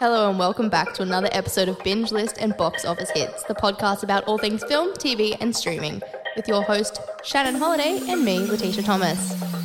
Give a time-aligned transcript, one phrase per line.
[0.00, 3.54] Hello and welcome back to another episode of Binge List and Box Office Hits, the
[3.54, 6.00] podcast about all things film, TV, and streaming,
[6.36, 9.59] with your host Shannon Holiday and me, Letitia Thomas.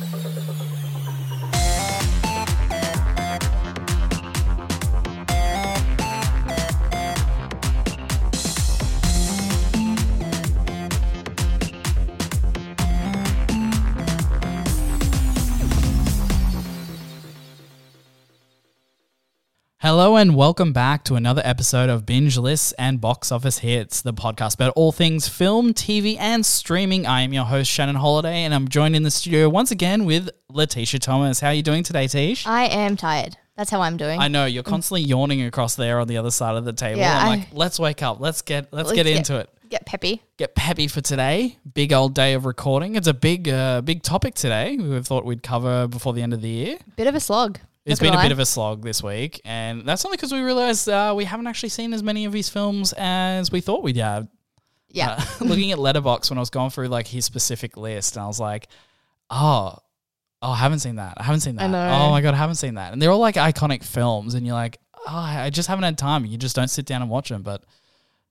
[19.96, 24.12] Hello and welcome back to another episode of Binge Lists and Box Office Hits, the
[24.12, 27.06] podcast about all things film, TV, and streaming.
[27.06, 30.28] I am your host Shannon Holiday, and I'm joined in the studio once again with
[30.50, 31.40] Letitia Thomas.
[31.40, 32.46] How are you doing today, Tish?
[32.46, 33.38] I am tired.
[33.56, 34.20] That's how I'm doing.
[34.20, 37.00] I know you're constantly yawning across there on the other side of the table.
[37.00, 38.20] Yeah, I'm like, let's wake up.
[38.20, 39.48] Let's get let's, Let's get get- into it.
[39.70, 40.22] Get peppy.
[40.36, 41.56] Get peppy for today.
[41.72, 42.96] Big old day of recording.
[42.96, 44.76] It's a big uh, big topic today.
[44.76, 46.76] We thought we'd cover before the end of the year.
[46.96, 47.60] Bit of a slog.
[47.86, 50.88] It's been a bit of a slog this week, and that's only because we realized
[50.88, 54.28] uh, we haven't actually seen as many of his films as we thought we'd have.
[54.90, 55.12] yeah.
[55.18, 58.26] Uh, looking at Letterboxd when I was going through like his specific list, and I
[58.26, 58.66] was like,
[59.30, 59.78] oh,
[60.42, 61.14] oh, I haven't seen that.
[61.16, 61.64] I haven't seen that.
[61.70, 62.92] Oh my god, I haven't seen that.
[62.92, 66.24] And they're all like iconic films, and you're like, oh, I just haven't had time.
[66.24, 67.42] You just don't sit down and watch them.
[67.42, 67.62] But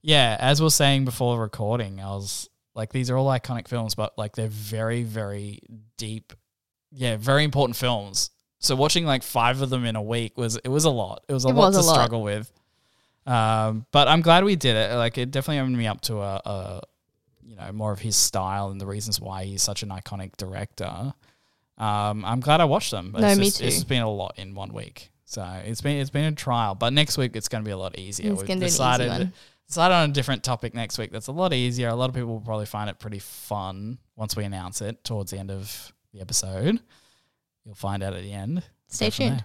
[0.01, 3.95] yeah, as we are saying before recording, I was like, these are all iconic films,
[3.95, 5.59] but like they're very, very
[5.97, 6.33] deep.
[6.91, 8.31] Yeah, very important films.
[8.65, 11.23] So watching like five of them in a week was it was a lot.
[11.27, 11.93] It was a It lot was to a lot.
[11.93, 12.51] struggle with.
[13.25, 14.95] Um, but I'm glad we did it.
[14.95, 16.81] Like it definitely opened me up to a, a
[17.47, 21.13] you know more of his style and the reasons why he's such an iconic director.
[21.77, 23.13] Um, I'm glad I watched them.
[23.17, 23.85] No, it's me just, It's too.
[23.87, 26.75] been a lot in one week, so it's been it's been a trial.
[26.75, 28.31] But next week it's going to be a lot easier.
[28.31, 29.33] It's We've gonna be an easy decided one.
[29.67, 31.11] decided on a different topic next week.
[31.11, 31.89] That's a lot easier.
[31.89, 35.31] A lot of people will probably find it pretty fun once we announce it towards
[35.31, 36.79] the end of the episode.
[37.65, 38.63] You'll find out at the end.
[38.87, 39.43] Stay tuned.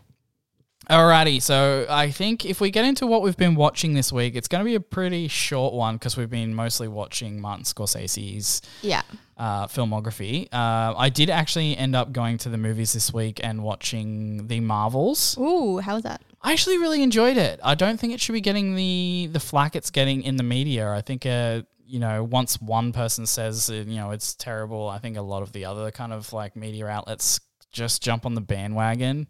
[0.88, 4.48] Alrighty, so I think if we get into what we've been watching this week, it's
[4.48, 9.02] going to be a pretty short one because we've been mostly watching Martin Scorsese's Yeah.
[9.36, 10.48] uh, filmography.
[10.52, 14.58] Uh, I did actually end up going to the movies this week and watching The
[14.60, 15.36] Marvels.
[15.38, 16.22] Ooh, how was that?
[16.42, 17.60] I actually really enjoyed it.
[17.62, 20.90] I don't think it should be getting the the flack it's getting in the media.
[20.90, 25.18] I think, uh, you know, once one person says, you know, it's terrible, I think
[25.18, 27.38] a lot of the other kind of like media outlets
[27.70, 29.28] just jump on the bandwagon.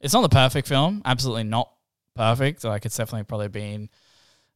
[0.00, 1.70] It's not the perfect film, absolutely not
[2.14, 2.64] perfect.
[2.64, 3.90] Like it's definitely probably been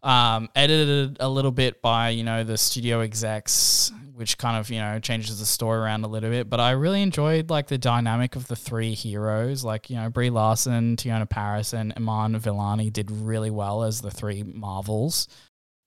[0.05, 4.79] um, edited a little bit by you know the studio execs, which kind of you
[4.79, 6.49] know changes the story around a little bit.
[6.51, 10.31] But I really enjoyed like the dynamic of the three heroes, like you know Brie
[10.31, 15.27] Larson, Teyonah Parris, and Iman Vellani did really well as the three Marvels.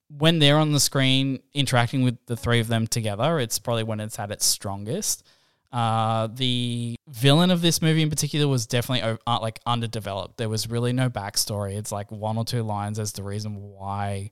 [0.09, 3.99] When they're on the screen interacting with the three of them together, it's probably when
[3.99, 5.27] it's at its strongest.
[5.71, 10.37] Uh, the villain of this movie in particular was definitely uh, like underdeveloped.
[10.37, 11.77] There was really no backstory.
[11.77, 14.31] It's like one or two lines as the reason why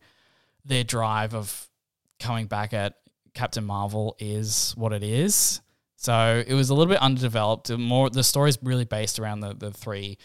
[0.63, 1.67] their drive of
[2.19, 2.95] coming back at
[3.33, 5.61] Captain Marvel is what it is.
[5.97, 7.69] So it was a little bit underdeveloped.
[7.71, 10.17] More the story's really based around the, the three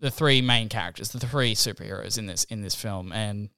[0.00, 3.12] the three main characters, the three superheroes in this in this film.
[3.12, 3.48] And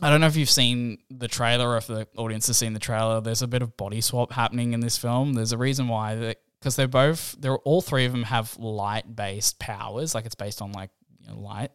[0.00, 2.80] I don't know if you've seen the trailer or if the audience has seen the
[2.80, 3.20] trailer.
[3.20, 5.34] There's a bit of body swap happening in this film.
[5.34, 9.58] There's a reason why because they're both they're all three of them have light based
[9.58, 10.90] powers, like it's based on like
[11.20, 11.70] you know, light.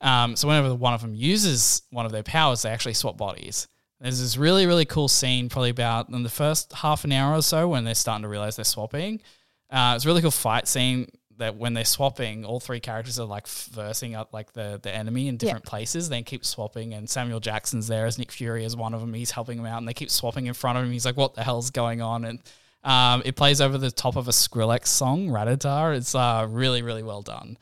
[0.00, 3.68] Um, so whenever one of them uses one of their powers, they actually swap bodies.
[4.00, 7.42] There's this really really cool scene, probably about in the first half an hour or
[7.42, 9.20] so when they're starting to realize they're swapping.
[9.68, 11.08] Uh, it's a really cool fight scene
[11.40, 15.28] that when they're swapping, all three characters are like versing up like the the enemy
[15.28, 16.08] in different places.
[16.08, 19.12] They keep swapping, and Samuel Jackson's there as Nick Fury as one of them.
[19.12, 20.92] He's helping him out, and they keep swapping in front of him.
[20.92, 22.40] He's like, "What the hell's going on?" And
[22.84, 25.96] um, it plays over the top of a Skrillex song, Ratata.
[25.96, 27.58] It's uh, really really well done.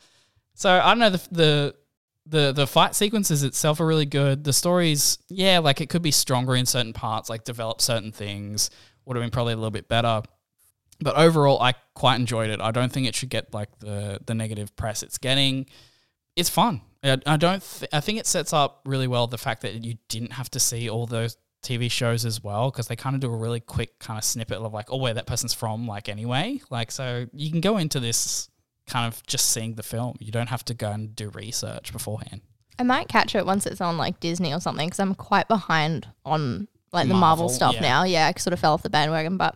[0.53, 1.75] So I don't know the the
[2.25, 4.43] the the fight sequences itself are really good.
[4.43, 8.69] The stories, yeah, like it could be stronger in certain parts, like develop certain things.
[9.05, 10.21] Would have been probably a little bit better.
[11.01, 12.59] But overall, I quite enjoyed it.
[12.59, 15.65] I don't think it should get like the the negative press it's getting.
[16.35, 16.81] It's fun.
[17.03, 17.63] I, I don't.
[17.63, 20.59] Th- I think it sets up really well the fact that you didn't have to
[20.59, 23.99] see all those TV shows as well because they kind of do a really quick
[23.99, 26.61] kind of snippet of like, oh, where that person's from, like anyway.
[26.69, 28.49] Like, so you can go into this
[28.87, 30.15] kind of just seeing the film.
[30.19, 32.41] You don't have to go and do research beforehand.
[32.77, 36.07] I might catch it once it's on like Disney or something because I'm quite behind
[36.23, 37.81] on like the Marvel, Marvel, stuff yeah.
[37.81, 38.03] now.
[38.03, 39.55] Yeah, I sort of fell off the bandwagon, but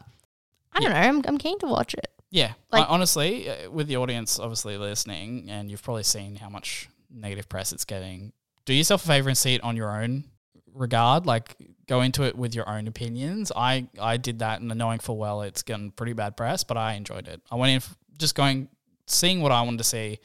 [0.74, 0.96] I don't know.
[0.98, 2.08] I'm, I'm keen to watch it.
[2.32, 6.50] Yeah, Like- I- honestly, uh, with the audience obviously listening, and you've probably seen how
[6.50, 8.34] much negative press it's getting.
[8.66, 10.24] Do yourself a favor and see it on your own
[10.74, 11.26] regard.
[11.26, 11.56] Like,
[11.88, 13.52] go into it with your own opinions.
[13.56, 16.94] I I did that, and knowing full well it's gotten pretty bad press, but I
[16.94, 17.42] enjoyed it.
[17.52, 18.70] I went in f- just going,
[19.06, 20.20] seeing what I wanted to see,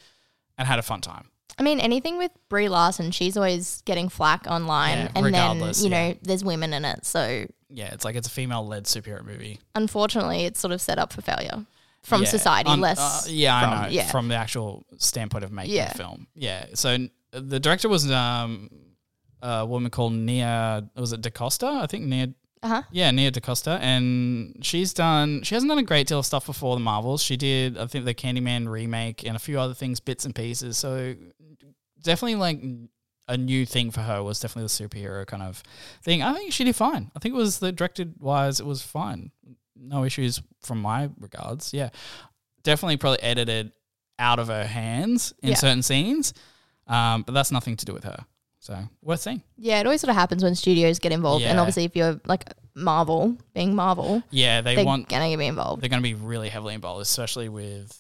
[0.57, 1.29] and had a fun time.
[1.59, 5.89] I mean, anything with Brie Larson, she's always getting flack online, Yeah, and then you
[5.91, 6.09] yeah.
[6.13, 7.05] know there's women in it.
[7.05, 9.61] So Yeah, it's like it's a female led superhero movie.
[9.75, 11.67] unfortunately, it's sort of set up for failure
[12.03, 12.71] from Yeah, society.
[12.71, 13.89] un- less, uh, yeah, from, I know.
[13.91, 15.93] Yeah, From the actual standpoint of making Yeah.
[15.93, 16.27] the film.
[16.35, 16.67] Yeah.
[16.75, 18.71] So n- the director was um,
[19.43, 20.89] a woman called Nia.
[20.97, 21.67] Was it DaCosta?
[21.67, 22.29] I think Nia.
[22.63, 22.83] uh-huh.
[22.91, 25.43] Yeah, Nia DaCosta, and she's done.
[25.43, 27.23] She hasn't done a great deal of stuff before the Marvels.
[27.23, 30.79] She did, I think, the Candyman remake and a few other things, bits and pieces.
[30.79, 31.15] So
[32.03, 32.61] definitely like
[33.29, 35.63] a new thing for her was definitely the superhero kind of
[36.03, 36.23] thing.
[36.23, 37.11] I think she did fine.
[37.15, 39.31] I think it was the directed wise, it was fine.
[39.77, 41.73] No issues from my regards.
[41.75, 41.91] Yeah,
[42.63, 43.73] definitely probably edited
[44.19, 45.55] out of her hands in Yeah.
[45.57, 46.35] certain scenes,
[46.87, 48.25] um, but that's nothing to do with her.
[48.61, 49.43] So worth seeing.
[49.57, 52.45] Yeah, it always sort of happens when studios get involved, and obviously if you're like
[52.75, 55.83] Marvel, being Marvel, Yeah, they want gonna be involved.
[55.83, 57.97] they're going to be really heavily involved, especially with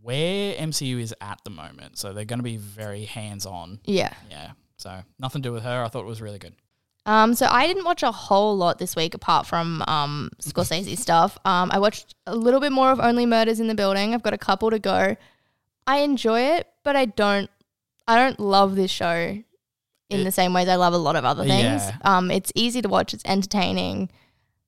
[0.00, 1.98] where MCU is at the moment.
[1.98, 3.80] So they're going to be very hands on.
[3.84, 4.12] Yeah.
[4.30, 4.52] Yeah.
[4.82, 5.82] So nothing to do with her.
[5.84, 6.54] I thought it was really good.
[7.04, 11.38] Um, so I didn't watch a whole lot this week apart from um Scorsese stuff.
[11.44, 14.14] Um, I watched a little bit more of Only Murders in the Building.
[14.14, 15.16] I've got a couple to go.
[15.86, 17.50] I enjoy it, but I don't
[18.06, 19.14] I don't love this show
[20.10, 21.82] in It- the same ways I love a lot of other things.
[21.82, 21.96] Yeah.
[22.04, 24.10] Um, it's easy to watch, it's entertaining.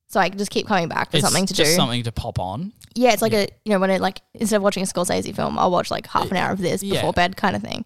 [0.09, 1.77] So I just keep coming back for it's something to just do.
[1.77, 2.73] something to pop on.
[2.95, 5.59] Yeah, it's like a you know when it like instead of watching a Scorsese film,
[5.59, 6.95] I'll watch like half an hour of this Yeah.
[7.01, 7.85] before bed, kind of thing.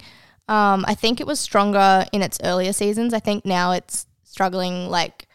[0.49, 3.13] Um, I think it was stronger in its earlier seasons.
[3.13, 4.89] I think now it's struggling.
[4.89, 5.29] Like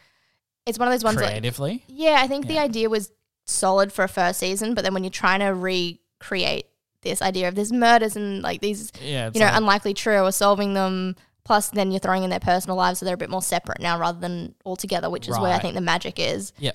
[0.65, 1.17] it's one of those ones.
[1.17, 1.83] Like, creatively.
[1.87, 3.11] yeah, I think the idea was
[3.45, 6.65] solid for a first season, but then when you're trying to recreate
[7.01, 9.29] this idea of there's murders and like these yeah.
[9.33, 11.15] You know like- unlikely trio or solving them.
[11.45, 13.99] Plus, then you're throwing in their personal lives, so they're a bit more separate now
[13.99, 16.53] rather than all together, which is where I think the magic is.
[16.57, 16.71] yeah.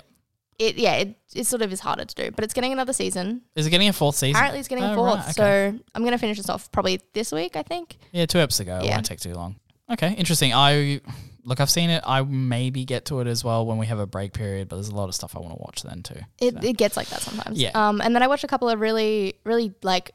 [0.59, 3.41] It yeah, it, it sort of is harder to do, but it's getting another season.
[3.55, 4.35] Is it getting a fourth season?
[4.35, 5.15] Apparently, it's getting a Oh, fourth.
[5.19, 5.71] right, okay.
[5.77, 7.97] So I'm going to finish this off probably this week, I think.
[8.11, 8.79] Yeah, two episodes ago.
[8.79, 8.95] It Yeah.
[8.95, 9.55] won't take too long.
[9.89, 10.53] Okay, interesting.
[10.53, 10.99] I
[11.45, 12.03] look, I've seen it.
[12.05, 14.89] I maybe get to it as well when we have a break period, but there's
[14.89, 16.19] a lot of stuff I want to watch then too.
[16.39, 17.59] It, So, it gets like that sometimes.
[17.59, 17.71] Yeah.
[17.73, 20.11] Um, and then I watched a couple of really, really like,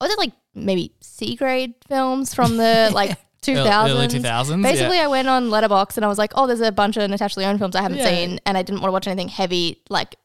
[0.00, 3.88] was it like maybe C grade films from the like 2000s?
[3.90, 4.62] early two thousands.
[4.62, 7.40] Basically, I went on Letterboxd and I was like, oh, there's a bunch of Natasha
[7.40, 8.08] Lyonne films I haven't Yeah.
[8.08, 10.16] seen, and I didn't want to watch anything heavy like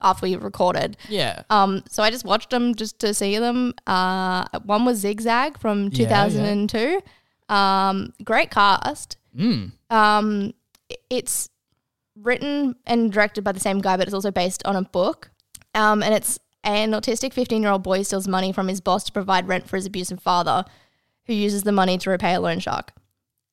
[0.00, 0.96] after we recorded.
[1.08, 1.42] yeah.
[1.50, 3.74] Um, so I just watched them just to see them.
[3.86, 6.28] Uh, one was Zigzag from Yeah, yeah.
[6.68, 7.00] 2002.
[7.52, 9.16] Um, great cast.
[9.36, 9.72] Mm.
[9.90, 10.52] Um,
[11.10, 11.48] it's
[12.16, 15.30] written and directed by the same guy, but it's also based on a book.
[15.74, 19.12] Um, and it's an autistic 15 year old boy steals money from his boss to
[19.12, 20.64] provide rent for his abusive father,
[21.28, 22.90] who uses the money to repay a loan shark.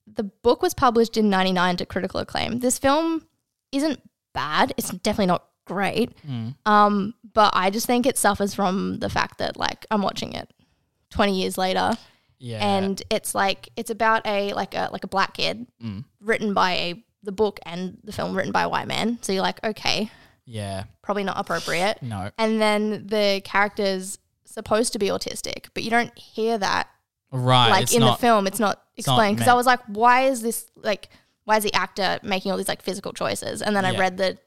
[0.07, 2.59] The book was published in 99 to critical acclaim.
[2.59, 3.23] This film
[3.71, 4.01] isn't
[4.33, 4.73] bad.
[4.77, 6.15] It's definitely not great.
[6.25, 6.55] Mm.
[6.65, 10.49] Um, but I just think it suffers from the fact that like I'm watching it
[11.11, 11.91] 20 years later
[12.39, 12.59] Yeah.
[12.65, 16.05] and it's like it's about a like a like a black kid Mm.
[16.21, 19.17] written by a the book and the film written by a white man.
[19.23, 20.11] So you're like, okay,
[20.45, 20.83] yeah.
[21.01, 22.03] probably not appropriate.
[22.03, 22.29] No.
[22.37, 26.87] And then the character's supposed to be autistic, but you don't hear that
[27.31, 27.69] Right.
[27.69, 28.47] like in not, the film.
[28.47, 31.09] It's not explained because I was like, why is this like
[31.45, 33.61] why is the actor making all these like physical choices?
[33.61, 34.37] And then I read the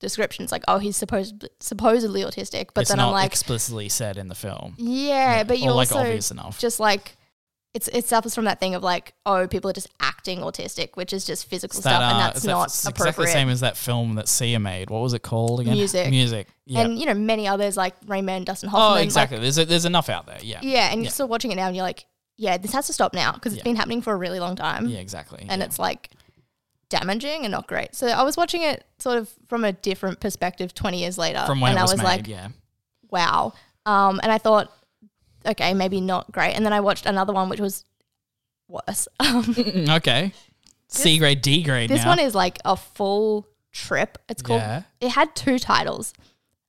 [0.00, 4.28] descriptions like, oh, he's supposed supposedly autistic, but it's then I'm like, explicitly said in
[4.28, 4.74] the film.
[4.78, 6.58] yeah, but you like also obvious enough.
[6.58, 7.16] just like
[7.74, 11.12] it's it suffers from that thing of like oh people are just acting autistic which
[11.12, 13.32] is just physical It's stuff that, and uh, that's that- not it's appropriate exactly the
[13.32, 14.88] same as that film that Sia made.
[14.88, 15.74] What was it called again?
[15.74, 16.08] Music.
[16.08, 16.48] Music.
[16.64, 16.80] Yeah.
[16.80, 19.38] and you know many others like Raymond Dustin Hoffman oh, like- exactly.
[19.38, 20.38] there's a, there's enough out there.
[20.42, 20.60] Yeah.
[20.62, 21.04] yeah and Yeah.
[21.04, 22.06] you're still watching it now and you're like
[22.38, 23.64] yeah this has to stop now because it's Yeah.
[23.64, 25.00] been happening for a really long time Yeah.
[25.00, 25.44] Exactly.
[25.48, 25.66] and yeah.
[25.66, 26.10] it's like
[26.88, 30.72] damaging and not great so I was watching it sort of from a different perspective
[30.74, 32.08] 20 years later from when and it was, I was made.
[32.08, 32.48] like yeah.
[33.10, 33.52] wow
[33.84, 34.72] um and I thought
[35.44, 37.84] okay maybe not great and then I watched another one which was
[38.68, 39.54] worse um
[39.90, 40.32] okay.
[40.90, 41.90] C grade, D grade.
[41.90, 42.08] This now.
[42.08, 44.16] one is like a full trip.
[44.30, 44.62] It's called.
[44.62, 44.84] Yeah.
[45.02, 46.14] It had two titles,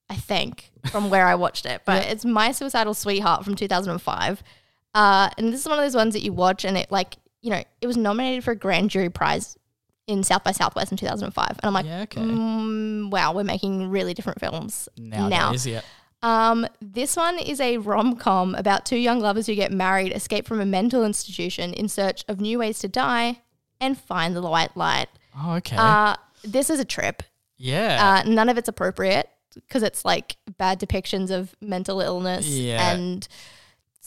[0.09, 1.83] I think, from where I watched it.
[1.85, 4.43] But it's My Suicidal Sweetheart from 2005.
[4.95, 7.49] Uh, and this is one of those ones that you watch and it like you
[7.51, 9.57] know it was nominated for a grand jury prize
[10.07, 11.49] in South by Southwest in 2005.
[11.49, 12.01] And I'm like, Yeah.
[12.01, 12.21] Okay.
[12.21, 15.27] mm, wow, we're making really different films now.
[15.53, 15.81] Yeah.
[16.23, 20.47] Um, this one is a rom com about two young lovers who get married, escape
[20.47, 23.41] from a mental institution in search of new ways to die,
[23.79, 25.07] and find the white light.
[25.37, 25.77] Oh, okay.
[25.77, 27.23] Uh, this is a trip.
[27.57, 28.21] yeah.
[28.25, 32.91] Uh, none of it's appropriate because it's like bad depictions of mental illness Yeah.
[32.93, 33.25] and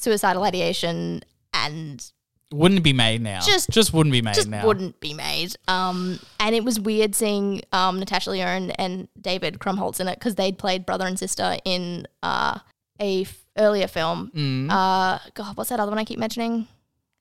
[0.02, 1.22] suicidal ideation
[1.54, 2.10] and
[2.52, 3.40] wouldn't be made now.
[3.40, 4.66] just- just wouldn't be made just now.
[4.66, 5.54] wouldn't be made.
[5.68, 10.34] Um, and it was weird seeing um, Natasha Lyonne and David Krumholtz in it because
[10.34, 12.58] they'd played brother and sister in uh,
[13.00, 14.30] a f- earlier film.
[14.34, 14.70] Mm.
[14.70, 16.68] Uh, God, what's that other one I keep mentioning?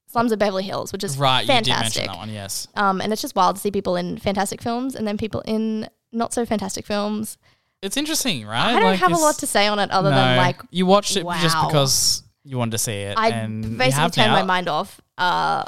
[0.07, 2.01] Slums of Beverly Hills, which is Right, you did fantastic.
[2.01, 2.29] mention that one.
[2.29, 2.67] Yes.
[2.75, 5.88] Um, and it's just wild to see people in fantastic films and then people in
[6.11, 7.38] not so fantastic films.
[7.81, 8.75] It's interesting, right?
[8.75, 11.15] I don't Like, have a lot to say on it other than like you watched
[11.15, 13.17] it just because you wanted to see it.
[13.17, 14.33] I basically turned now.
[14.33, 15.00] my mind off.
[15.17, 15.63] Uh,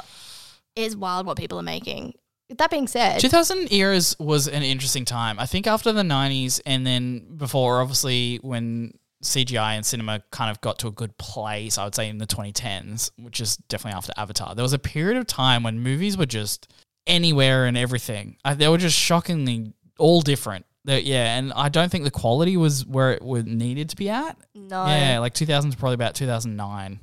[0.76, 2.14] it's wild what people are making.
[2.50, 5.38] That being said, 2000 eras was an interesting time.
[5.38, 10.60] I think after the 90s and then before, obviously, when CGI and cinema kind of
[10.60, 14.12] got to a good place, I would say in the 2010s, which is definitely after
[14.16, 16.70] Avatar, there was a period of time when movies were just
[17.06, 18.36] anywhere and everything.
[18.44, 20.66] I, they were just shockingly all different.
[20.84, 24.10] They- yeah, and I don't think the quality was where it would needed to be
[24.10, 24.36] at.
[24.54, 27.00] no, Yeah, like 2000 is probably about 2009.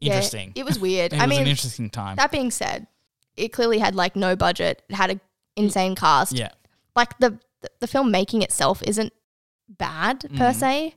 [0.00, 0.52] Yeah, Interesting.
[0.54, 1.12] it was weird.
[1.12, 2.16] It I was mean, an interesting time.
[2.16, 2.86] that being said,
[3.36, 4.82] it clearly had like no budget.
[4.88, 5.20] It had an
[5.56, 6.32] insane cast.
[6.32, 6.50] yeah.
[6.96, 7.38] Like the
[7.80, 9.12] the film making itself isn't
[9.68, 10.54] bad per Mhm.
[10.54, 10.94] se,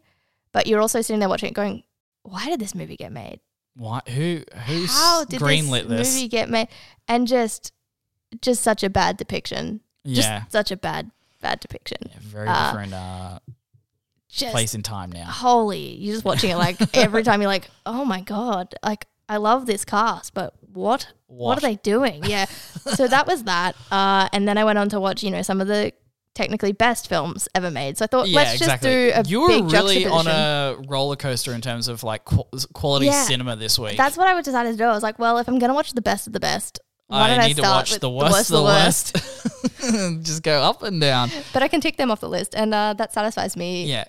[0.53, 1.83] but you're also sitting there watching it going,
[2.23, 3.39] why did this movie get made?
[3.75, 6.13] Why, who who's How did greenlit this, this?
[6.15, 6.69] movie get made?
[7.07, 7.71] And just
[8.41, 9.81] just such a bad depiction.
[10.07, 10.43] Just Yeah.
[10.49, 11.11] such a bad
[11.43, 11.97] bad depiction.
[12.09, 13.39] Yeah, very Uh, different uh,
[14.29, 15.25] Just place in time now.
[15.25, 19.37] holy, you're just watching it like every time you're like, oh my god, like I
[19.37, 22.23] love this cast, but what what, are they doing?
[22.25, 22.45] Yeah.
[22.45, 25.61] so that was that, uh, and then I went on to watch, you know, some
[25.61, 25.91] of the
[26.35, 27.97] technically best films ever made.
[27.97, 29.09] So I thought, Yeah, let's exactly.
[29.11, 32.25] just do a you were big really on a roller coaster in terms of like
[32.25, 33.23] qu- quality Yeah.
[33.23, 33.97] cinema this week.
[33.97, 34.83] That's what I would decided to do.
[34.85, 36.79] I was like, well, if I'm gonna watch the best of the best,
[37.13, 39.15] why I don't I need to watch the worst, of the worst.
[40.25, 41.29] Just go up and down.
[41.53, 43.85] But I can tick them off the list, and uh, that satisfies me.
[43.85, 44.05] Yeah,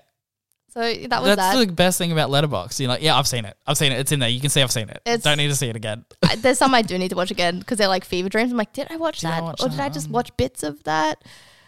[0.68, 1.36] So that was that.
[1.36, 1.66] that's that.
[1.66, 2.78] the best thing about Letterboxd.
[2.80, 3.56] You're like, yeah, I've seen it.
[3.66, 3.98] I've seen it.
[4.00, 4.28] It's in there.
[4.28, 5.00] You can see I've seen it.
[5.04, 6.04] It's- Don't need to see it again.
[6.22, 8.50] I- There's some I do need to watch again because they're like fever dreams.
[8.52, 9.80] I'm like, did I watch Did I that, watch or did?
[9.80, 11.22] I just watch bits of that?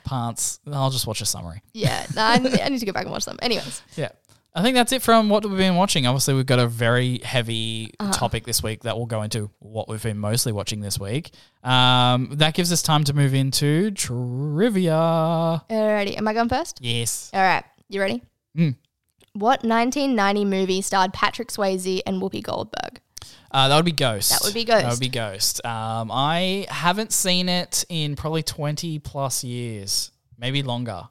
[0.05, 0.61] Parts.
[0.73, 1.62] I'll just watch a summary.
[1.73, 3.38] Yeah, no, I, I need to go back and watch them.
[3.43, 4.11] Anyways, Yeah.
[4.57, 6.07] I think that's it from what we've been watching.
[6.07, 8.11] Obviously, we've got a very heavy Uh-huh.
[8.11, 11.31] topic this week that will go into what we've been mostly watching this week.
[11.63, 14.93] Um, that gives us time to move into trivia.
[15.71, 16.79] alrighty, am I going first?
[16.81, 17.31] Yes.
[17.35, 18.23] All right, you ready?
[18.57, 18.77] Mm.
[19.35, 23.01] What 1990 movie starred Patrick Swayze and Whoopi Goldberg?
[23.51, 24.31] Uh, that would be Ghost.
[24.31, 24.83] That would be Ghost.
[24.85, 25.65] That would be Ghost.
[25.67, 31.09] Um, I haven't seen it in probably 20 plus years, maybe longer.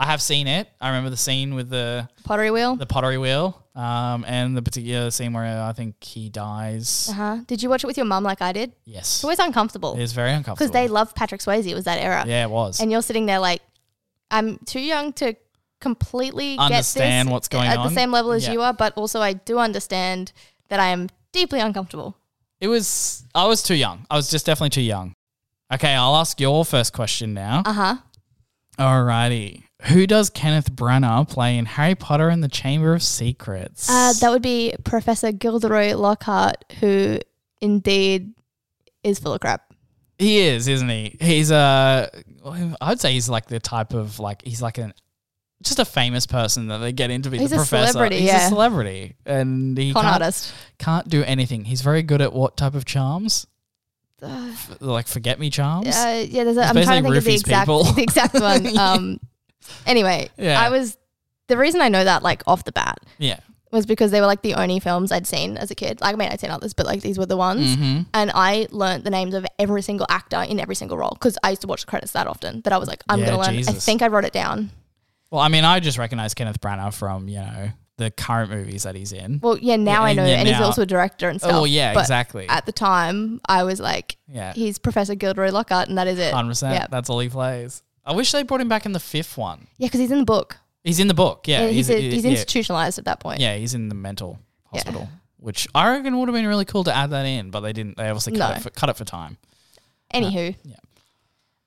[0.00, 0.68] I have seen it.
[0.80, 2.76] I remember the scene with the, Pottery Wheel.
[2.76, 7.08] the pottery wheel um, and the particular scene where I think he dies.
[7.10, 7.36] Uh huh.
[7.48, 8.72] Did you watch it with your mum like I did?
[8.84, 9.16] Yes.
[9.16, 10.56] It's always uncomfortable It is very uncomfortable.
[10.56, 11.66] because they love Patrick Swayze.
[11.66, 12.78] It was that era, Yeah, it was.
[12.80, 13.60] and you're sitting there like,
[14.30, 15.34] I'm too young to
[15.80, 17.86] completely Understand get this what's going at on.
[17.86, 18.52] At the same level as Yeah.
[18.52, 20.32] you are, but also I do understand
[20.68, 22.16] that I am deeply uncomfortable.
[22.60, 23.24] It was.
[23.34, 24.04] I was too young.
[24.10, 25.14] I was just definitely too young.
[25.72, 27.62] Okay, I'll ask your first question now.
[27.64, 27.96] Uh huh.
[28.78, 29.62] Alrighty.
[29.84, 33.88] Who does Kenneth Branagh play in Harry Potter and the Chamber of Secrets?
[33.88, 37.20] Uh, that would be Professor Gilderoy Lockhart, who
[37.60, 38.32] indeed
[39.04, 39.72] is full of crap.
[40.18, 41.16] he is, isn't he?
[41.20, 42.10] He's a.
[42.80, 44.92] I'd say he's like the type of like he's like an
[45.62, 47.92] just a famous person that they get into be He's the a professor.
[47.92, 48.46] celebrity, he's yeah.
[48.46, 50.52] a celebrity, and he Con can't, artist.
[50.78, 51.64] can't do anything.
[51.64, 53.46] He's very good at what type of charms?
[54.22, 55.94] Uh, F- like forget me charms.
[55.94, 57.84] Uh, yeah, there's a, I'm trying to think of the exact, people.
[57.84, 58.76] the exact one.
[58.78, 59.20] Um,
[59.86, 60.60] anyway, Yeah.
[60.60, 60.96] I was
[61.48, 63.38] the reason I know that like off the bat yeah.
[63.72, 66.00] was because they were like the only films I'd seen as a kid.
[66.00, 67.76] Like, I mean, I'd seen others, but like these were the ones.
[67.76, 68.02] Mm-hmm.
[68.12, 71.50] And I learned the names of every single actor in every single role because I
[71.50, 72.60] used to watch the credits that often.
[72.62, 73.48] That I was like, I'm Yeah, gonna learn.
[73.54, 73.84] I Jesus.
[73.84, 74.70] think I wrote it down.
[75.30, 78.94] Well, I mean, I just recognize Kenneth Branagh from you know the current movies that
[78.94, 79.40] he's in.
[79.42, 81.50] Well, yeah, now I and know, yeah, and he's now- also a director and stuff.
[81.52, 82.46] Oh, yeah, but exactly.
[82.48, 86.32] At the time, I was like, Yeah, he's Professor Gilderoy Lockhart, and that is it.
[86.32, 86.74] hundred percent.
[86.74, 87.82] Yeah, That's all he plays.
[88.08, 89.66] I wish they brought him back in the fifth one.
[89.76, 90.56] yeah, because he's in the book.
[90.82, 91.46] He's in the book.
[91.46, 93.40] Yeah, Yeah, he's, a, he's yeah, institutionalized at that point.
[93.40, 94.38] yeah, he's in the mental
[94.72, 94.78] Yeah.
[94.80, 97.72] hospital, which I reckon would have been really cool to add that in, but they
[97.74, 97.96] didn't.
[97.98, 98.56] They obviously cut No.
[98.56, 99.36] it for, cut it for time.
[100.14, 100.76] Anywho, yeah.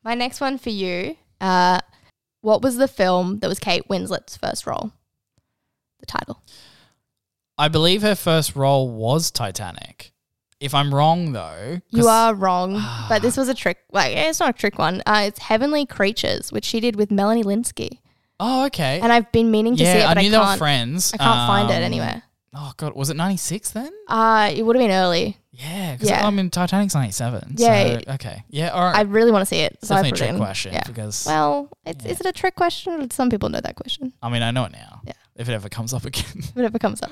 [0.03, 1.15] my next one for you.
[1.39, 1.79] Uh,
[2.41, 4.91] what was the film that was Kate Winslet's first role?
[5.99, 6.41] The title.
[7.57, 10.10] I believe her first role was Titanic.
[10.61, 13.79] If I'm wrong though, You are wrong, but this was a trick.
[13.91, 15.01] Like, it's not a trick one.
[15.05, 17.99] Uh, it's Heavenly Creatures, which she did with Melanie Lynskey,
[18.39, 18.99] Oh, okay.
[19.01, 20.57] and I've been meaning to see yeah, it, but I I, knew they were can't.
[20.59, 21.11] friends.
[21.13, 22.23] I can't find it Um, anywhere.
[22.53, 23.91] Oh god, was it '96 then?
[24.07, 25.37] Uh, it would have been early.
[25.51, 26.27] Yeah, because Yeah.
[26.27, 27.55] I mean Titanic's '97.
[27.57, 27.99] Yeah.
[28.05, 28.43] So, okay.
[28.49, 28.69] Yeah.
[28.69, 28.95] All right.
[28.97, 29.73] I really want to see it.
[29.73, 30.37] it's so I definitely a put it trick in.
[30.37, 30.83] question Yeah.
[30.85, 32.11] because Well, it's, Yeah.
[32.11, 33.09] is it a trick question?
[33.11, 34.13] Some people know that question.
[34.21, 35.01] I mean I know it now.
[35.05, 35.13] Yeah.
[35.35, 36.43] If it ever comes up again.
[36.53, 37.11] Whatever comes up.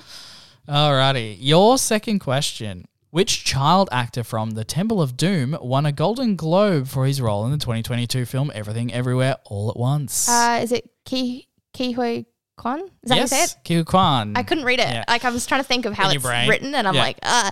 [0.68, 1.38] Alrighty.
[1.40, 2.86] Your second question.
[3.12, 7.44] Which child actor from The Temple of Doom won a Golden Globe for his role
[7.46, 10.30] in the 2022 film Everything Everywhere All at Once?
[10.30, 12.26] Uh, is it Ki Ki Hui
[12.56, 12.82] Kwan?
[12.82, 13.64] Is that yes, how you say it?
[13.64, 14.34] Kiu Kwan.
[14.36, 14.88] I couldn't read it.
[14.90, 15.06] Yeah.
[15.08, 16.48] like I was trying to think of how it's brain?
[16.48, 17.02] written, and I'm Yeah.
[17.02, 17.52] like, ah.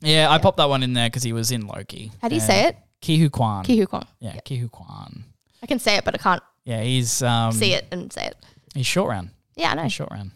[0.00, 2.12] Yeah, I popped that one in there because he was in Loki.
[2.20, 2.76] How do you say it?
[3.02, 3.64] Kihu Kwan.
[3.64, 4.06] Ki Hu Kwang.
[4.20, 5.24] Yeah, Kihu Kwan.
[5.60, 8.36] I can say it, but I can't Yeah, he's um, see it and say it.
[8.74, 9.30] He's short round.
[9.56, 9.82] Yeah, I know.
[9.84, 10.30] He's short round.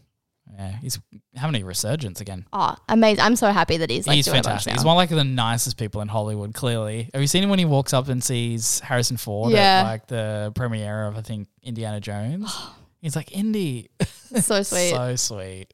[0.59, 0.99] Yeah, he's
[1.35, 2.47] having a resurgence again.
[2.53, 3.21] Oh, amazing!
[3.23, 4.71] I'm so happy that he's like he's doing fantastic.
[4.71, 6.55] A bunch He's one like the nicest people in Hollywood.
[6.55, 9.81] Clearly, have you seen him when he walks up and sees Harrison Ford Yeah.
[9.81, 12.57] at like the premiere of I think Indiana Jones?
[13.03, 13.91] he's like Indy.
[14.41, 14.91] so sweet.
[14.91, 15.67] so sweet.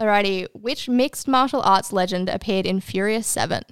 [0.00, 3.62] Alrighty, which mixed martial arts legend appeared in Furious Seven?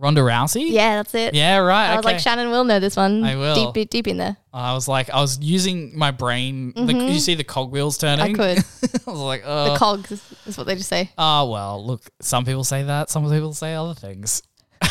[0.00, 0.70] Ronda Rousey.
[0.70, 1.34] Yeah, that's it.
[1.34, 1.56] Yeah.
[1.58, 1.88] Right.
[1.88, 2.14] I was okay.
[2.14, 3.24] like, Shannon will know this one.
[3.24, 3.72] I will.
[3.72, 4.36] Deep, deep in there.
[4.52, 6.72] I was like, I was using my brain.
[6.74, 7.12] The, Mhm.
[7.12, 8.34] you see the cogwheels turning.
[8.40, 8.58] I could.
[9.06, 11.10] I was like, oh, The cogs is, is what they just say.
[11.18, 12.02] Oh well, look.
[12.20, 13.10] Some people say that.
[13.10, 14.42] Some people say other things.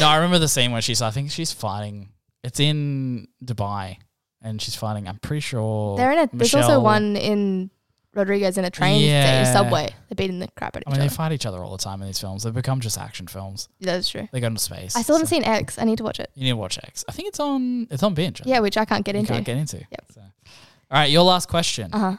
[0.00, 1.02] no, I remember the scene where she's.
[1.02, 2.10] I think she's fighting.
[2.42, 3.98] It's in Dubai,
[4.42, 5.08] and she's fighting.
[5.08, 5.96] I'm pretty sure.
[5.96, 6.28] They're in a.
[6.32, 7.70] There's also one in
[8.14, 9.52] Rodriguez in a train Yeah.
[9.52, 9.88] subway.
[10.08, 12.00] They're beating the crap out of I mean, they fight each other all the time
[12.00, 12.42] in these films.
[12.42, 13.68] They've become just action films.
[13.80, 14.28] That's true.
[14.32, 14.96] They go into space.
[14.96, 15.78] I still haven't so seen X.
[15.78, 16.30] I need to watch it.
[16.34, 17.04] You need to watch X.
[17.08, 17.88] I think it's on.
[17.90, 18.42] It's on binge.
[18.44, 19.32] Yeah, which I can't get you into.
[19.32, 19.78] can't get into.
[19.78, 20.04] Yep.
[20.14, 20.20] So.
[20.20, 21.90] All right, your last question.
[21.92, 22.16] uh huh.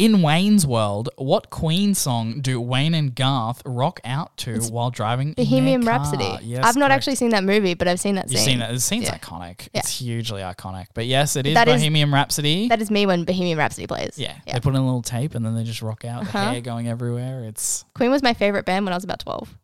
[0.00, 4.90] In Wayne's World, what Queen song do Wayne and Garth rock out to It's while
[4.90, 5.82] driving Bohemian?
[5.82, 6.38] Rhapsody.
[6.42, 6.92] Yes, I've not correct.
[7.00, 8.52] actually seen that movie, but I've seen that You've scene.
[8.52, 8.72] seen that.
[8.72, 9.18] The scene's Yeah.
[9.18, 9.68] iconic.
[9.74, 9.80] Yeah.
[9.80, 10.86] It's hugely iconic.
[10.94, 12.68] But yes, it is That is- Bohemian Rhapsody.
[12.68, 14.14] That is me when Bohemian Rhapsody plays.
[14.16, 14.36] yeah.
[14.46, 14.54] Yeah.
[14.54, 16.52] They put in a little tape and then they just rock out, Uh-huh.
[16.52, 17.44] hair going everywhere.
[17.44, 19.54] It's, Queen was my favorite band when I was about 12,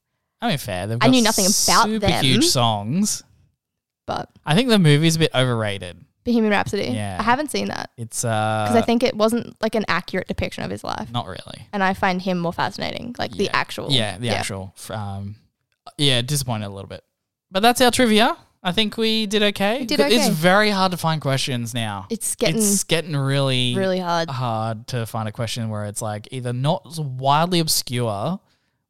[0.43, 0.87] I mean, fair.
[0.87, 1.55] They've I knew nothing about
[1.87, 2.23] super them.
[2.23, 3.23] huge songs.
[4.07, 5.97] but I think the movie's a bit overrated.
[6.27, 6.89] Bohemian Rhapsody.
[6.89, 7.17] Yeah.
[7.19, 10.63] I haven't seen that It's uh, because I think it wasn't like an accurate depiction
[10.65, 11.11] of his life.
[11.11, 11.67] not really.
[11.73, 13.51] And I find him more fascinating, like the Yeah.
[13.55, 13.91] actual.
[13.91, 14.75] Yeah, the actual.
[14.77, 15.37] f- Um,
[15.97, 17.03] yeah, disappointed a little bit.
[17.51, 18.37] But that's our trivia.
[18.63, 19.85] I think we did okay.
[19.85, 20.31] Did It's okay.
[20.35, 22.07] very hard to find questions now.
[22.11, 24.29] It's getting it's getting really, really hard.
[24.29, 28.41] hard to find a question where it's like either not wildly obscure,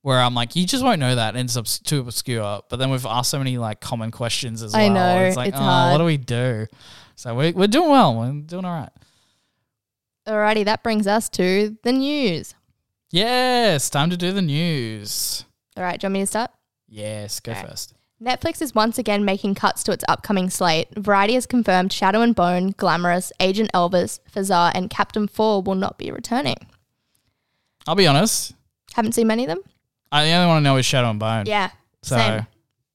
[0.01, 2.63] where I'm like, you just won't know that, and it's obs- too obscure.
[2.71, 4.81] But then we've asked so many like common questions as well.
[4.83, 6.67] I know, It's like, it's oh, what do we do?
[7.17, 8.15] So we're, we're doing well.
[8.15, 8.91] We're doing all right.
[10.27, 12.55] Alrighty, that brings us to the news.
[13.11, 15.45] Yes, time to do the news.
[15.77, 16.51] All right, do you want me to start?
[16.89, 17.63] Yes, go Okay.
[17.67, 17.95] first.
[18.23, 20.89] Netflix is once again making cuts to its upcoming slate.
[20.97, 25.99] Variety has confirmed Shadow and Bone, Glamorous, Agent Elvis, Farzar, and Captain Fall will not
[25.99, 26.57] be returning.
[27.87, 28.55] I'll be honest.
[28.95, 29.61] Haven't seen many of them?
[30.11, 31.45] I, the only one I know is Shadow and Bone.
[31.47, 31.71] Yeah,
[32.03, 32.47] So same.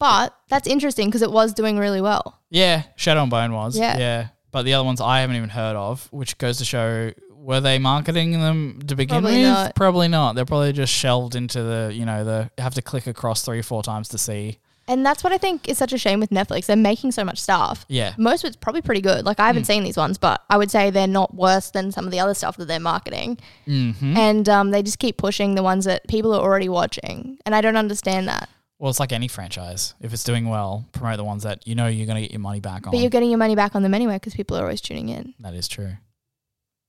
[0.02, 2.40] But that's interesting because it was doing really well.
[2.50, 3.78] yeah, Shadow and Bone was.
[3.78, 4.00] Yeah.
[4.00, 4.28] yeah.
[4.50, 7.78] But the other ones I haven't even heard of, which goes to show were they
[7.78, 9.44] marketing them to begin Probably with?
[9.44, 9.76] not.
[9.76, 10.34] Probably not.
[10.34, 13.64] They're probably just shelved into the you know the have to click across three or
[13.64, 14.58] four times to see.
[14.88, 16.66] And that's what I think is such a shame with Netflix.
[16.66, 17.86] They're making so much stuff.
[17.88, 18.16] Yeah.
[18.18, 19.24] Most of it's probably pretty good.
[19.24, 22.06] Like I haven't seen these ones, but I would say they're not worse than some
[22.06, 23.38] of the other stuff that they're marketing.
[23.68, 24.18] Mm-hmm.
[24.18, 27.38] And um, they just keep pushing the ones that people are already watching.
[27.46, 28.50] And I don't understand that.
[28.82, 29.94] Well, it's like any franchise.
[30.02, 32.40] If it's doing well, promote the ones that you know you're going to get your
[32.40, 32.92] money back on.
[32.92, 35.36] But you're getting your money back on them anyway because people are always tuning in.
[35.40, 35.94] that is true.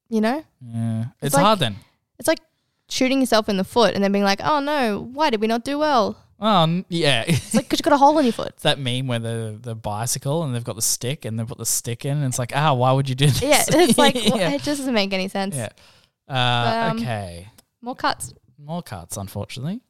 [0.09, 0.43] You know?
[0.63, 1.77] Yeah, it's, It's like- hard then.
[2.19, 2.41] It's like
[2.89, 5.65] shooting yourself in the foot and then being like, oh no, why did we not
[5.65, 6.17] do well?
[6.41, 8.49] N- yeah, It's like because you got a hole in your foot.
[8.55, 11.59] It's that meme where the the bicycle and they've got the stick and they put
[11.59, 13.43] the stick in and it's like, ah, why would you do this?
[13.43, 14.53] Yeah, it's like yeah.
[14.53, 15.55] it just doesn't make any sense.
[15.57, 15.69] Yeah.
[16.27, 17.49] Uh, Um, okay.
[17.83, 18.33] More cuts.
[18.59, 19.83] More cuts, unfortunately.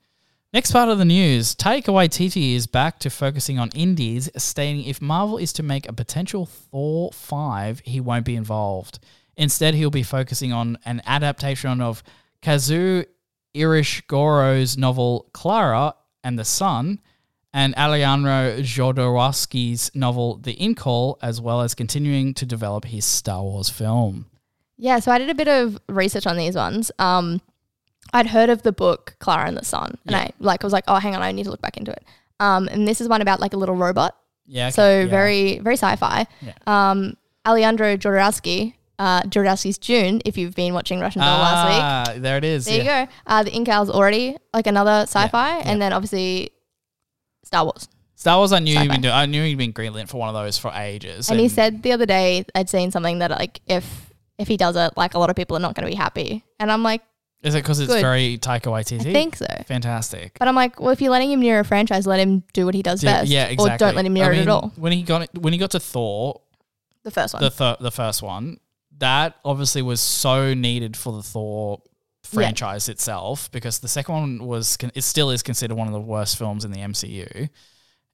[0.52, 1.54] Next part of the news.
[1.54, 5.94] Taika Waititi is back to focusing on indies, stating if Marvel is to make a
[5.94, 8.98] potential Thor 5, he won't be involved.
[9.34, 12.02] Instead, he'll be focusing on an adaptation of
[12.42, 13.06] Kazuo
[13.54, 17.00] Ishiguro's novel Klara and the Sun,
[17.54, 23.70] and Alejandro Jodorowsky's novel The Incal, as well as continuing to develop his Star Wars
[23.70, 24.26] film.
[24.76, 26.90] Yeah, so I did a bit of research on these ones.
[26.98, 27.40] Um,
[28.12, 30.18] I'd heard of the book Klara and the Sun, and Yeah.
[30.18, 32.04] I like I was like, oh, hang on, I need to look back into it.
[32.40, 34.66] Um, and this is one about like a little robot, Yeah.
[34.66, 35.06] okay, so yeah.
[35.06, 36.26] very very sci-fi.
[36.40, 36.52] Yeah.
[36.66, 40.20] Um, Alejandro Jodorowsky, uh, Jodorowsky's Dune.
[40.24, 42.66] If you've been watching Russian Doll last week, Ah, there it is.
[42.66, 43.00] there yeah.
[43.02, 43.12] you go.
[43.26, 46.50] Uh, the Incal's already like another sci-fi, and then obviously
[47.44, 47.88] Star Wars.
[48.14, 48.92] Star Wars, I knew he'd Sci-fi.
[48.94, 49.14] been doing.
[49.14, 51.28] I knew he'd been greenlit for one of those for ages.
[51.30, 54.76] And he said the other day, I'd seen something that like if if he does
[54.76, 56.44] it, like a lot of people are not going to be happy.
[56.60, 57.02] And I'm like,
[57.42, 58.00] "Is it because it's good.
[58.02, 59.46] very Taika Waititi?" I think so.
[59.66, 60.38] fantastic.
[60.38, 62.74] But I'm like, well, if you're letting him near a franchise, let him do what
[62.74, 63.30] he does Yeah, best.
[63.30, 63.74] yeah, exactly.
[63.74, 64.72] Or don't let him near I it mean, at all.
[64.76, 66.40] When he got when he got to Thor,
[67.02, 67.42] The first one.
[67.42, 68.58] the th- the first one,
[68.98, 71.82] that obviously was so needed for the Thor
[72.24, 76.00] franchise itself because the second one was con- it still is considered one of the
[76.00, 77.48] worst films in the MCU.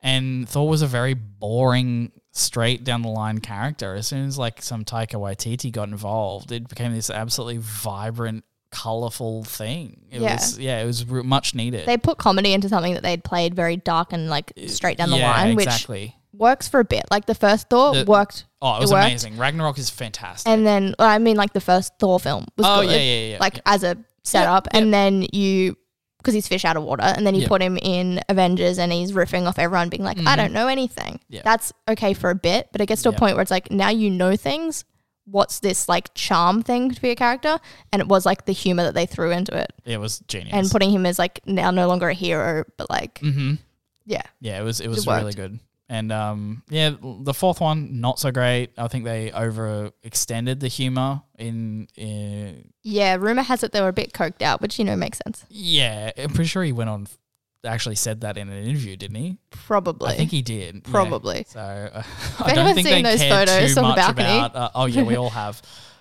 [0.00, 3.94] And Thor was a very boring, straight down the line character.
[3.96, 9.44] As soon as like some Taika Waititi got involved, it became this absolutely vibrant, colorful
[9.44, 10.00] thing.
[10.10, 10.34] It Yeah.
[10.34, 11.86] was yeah, it was r- much needed.
[11.86, 15.18] They put comedy into something that they'd played very dark and like straight down the
[15.18, 16.14] yeah, line, which exactly.
[16.32, 17.04] works for a bit.
[17.10, 19.06] Like the first Thor The- worked, oh, it was worked.
[19.06, 19.36] amazing.
[19.38, 20.50] Ragnarok is fantastic.
[20.50, 23.30] and then well, I mean, like the first Thor film was oh good, yeah, yeah,
[23.32, 23.38] yeah.
[23.40, 23.62] like yeah.
[23.66, 25.76] as a setup, and then you
[26.18, 29.12] because he's fish out of water, and then you put him in Avengers, and he's
[29.12, 31.20] riffing off everyone, being like, I don't know anything.
[31.32, 31.42] Mm-hmm.
[31.44, 33.88] That's okay for a bit, but it gets to a point where it's like now
[33.90, 34.84] you know things.
[35.30, 37.58] What's this like charm thing to be a character?
[37.92, 40.54] And it was like the humor that they threw into it, it was genius.
[40.54, 43.54] and putting him as like now no longer a hero, but like mm-hmm.
[44.06, 45.20] yeah, Yeah, it was it was worked.
[45.20, 45.60] really good.
[45.90, 48.72] And um, yeah, the fourth one not so great.
[48.76, 53.16] I think they over extended the humor in, in yeah.
[53.18, 55.46] Rumor has it they were a bit coked out, which you know makes sense.
[55.48, 56.10] yeah.
[56.18, 57.06] I'm pretty sure he went on
[57.64, 59.38] actually said that in an interview, didn't he?
[59.50, 60.10] Probably.
[60.10, 60.74] I think he did.
[60.76, 60.80] yeah.
[60.90, 61.44] Probably.
[61.48, 62.02] So uh,
[62.40, 64.56] I don't think seen they those cared photos too much balcony- about.
[64.56, 65.60] Uh, oh yeah, we all have.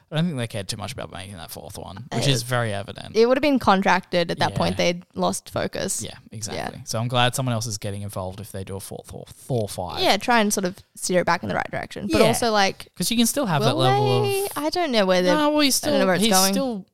[0.09, 2.43] I don't think they cared too much about making that fourth one, which Uh, is
[2.43, 3.13] very evident.
[3.17, 4.57] it would have been contracted at that Yeah.
[4.57, 4.77] point.
[4.77, 6.01] They'd lost focus.
[6.01, 6.81] yeah, exactly.
[6.85, 9.67] So I'm glad someone else is getting involved if they do a fourth or four
[9.67, 9.99] five.
[10.01, 12.07] Yeah, try and sort of steer it back in the right direction.
[12.09, 12.27] But Yeah.
[12.27, 14.45] also like because you can still have that level they?
[14.45, 16.53] of I don't know whether No, well, he's still know where it's he's going.
[16.53, 16.85] still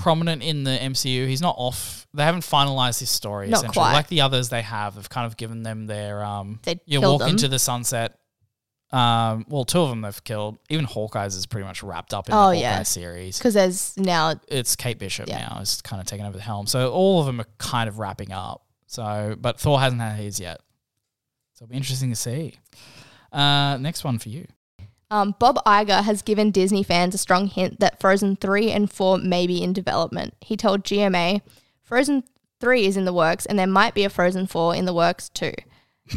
[0.00, 1.26] prominent in the MCU.
[1.28, 2.06] He's not off.
[2.14, 3.48] They haven't finalized his story.
[3.48, 3.92] Not essentially, quite.
[3.92, 4.94] like the others they have.
[4.96, 6.58] They've kind of given them their um.
[6.64, 7.30] They you walk them.
[7.30, 8.16] into the sunset.
[8.92, 10.58] Um, well, two of them they've killed.
[10.68, 12.82] Even Hawkeye's is pretty much wrapped up in Oh, the Hawkeye yeah.
[12.82, 13.38] series.
[13.38, 15.46] because there's now It's Kate Bishop Yeah.
[15.48, 16.66] now is kind of taking over the helm.
[16.66, 18.64] So all of them are kind of wrapping up.
[18.88, 20.60] So, but Thor hasn't had his yet.
[21.54, 22.54] So it'll be interesting to see.
[23.32, 24.46] Uh, next one for you.
[25.10, 29.18] Um, Bob Iger has given Disney fans a strong hint that Frozen three and four
[29.18, 30.34] may be in development.
[30.40, 31.40] He told GMA,
[31.82, 32.24] "Frozen
[32.60, 35.28] three is in the works, and there might be a Frozen four in the works
[35.28, 35.52] too."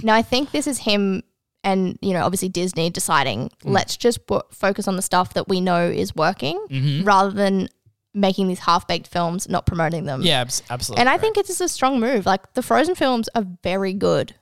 [0.01, 1.23] now I think this is him.
[1.65, 3.71] And you know, obviously Disney deciding Mm.
[3.71, 7.05] let's just w- focus on the stuff that we know is working, Mm-hmm.
[7.05, 7.69] rather than
[8.13, 10.21] making these half-baked films, not promoting them.
[10.23, 10.99] Yeah, abs- absolutely.
[10.99, 11.21] And I correct.
[11.23, 12.25] think it's just a strong move.
[12.25, 14.35] Like the Frozen films are very good.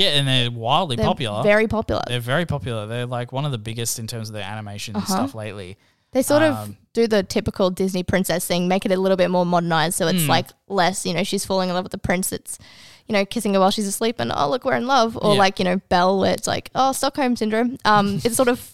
[0.00, 1.42] Yeah, and they're wildly They're popular.
[1.42, 2.02] Very popular.
[2.06, 2.86] They're very popular.
[2.86, 5.14] They're like one of the biggest in terms of their animation and Uh-huh.
[5.14, 5.76] stuff lately.
[6.12, 9.30] They sort of Um, do the typical Disney princess thing, make it a little bit
[9.30, 10.16] more modernized, so Hmm.
[10.16, 12.58] it's like less, you know, she's falling in love with the prince that's,
[13.06, 15.38] you know, kissing her while she's asleep, and oh look, we're in love, or Yeah.
[15.38, 17.76] like you know, Belle, where it's like oh Stockholm syndrome.
[17.84, 18.72] Um, it's sort of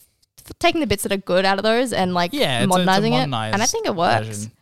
[0.60, 2.64] taking the bits that are good out of those and like Yeah, it's a- it's
[2.64, 4.26] a modernizing it, and I modernized think it works.
[4.28, 4.52] version.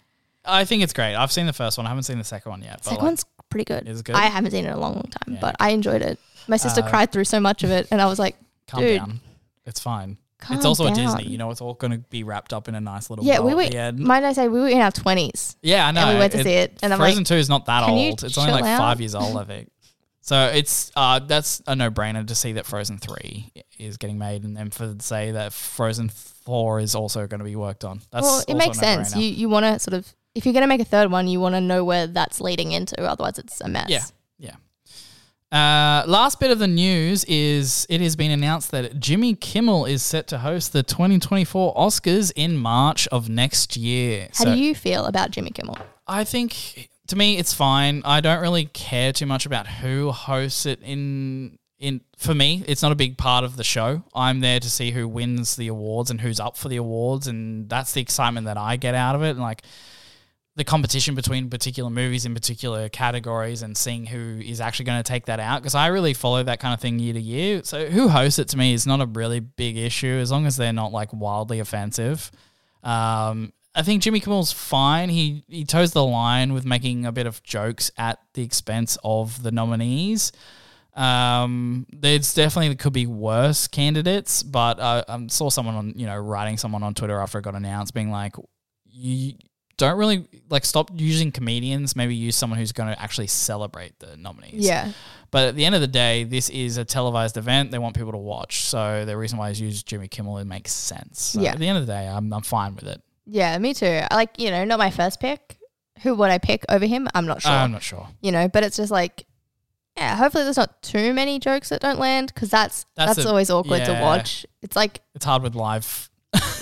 [0.46, 1.14] I think it's great.
[1.14, 1.86] I've seen the first one.
[1.86, 2.78] I haven't seen the second one yet.
[2.78, 3.88] But Second like, one's pretty good.
[3.88, 4.14] Is it good?
[4.16, 6.18] I haven't seen it in a long, long time, but I enjoyed it.
[6.48, 8.36] My sister Uh, cried through so much of it, and I was like,
[8.68, 9.20] calm dude, down.
[9.66, 10.18] It's fine.
[10.38, 10.94] calm it's also a.
[10.94, 11.24] Disney.
[11.24, 13.54] You know, it's all going to be wrapped up in a nice little Yeah, we
[13.54, 13.68] were.
[13.92, 15.56] Might I say we were in our twenties?
[15.62, 16.02] yeah, I know.
[16.02, 18.22] and we went to see it, and I'm Frozen like, Two is not that old.
[18.24, 19.70] It's only like out?" five years old, I think.
[20.20, 24.44] So it's uh that's a no brainer to see that Frozen Three is getting made,
[24.44, 28.00] and then for say that Frozen Four is also going to be worked on.
[28.10, 29.14] That's well, it makes sense.
[29.14, 31.40] You you want to sort of if you're going to make a third one, you
[31.40, 33.00] want to know where that's leading into.
[33.02, 33.88] Otherwise, it's a mess.
[33.88, 34.02] Yeah.
[35.54, 40.02] Uh, last bit of the news is it has been announced that Jimmy Kimmel is
[40.02, 44.28] set to host the 2024 Oscars in March of next year.
[44.34, 45.78] How do you feel about Jimmy Kimmel?
[46.08, 48.02] I think to me it's fine.
[48.04, 52.82] I don't really care too much about who hosts it in in for me, it's
[52.82, 54.02] not a big part of the show.
[54.12, 57.68] I'm there to see who wins the awards and who's up for the awards and
[57.68, 59.30] that's the excitement that I get out of it.
[59.30, 59.62] And like
[60.56, 65.08] the competition between particular movies in particular categories and seeing who is actually going to
[65.08, 67.62] take that out because I really follow that kind of thing year to year.
[67.64, 70.56] So who hosts it to me is not a really big issue as long as
[70.56, 72.30] they're not like wildly offensive.
[72.84, 75.08] Um, I think Jimmy Kimmel's fine.
[75.08, 79.42] He he toes the line with making a bit of jokes at the expense of
[79.42, 80.30] the nominees.
[80.94, 86.16] Um, there's definitely could be worse candidates, but I, I saw someone on you know
[86.16, 88.36] writing someone on Twitter after it got announced, being like,
[88.84, 89.32] you
[89.76, 91.96] don't really like stop using comedians.
[91.96, 94.64] Maybe use someone who's going to actually celebrate the nominees.
[94.66, 94.92] Yeah.
[95.30, 97.70] But at the end of the day, this is a televised event.
[97.72, 98.64] They want people to watch.
[98.66, 101.20] So the reason why he's used Jimmy Kimmel, it makes sense.
[101.20, 101.52] So Yeah.
[101.52, 103.02] At the end of the day, I'm, I'm fine with it.
[103.26, 104.00] Yeah, me too.
[104.10, 105.58] I like, you know, not my first pick.
[106.02, 107.08] Who would I pick over him?
[107.14, 107.50] I'm not sure.
[107.50, 108.08] I'm not sure.
[108.20, 109.26] you know, but it's just like,
[109.96, 113.28] yeah, hopefully there's not too many jokes that don't land because that's That's that's, a-
[113.28, 113.94] always awkward yeah.
[113.98, 114.44] to watch.
[114.60, 116.10] It's like, It's hard with live.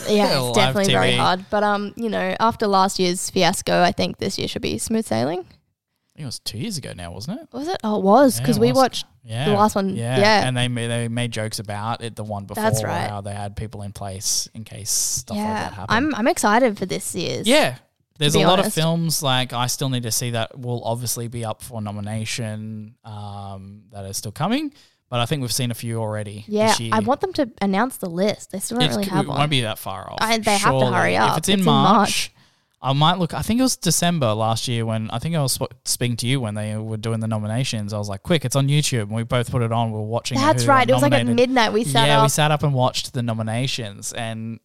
[0.09, 1.45] Yeah, it's definitely very hard.
[1.51, 5.07] But um, you know, after last year's fiasco, I think this year should be smooth
[5.07, 5.41] sailing.
[5.41, 7.49] I think it was two years ago now, wasn't it?
[7.53, 7.79] Was it?
[7.83, 9.47] Oh, it was because it we watched Yeah.
[9.47, 9.97] the last one.
[9.97, 10.19] Yeah.
[10.19, 12.63] Yeah, And they made, they made jokes about it the one before.
[12.63, 13.09] That's right.
[13.09, 15.55] How they had people in place in case stuff like yeah.
[15.55, 15.97] that happened.
[15.97, 17.47] I'm I'm excited for this year's.
[17.49, 17.77] Yeah.
[18.19, 21.29] There's a be lot of films like I still need to see that will obviously
[21.29, 24.73] be up for nomination um, that are still coming,
[25.13, 26.47] but I think we've seen a few already.
[26.49, 26.69] yeah.
[26.69, 26.91] this year.
[26.95, 28.51] I want them to announce the list.
[28.51, 29.39] They still don't It's- really have it one.
[29.41, 30.17] won't be that far off.
[30.23, 30.93] I- they have to surely.
[30.93, 31.39] hurry If up.
[31.39, 32.33] it's in It's in March, March.
[32.81, 33.35] I might look.
[33.35, 36.41] I think it was December last year when I think I was speaking to you
[36.41, 37.93] when they were doing the nominations.
[37.93, 39.93] I was like, "Quick, it's on YouTube!" And we both put it on.
[39.93, 40.39] We are watching.
[40.39, 40.89] That's right.
[40.89, 41.73] It was like at midnight.
[41.75, 42.23] We sat yeah, up.
[42.25, 44.59] we sat up and watched the nominations, and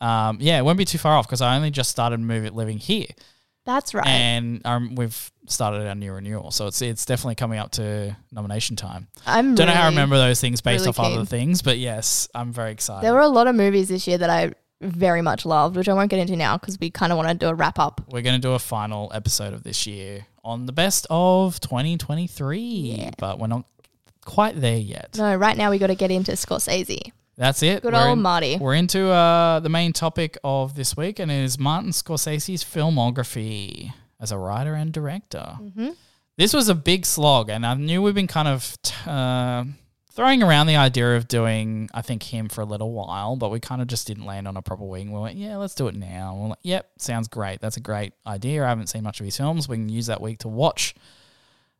[0.00, 2.78] um, yeah, it won't be too far off because I only just started moving living
[2.78, 3.06] here,
[3.66, 4.06] That's right.
[4.06, 8.76] and um, we've started our new renewal, so it's it's definitely coming up to nomination
[8.76, 9.08] time.
[9.26, 12.28] I'm Don't know how I remember those things based really off other things, but yes,
[12.34, 13.04] I'm very excited.
[13.04, 15.92] There were a lot of movies this year that I very much loved, which I
[15.94, 18.00] won't get into now because we kind of want to do a wrap up.
[18.08, 22.58] We're going to do a final episode of this year on the best of 2023,
[22.60, 23.10] Yeah.
[23.18, 23.64] but we're not
[24.24, 25.16] quite there yet.
[25.18, 27.10] No, right now we got to get into Scorsese.
[27.36, 27.82] That's it.
[27.82, 28.56] Good We're old in- Marty.
[28.56, 33.92] We're into uh, the main topic of this week, and it is Martin Scorsese's filmography
[34.20, 35.56] as a writer and director.
[35.60, 35.90] Mm-hmm.
[36.36, 39.64] This was a big slog, and I knew we've been kind of t- uh,
[40.12, 43.58] throwing around the idea of doing, I think, him for a little while, but we
[43.60, 45.10] kind of just didn't land on a proper wing.
[45.12, 46.36] We went, yeah, let's do it now.
[46.38, 47.60] We're like, yep, sounds great.
[47.60, 48.64] That's a great idea.
[48.64, 49.68] I haven't seen much of his films.
[49.68, 50.94] We can use that week to watch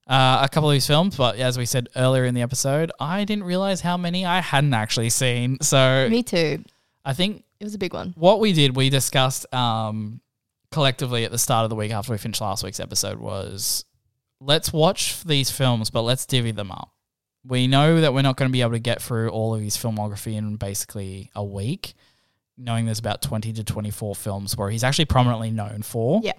[0.08, 3.24] uh, a couple of his films, but as we said earlier in the episode, I
[3.24, 5.58] didn't realize how many I hadn't actually seen.
[5.60, 6.64] So Me too.
[7.04, 8.14] I think It was a big one.
[8.16, 10.20] what we did, we discussed um,
[10.70, 13.84] collectively at the start of the week after we finished last week's episode was
[14.40, 16.90] let's watch these films, but let's divvy them up.
[17.44, 19.76] We know that we're not going to be able to get through all of his
[19.76, 21.94] filmography in basically a week,
[22.56, 26.20] knowing there's about 20 to 24 films where he's actually prominently known for.
[26.22, 26.32] Yeah.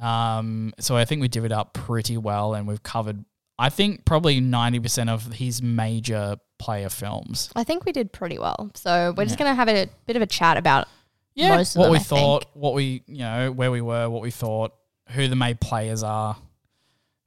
[0.00, 3.24] Um, so I think we divvied up pretty well and we've covered,
[3.58, 7.50] I think, probably 90% of his major player films.
[7.56, 8.70] I think we did pretty well.
[8.74, 9.44] So we're just Yeah.
[9.46, 10.86] going to have a bit of a chat about
[11.36, 12.56] yeah, most of what them, we I thought, think.
[12.56, 14.72] what we you know, where we were, what we thought,
[15.10, 16.36] who the main players are,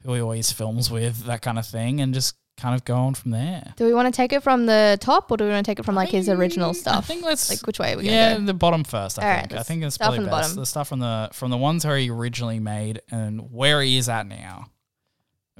[0.03, 3.13] who he always films with, that kind of thing, and just kind of go on
[3.13, 3.73] from there.
[3.77, 5.79] Do we want to take it from the top or do we want to take
[5.79, 6.97] it from like his original stuff?
[6.97, 8.39] I think let's like which way are we going to go?
[8.41, 9.17] Yeah, the bottom first.
[9.17, 9.59] I All right, think.
[9.59, 10.49] I think it's start probably from the best.
[10.49, 10.55] bottom.
[10.61, 14.09] The stuff from the from the ones where he originally made and where he is
[14.09, 14.65] at now.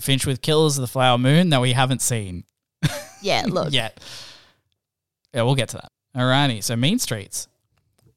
[0.02, 2.44] Finch with Killers of the Flower Moon that we haven't seen
[3.22, 3.72] Yeah, look.
[3.74, 4.00] yet.
[5.34, 5.92] Yeah, we'll get to that.
[6.18, 7.48] Alrighty, so Mean Streets.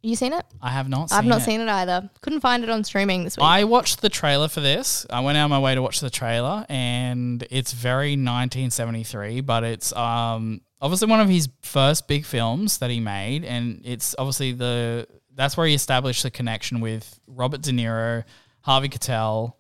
[0.03, 0.45] You seen it?
[0.61, 1.11] I have not.
[1.11, 1.45] seen I've not it.
[1.45, 2.11] seen it either.
[2.23, 3.45] Couldn't find it on streaming this week.
[3.45, 5.07] I watched the trailer for this.
[5.09, 9.63] I went out of my way to watch the trailer, and it's very 1973, but
[9.63, 14.53] it's um obviously one of his first big films that he made, and it's obviously
[14.53, 18.25] the that's where he established the connection with Robert De Niro,
[18.63, 19.55] Harvey Keitel.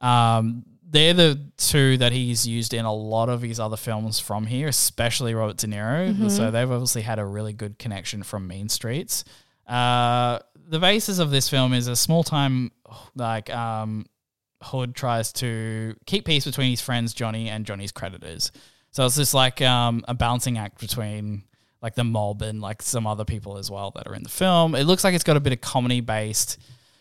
[0.00, 4.46] Um, they're the two that he's used in a lot of his other films from
[4.46, 6.30] here, especially Robert De Niro.
[6.30, 9.24] So they've obviously had a really good connection from Mean Streets.
[9.66, 12.70] Uh, the basis of this film is a small time
[13.14, 14.06] like um,
[14.62, 18.52] Hood tries to keep peace between his friends Johnny and Johnny's creditors.
[18.90, 21.44] So it's just like um, a balancing act between
[21.82, 24.74] like the mob and like some other people as well that are in the film.
[24.74, 26.58] It looks like it's got a bit of comedy based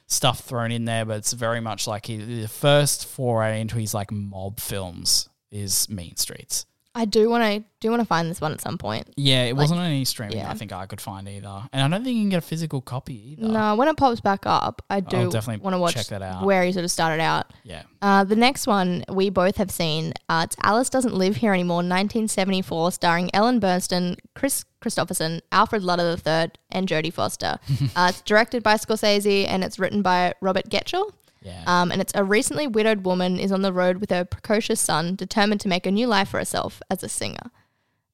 [0.08, 3.94] stuff thrown in there, but it's very much like he, the first foray into his
[3.94, 6.66] like mob films is Mean Streets.
[6.98, 9.14] I do want to do want to find this one at some point.
[9.18, 10.38] Yeah, it wasn't on any streaming.
[10.38, 10.50] yeah.
[10.50, 12.80] I think I could find either, and I don't think you can get a physical
[12.82, 13.48] copy either.
[13.52, 16.46] No, when it pops back up, I do definitely want to watch check that out.
[16.46, 17.52] where he sort of started out.
[17.64, 20.14] Yeah, Uh, the next one we both have seen.
[20.30, 26.12] Uh, it's Alice Doesn't Live Here Anymore, 1974, starring Ellen Burstyn, Kris Kristofferson, Alfred Lutter
[26.12, 27.60] III, and Jodie Foster.
[27.96, 31.12] uh, it's directed by Scorsese and it's written by Robert Getchell.
[31.46, 31.64] Yeah.
[31.68, 35.16] Um, and it's a recently widowed woman is on the road with her precocious son,
[35.16, 37.52] determined to make a new life for herself as a singer.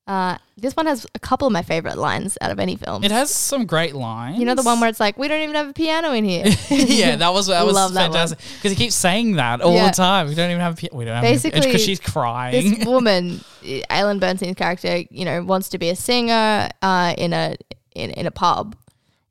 [0.08, 3.04] Uh, this one has a couple of my favorite lines out of any film.
[3.04, 4.38] It has some great lines.
[4.40, 6.46] you know the one where it's like, we don't even have a piano in here.
[6.70, 9.90] yeah, that was that was Love fantastic because he keeps saying that all Yeah.
[9.90, 10.28] the time.
[10.28, 10.98] We don't even have a piano.
[10.98, 12.74] we don't Basically, because she's crying.
[12.80, 13.42] this woman,
[13.90, 17.56] Ellen Burstyn's character, you know, wants to be a singer uh, in a
[17.96, 18.76] in, in a pub,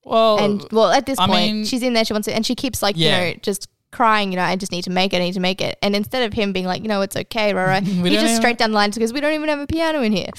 [0.04, 2.04] well, and well, at this I point, mean- she's in there.
[2.04, 3.24] She wants to, and she keeps like Yeah.
[3.26, 4.32] you know just crying.
[4.32, 5.16] You know, I just need to make it.
[5.16, 5.78] I need to make it.
[5.82, 8.58] And instead of him being like, you know, it's okay, right, right, he just straight
[8.58, 10.30] down the line because we don't even have a piano in here.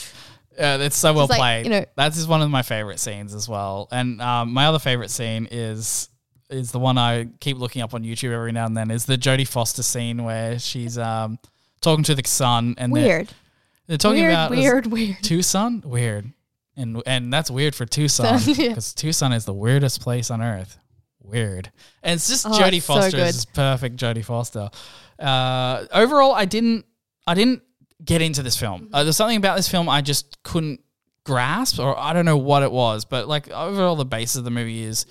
[0.59, 1.65] uh, it's so well like, played.
[1.65, 3.87] you know- That's just one of my favorite scenes as well.
[3.91, 6.09] And um, my other favorite scene is
[6.49, 8.91] is the one I keep looking up on YouTube every now and then.
[8.91, 11.39] Is the Jodie Foster scene where she's um,
[11.79, 13.29] talking to the son and they're, Weird,
[13.87, 15.17] they're talking weird, about weird, weird.
[15.23, 15.81] Tucson.
[15.85, 16.31] Weird,
[16.75, 18.67] and and that's weird for Tucson Tucson, yeah.
[18.69, 20.77] because Tucson is the weirdest place on earth.
[21.23, 21.71] Weird,
[22.03, 23.27] and it's just Oh, Jodie so Foster good.
[23.29, 23.95] is perfect.
[23.97, 24.69] Jodie Foster.
[25.19, 26.85] Uh, overall, I didn't
[27.27, 27.61] I didn't
[28.03, 28.89] get into this film.
[28.91, 30.81] Uh, there's something about this film I just couldn't
[31.23, 33.05] grasp, or I don't know what it was.
[33.05, 35.05] But like overall, the basis of the movie is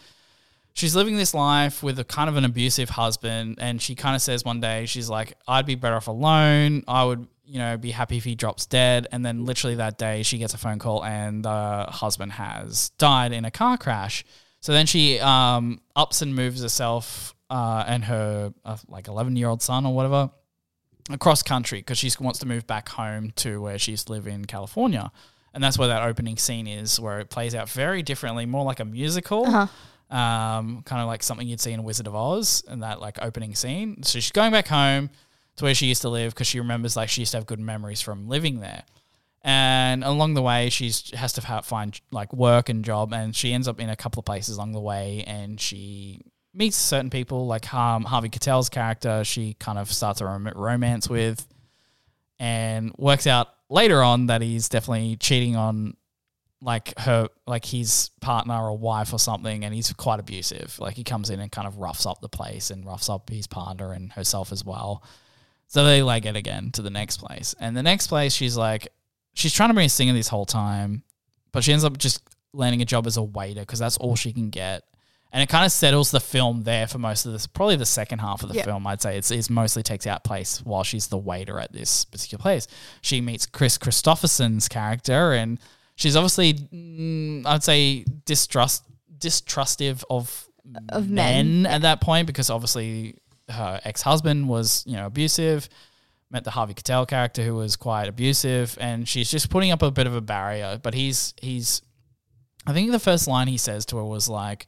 [0.73, 4.23] she's living this life with a kind of an abusive husband and she kind of
[4.23, 7.91] says one day she's like i'd be better off alone i would you know be
[7.91, 11.05] happy if he drops dead and then literally that day she gets a phone call
[11.05, 14.25] and the husband has died in a car crash
[14.61, 19.49] so then she um, ups and moves herself uh, and her uh, like 11 year
[19.49, 20.31] old son or whatever
[21.11, 24.27] across country because she wants to move back home to where she used to live
[24.27, 25.11] in California.
[25.53, 28.79] And that's where that opening scene is, where it plays out very differently, more like
[28.79, 30.17] a musical, Uh-huh.
[30.17, 33.57] um, kind of like something you'd see in Wizard of Oz, and that like opening
[33.57, 34.03] scene.
[34.05, 35.11] So she's going back home
[35.57, 37.59] to where she used to live because she remembers like she used to have good
[37.59, 38.85] memories from living there.
[39.43, 43.69] And along the way, she's has to find like work and job, and she ends
[43.69, 46.21] up in a couple of places along the way, and she
[46.53, 49.25] meets certain people like um, Harvey Keitel's character.
[49.25, 51.47] She kind of starts a rom- romance with,
[52.39, 55.97] and works out later on that he's definitely cheating on
[56.63, 61.05] like her like his partner or wife or something and he's quite abusive like he
[61.05, 64.13] comes in and kind of roughs up the place and roughs up his partner and
[64.13, 65.03] herself as well
[65.67, 68.89] so they like it again to the next place and the next place she's like
[69.35, 71.03] she's trying to be a singer this whole time
[71.53, 74.33] but she ends up just landing a job as a waiter because that's all she
[74.33, 74.83] can get
[75.33, 78.19] and it kind of settles the film there for most of this probably the second
[78.19, 78.65] half of the Yeah.
[78.65, 82.05] film i'd say it's, it's mostly takes out place while she's the waiter at this
[82.05, 82.67] particular place
[83.01, 85.59] she meets Kris Kristofferson's character and
[85.95, 88.85] she's obviously mm, i'd say distrust
[89.19, 90.49] distrustive of
[90.89, 91.67] Of men.
[91.67, 93.17] at that point because obviously
[93.49, 95.69] her ex-husband was you know abusive
[96.31, 99.91] met the harvey keitel character who was quite abusive and she's just putting up a
[99.91, 101.83] bit of a barrier but he's he's
[102.67, 104.67] i think the first line he says to her was like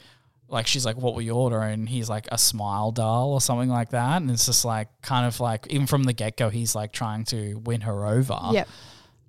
[0.48, 3.68] like she's like what will you order and he's like a smile doll or something
[3.68, 6.92] like that and it's just like kind of like even from the get-go he's like
[6.92, 8.68] trying to win her over Yep.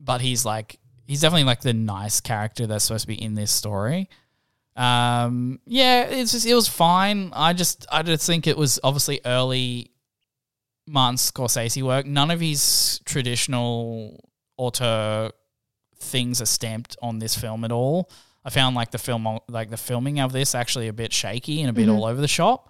[0.02, 3.52] but he's like he's definitely like the nice character that's supposed to be in this
[3.52, 4.10] story.
[4.76, 7.32] Um, yeah, it's just it was fine.
[7.34, 9.92] I just I just think it was obviously early
[10.88, 12.06] Martin Scorsese work.
[12.06, 15.32] None of his traditional auteur
[15.98, 18.10] things are stamped on this film at all.
[18.46, 21.70] I found like the film like the filming of this actually a bit shaky and
[21.70, 21.96] a bit mm-hmm.
[21.96, 22.70] all over the shop.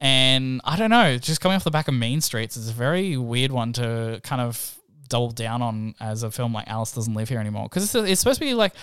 [0.00, 3.16] And I don't know, just coming off the back of Mean Streets it's a very
[3.16, 4.76] weird one to kind of
[5.08, 7.68] double down on as a film like Alice Doesn't Live Here Anymore.
[7.68, 8.74] Because it's, it's supposed to be like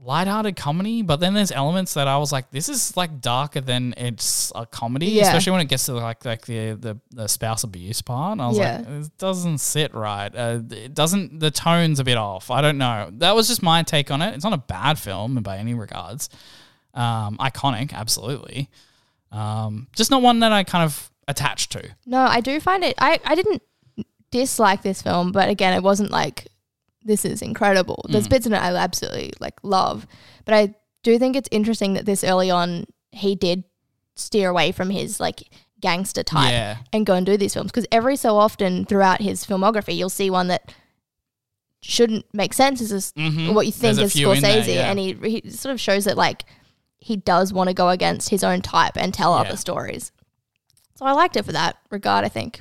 [0.00, 3.94] lighthearted comedy, but then there's elements that I was like, this is like darker than
[3.96, 5.24] it's a comedy, Yeah.
[5.24, 8.32] especially when it gets to like like the, the, the spouse abuse part.
[8.32, 8.76] And I was Yeah.
[8.78, 10.34] like, it doesn't sit right.
[10.34, 12.48] Uh, it doesn't, the tone's a bit off.
[12.50, 13.10] I don't know.
[13.14, 14.34] That was just my take on it.
[14.34, 16.30] It's not a bad film by any regards.
[16.94, 18.70] Um, iconic, absolutely.
[19.32, 21.88] Um, just not one that I kind of attached to.
[22.06, 22.94] No, I do find it.
[22.98, 23.62] I, I didn't
[24.30, 26.46] dislike this film, but again, it wasn't like
[27.02, 28.04] this is incredible.
[28.08, 28.30] There's Mm.
[28.30, 30.06] bits in it I absolutely like love,
[30.44, 33.64] but I do think it's interesting that this early on he did
[34.16, 35.48] steer away from his like
[35.80, 36.76] gangster type Yeah.
[36.92, 40.28] and go and do these films because every so often throughout his filmography, you'll see
[40.28, 40.72] one that
[41.80, 43.54] shouldn't make sense as a Mhm.
[43.54, 44.90] what you think There's is in there, Scorsese, yeah.
[44.90, 46.44] and he he sort of shows that like
[46.98, 49.42] he does want to go against his own type and tell Yeah.
[49.42, 50.10] other stories.
[50.96, 52.24] So I liked it for that regard.
[52.24, 52.58] I think.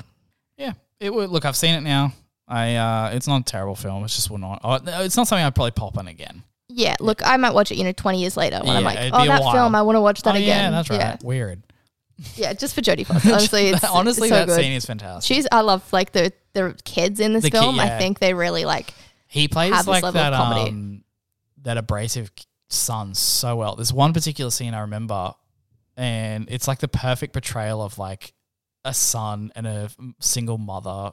[0.58, 1.32] Yeah, it would.
[1.32, 2.14] Look, I've seen it now.
[2.48, 4.04] I uh, it's not a terrible film.
[4.04, 4.62] It's just not.
[4.64, 6.44] Oh, it's not something I'd probably pop on again.
[6.70, 9.26] Yeah, look, I might watch it, you know, 20 years later when I'm like, oh,
[9.26, 9.54] that while.
[9.54, 10.48] film, I want to watch that oh, again.
[10.48, 11.00] yeah, that's right.
[11.00, 11.64] Yeah, Weird.
[12.36, 13.30] yeah just for Jodie Foster.
[13.30, 14.60] Honestly, it's honestly it's so that good.
[14.62, 15.34] scene is fantastic.
[15.36, 17.76] She's, I love like the the kids in this The film.
[17.76, 17.84] yeah.
[17.84, 18.94] I think they really like,
[19.28, 21.04] he plays like that um
[21.64, 22.32] that abrasive
[22.70, 23.76] son so well.
[23.76, 25.34] There's one particular scene I remember,
[25.96, 28.34] and it's like the perfect portrayal of like
[28.84, 31.12] a son and a single mother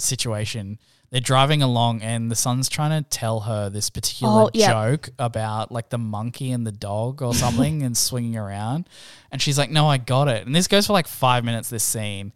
[0.00, 0.78] situation.
[1.10, 4.72] They're driving along, and the son's trying to tell her this particular Oh, yeah.
[4.72, 8.88] joke about like the monkey and the dog or something, and swinging around.
[9.30, 11.68] And she's like, "No, I got it." And this goes for like five minutes.
[11.70, 12.32] This scene.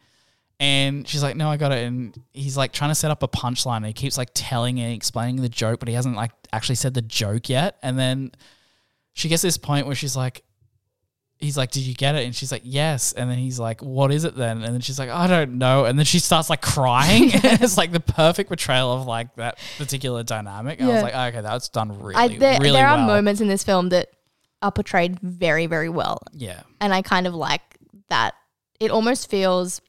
[0.60, 3.28] And she's like, "No, I got it." And he's like trying to set up a
[3.28, 6.74] punchline, and he keeps like telling and explaining the joke, but he hasn't like actually
[6.76, 7.78] said the joke yet.
[7.82, 8.32] And then
[9.12, 10.44] she gets to this point where she's like,
[11.38, 14.12] "He's like, did you get it?" And she's like, "Yes." And then he's like, "What
[14.12, 16.60] is it then?" And then she's like, "I don't know." And then she starts like
[16.62, 17.30] crying.
[17.32, 20.80] it's like the perfect portrayal of like that particular dynamic.
[20.80, 21.18] And I was Yeah.
[21.18, 23.88] like, "Okay, that's done really, I, there, really there well." are moments in this film
[23.90, 24.08] that
[24.62, 26.20] are portrayed very, very well.
[26.32, 27.62] yeah, And I kind of like
[28.08, 28.34] that.
[28.80, 29.80] It almost feels,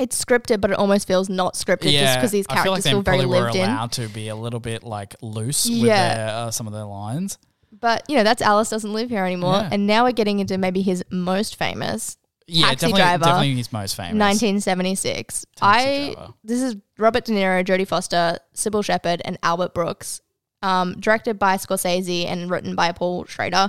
[0.00, 2.16] it's scripted, but it almost feels not scripted just yeah.
[2.16, 3.62] because these I feel like characters they feel very probably were lived in.
[3.70, 6.14] allowed to be a little bit like loose with Yeah.
[6.14, 7.38] their, uh, some of their lines.
[7.72, 9.54] But, you know, that's Alice Doesn't Live Here Anymore.
[9.54, 9.68] Yeah.
[9.72, 12.16] And now we're getting into maybe his most famous,
[12.46, 14.20] Yeah, Taxi definitely, Driver, definitely his most famous.
[14.20, 15.46] 1976.
[15.62, 16.34] I Driver.
[16.44, 20.20] this is Robert De Niro, Jodie Foster, Cybill Shepherd, and Albert Brooks.
[20.62, 23.68] Um, directed by Scorsese and written by Paul Schrader.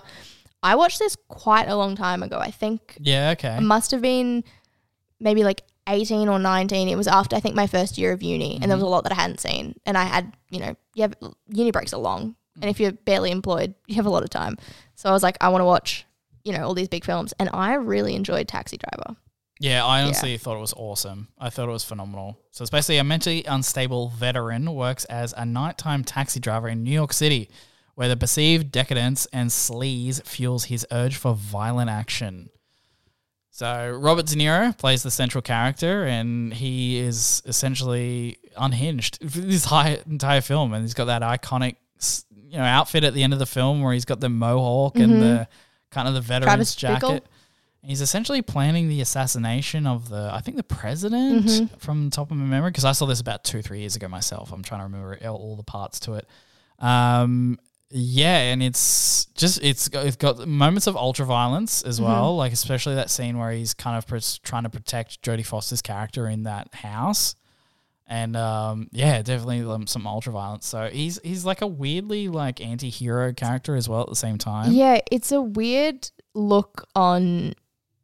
[0.61, 2.37] I watched this quite a long time ago.
[2.37, 3.57] I think Yeah, okay.
[3.57, 4.43] it must have been
[5.19, 6.87] maybe like 18 or 19.
[6.89, 9.03] It was after I think my first year of uni, and there was a lot
[9.05, 9.73] that I hadn't seen.
[9.87, 11.15] And I had, you know, have
[11.49, 14.57] uni breaks are long, and if you're barely employed, you have a lot of time.
[14.95, 16.05] So I was like, I want to watch,
[16.43, 19.17] you know, all these big films, and I really enjoyed Taxi Driver.
[19.59, 21.29] Yeah, I honestly thought it was awesome.
[21.39, 22.37] I thought it was phenomenal.
[22.51, 26.91] So it's basically a mentally unstable veteran works as a nighttime taxi driver in New
[26.91, 27.49] York City,
[27.95, 32.49] where the perceived decadence and sleaze fuels his urge for violent action.
[33.51, 40.41] So Robert De Niro plays the central character, and he is essentially unhinged this entire
[40.41, 41.75] film, and he's got that iconic,
[42.31, 45.13] you know, outfit at the end of the film where he's got the mohawk and
[45.21, 45.43] the mm-hmm.
[45.91, 47.23] kind of the veteran's Travis jacket.
[47.23, 47.27] Bickle.
[47.85, 51.75] He's essentially planning the assassination of the, I think, the president mm-hmm.
[51.79, 54.07] from the top of my memory, because I saw this about two, three years ago
[54.07, 54.53] myself.
[54.53, 56.25] I'm trying to remember all, the parts to it.
[56.79, 62.09] Um, yeah, and it's just it's got, it's got moments of ultra violence as mm-hmm.
[62.09, 65.81] well, like especially that scene where he's kind of pres- trying to protect Jodie Foster's
[65.81, 67.35] character in that house,
[68.13, 70.67] and um, yeah, definitely um, some ultra violence.
[70.67, 74.71] So he's he's like a weirdly like anti-hero character as well at the same time.
[74.71, 77.53] Yeah, it's a weird look on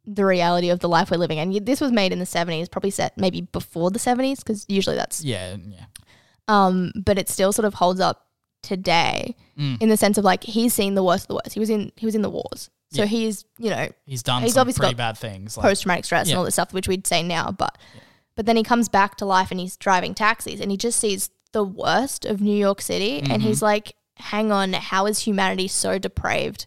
[0.04, 1.38] the reality of the life we're living.
[1.38, 4.96] And this was made in the 70s, probably set maybe before the 70s, because usually
[4.96, 5.84] that's, yeah, yeah.
[6.48, 8.26] um, but it still sort of holds up
[8.62, 9.80] today Mm.
[9.82, 11.52] in the sense of like he's seen the worst of the worst.
[11.52, 12.70] He was in, he was in the wars.
[12.92, 13.06] So Yeah.
[13.06, 15.56] he's, you know, He's done He's some obviously pretty got bad things.
[15.56, 16.32] Like, post traumatic stress Yeah.
[16.32, 17.76] and all this stuff, which we'd say now, but,
[18.36, 21.30] but then he comes back to life and he's driving taxis and he just sees
[21.52, 23.18] the worst of New York City.
[23.18, 23.40] And Mm-hmm.
[23.42, 26.66] he's like, hang on, how is humanity so depraved?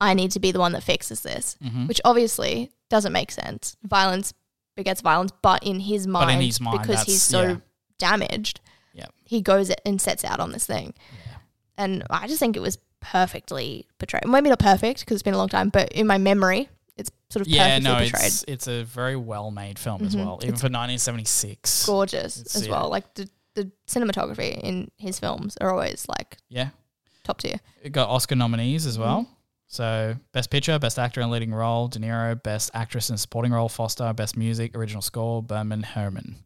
[0.00, 1.88] I need to be the one that fixes this, Mhm.
[1.88, 3.76] which obviously doesn't make sense.
[3.82, 4.32] Violence
[4.76, 7.56] begets violence, but in his mind, in his mind, because he's so yeah.
[7.98, 8.60] damaged,
[8.92, 9.06] Yeah.
[9.24, 10.92] he goes and sets out on this thing.
[11.78, 14.26] And I just think it was perfectly portrayed.
[14.26, 16.68] Maybe not perfect because it's been a long time, but in my memory,
[17.30, 18.26] sort of Yeah, perfectly no, portrayed.
[18.26, 20.24] it's it's a very well made film as Mhm.
[20.24, 21.86] well, even for 1976.
[21.86, 22.72] Gorgeous It's- as yeah.
[22.72, 22.88] well.
[22.88, 26.70] Like the, the cinematography in his films are always like Yeah,
[27.24, 27.58] top tier.
[27.82, 29.22] it got Oscar nominees as well.
[29.22, 29.32] Mm-hmm.
[29.68, 33.68] So, Best Picture, Best Actor in Leading Role, De Niro, Best Actress in Supporting Role,
[33.68, 36.36] Foster, Best Music, Original Score, Berman, Herrmann.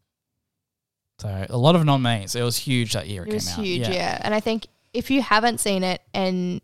[1.19, 2.35] So, a lot of nominees.
[2.35, 3.65] It was huge that year it, It was came out.
[3.65, 4.19] huge, yeah.
[4.23, 6.61] And I think if you haven't seen it and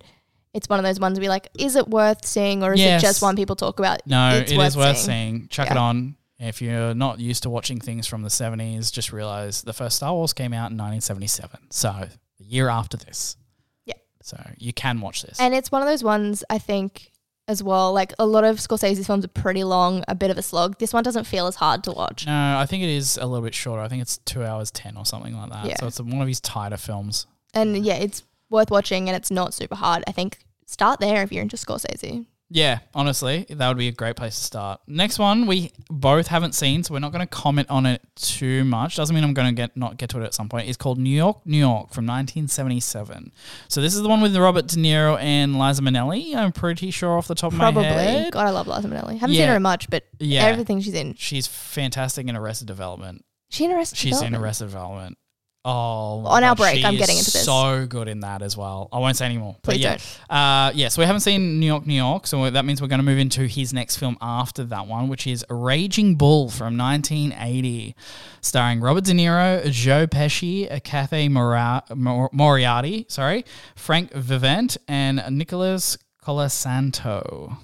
[0.53, 3.01] it's one of those ones where you're like, is it worth seeing or is Yes.
[3.01, 4.01] it just one people talk about?
[4.05, 5.39] No, it's it is worth seeing.
[5.39, 5.47] seeing.
[5.49, 6.15] Chuck it on.
[6.39, 10.13] If you're not used to watching things from the 70s, just realize the first Star
[10.13, 11.71] Wars came out in 1977.
[11.71, 13.37] So, the year after this.
[13.85, 13.95] Yeah.
[14.21, 15.39] So, you can watch this.
[15.39, 17.11] And it's one of those ones I think
[17.47, 17.91] as well.
[17.91, 20.77] Like a lot of Scorsese's films are pretty long, a bit of a slog.
[20.77, 22.27] This one doesn't feel as hard to watch.
[22.27, 23.81] No, I think it is a little bit shorter.
[23.81, 25.65] I think it's two hours ten or something like that.
[25.65, 25.75] Yeah.
[25.79, 27.25] So it's one of his tighter films.
[27.53, 30.03] And yeah, it's worth watching and it's not super hard.
[30.07, 32.25] I think start there if you're into Scorsese.
[32.49, 34.79] Yeah, honestly, that would be a great place to start.
[34.87, 38.63] Next one we both haven't seen, so we're not going to comment on it too
[38.63, 38.95] much.
[38.95, 40.69] Doesn't mean I'm going to get not get to it at some point.
[40.69, 43.33] It's called New York, New York from 1977.
[43.67, 46.35] So this is the one with Robert De Niro and Liza Minnelli.
[46.35, 47.73] I'm pretty sure off the top of my head.
[47.73, 48.31] Probably.
[48.31, 49.17] God, I love Liza Minnelli.
[49.19, 49.41] Haven't Yeah.
[49.41, 50.45] seen her in much, but Yeah.
[50.45, 51.15] everything she's in.
[51.15, 53.25] She's fantastic in Arrested Development.
[53.49, 54.43] She in Arrested She's in Development.
[54.43, 55.17] Arrested Development.
[55.65, 57.43] Oh, On our break, I'm getting into this.
[57.43, 58.87] So good in that as well.
[58.93, 59.57] I won't say anymore.
[59.63, 60.67] Please but yeah.
[60.67, 62.99] Uh, yeah, so we haven't seen New York, New York, so that means we're going
[62.99, 67.95] to move into his next film after that one, which is Raging Bull from 1980,
[68.39, 73.43] starring Robert De Niro, Joe Pesci, Cathy Mora- Mor- Moriarty, sorry,
[73.75, 77.57] Frank Vincent, and Nicholas Colasanto.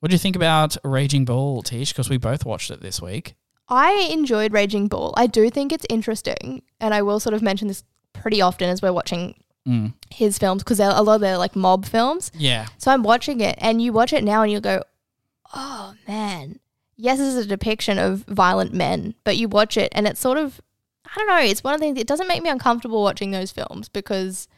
[0.00, 1.92] What do you think about Raging Bull, Tish?
[1.92, 3.36] Because we both watched it this week.
[3.68, 5.14] I enjoyed Raging Bull.
[5.16, 8.82] I do think it's interesting, and I will sort of mention this pretty often as
[8.82, 9.34] we're watching
[9.66, 9.94] Mm.
[10.10, 12.32] his films because a lot of they're like mob films.
[12.36, 12.66] Yeah.
[12.78, 14.82] So I'm watching it, and you watch it now, and you go,
[15.54, 16.58] "Oh man,
[16.96, 20.36] yes, this is a depiction of violent men." But you watch it, and it's sort
[20.38, 20.60] of,
[21.06, 21.38] I don't know.
[21.38, 21.98] It's one of the things.
[22.00, 24.48] It doesn't make me uncomfortable watching those films because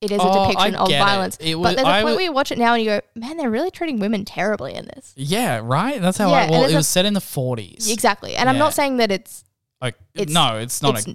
[0.00, 1.04] it is a Oh, depiction of get it.
[1.04, 1.36] violence.
[1.40, 2.88] It was- but there's a I point wa- where you watch it now, and you
[2.90, 6.00] go, "Man, they're really treating women terribly in this." Yeah, right?
[6.00, 7.90] That's how Yeah, I, well, it a- was set in the 40s.
[7.90, 8.34] Exactly.
[8.36, 9.44] And I'm not saying that it's
[9.82, 11.06] Like, It's- no, it's not it's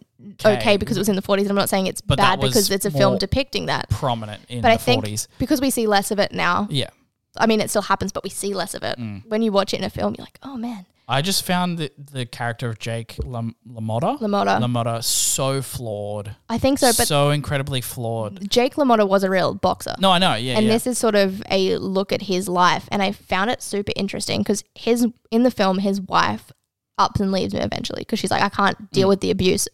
[0.43, 0.57] okay.
[0.57, 0.77] okay.
[0.77, 1.43] because it was in the 40s.
[1.43, 3.87] And I'm not saying it's But bad because it's a film depicting that.
[3.91, 5.27] prominent in But the I think 40s.
[5.37, 6.89] because we see less of it now, Yeah.
[7.37, 8.97] I mean, it still happens, but we see less of it.
[8.97, 9.21] Mm.
[9.27, 11.91] When you watch it in a film, you're like, oh man, I just found the,
[11.97, 14.59] the character of Jake Lam- LaMotta, LaMotta.
[14.59, 16.35] LaMotta so flawed.
[16.49, 16.87] I think so.
[16.87, 18.49] But so incredibly flawed.
[18.49, 19.93] Jake LaMotta was a real boxer.
[19.99, 20.33] No, I know.
[20.35, 20.71] Yeah, and yeah.
[20.73, 22.87] this is sort of a look at his life.
[22.91, 26.51] And I found it super interesting because his in the film, his wife
[26.97, 29.09] ups and leaves him eventually because she's like, I can't deal Mm.
[29.09, 29.67] with the abuse.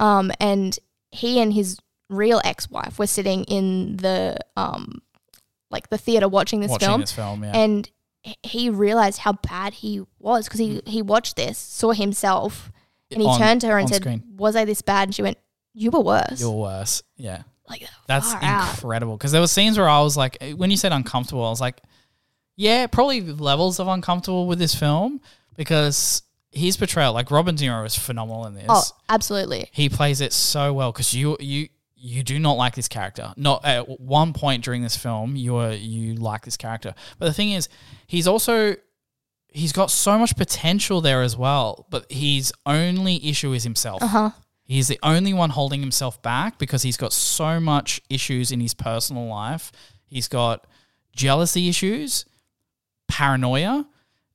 [0.00, 0.78] Um, and
[1.10, 5.02] he and his real ex wife were sitting in the um,
[5.70, 7.52] like the theater watching this Watching film, this film, yeah.
[7.56, 7.90] and
[8.42, 10.88] he realized how bad he was because he mm.
[10.88, 12.70] he watched this, saw himself,
[13.10, 14.22] and he On- turned to her and on said, screen.
[14.36, 15.38] "Was I this bad?" And she went,
[15.74, 17.02] "You were worse." You're worse.
[17.16, 17.42] Yeah.
[17.68, 18.70] like That's far out.
[18.74, 19.16] incredible.
[19.16, 21.60] Because there were scenes where I was like, eh, when you said uncomfortable, I was
[21.60, 21.80] like,
[22.56, 25.20] yeah, probably levels of uncomfortable with this film.
[25.56, 28.66] because his portrayal, like Robin De Niro, is phenomenal in this.
[28.68, 29.70] Oh, absolutely.
[29.72, 31.68] He plays it so well because you you
[32.02, 33.32] you do not like this character.
[33.36, 36.94] Not at one point during this film, you are you like this character.
[37.18, 37.68] But the thing is,
[38.08, 38.74] he's also
[39.48, 41.86] he's got so much potential there as well.
[41.90, 44.02] But his only issue is himself.
[44.02, 44.30] Uh huh.
[44.64, 48.74] He's the only one holding himself back because he's got so much issues in his
[48.74, 49.70] personal life.
[50.06, 50.66] He's got
[51.14, 52.24] jealousy issues,
[53.06, 53.86] paranoia,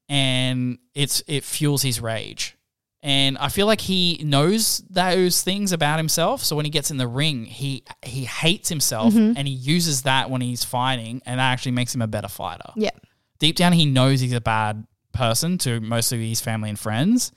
[0.07, 2.56] and it's it fuels his rage.
[3.03, 6.43] And I feel like he knows those things about himself.
[6.43, 10.29] So when he gets in the ring, he he hates himself and he uses that
[10.29, 12.71] when he's fighting, and that actually makes him a better fighter.
[12.75, 12.89] Yeah.
[13.39, 17.31] Deep down, he knows he's a bad person to most of his family and friends,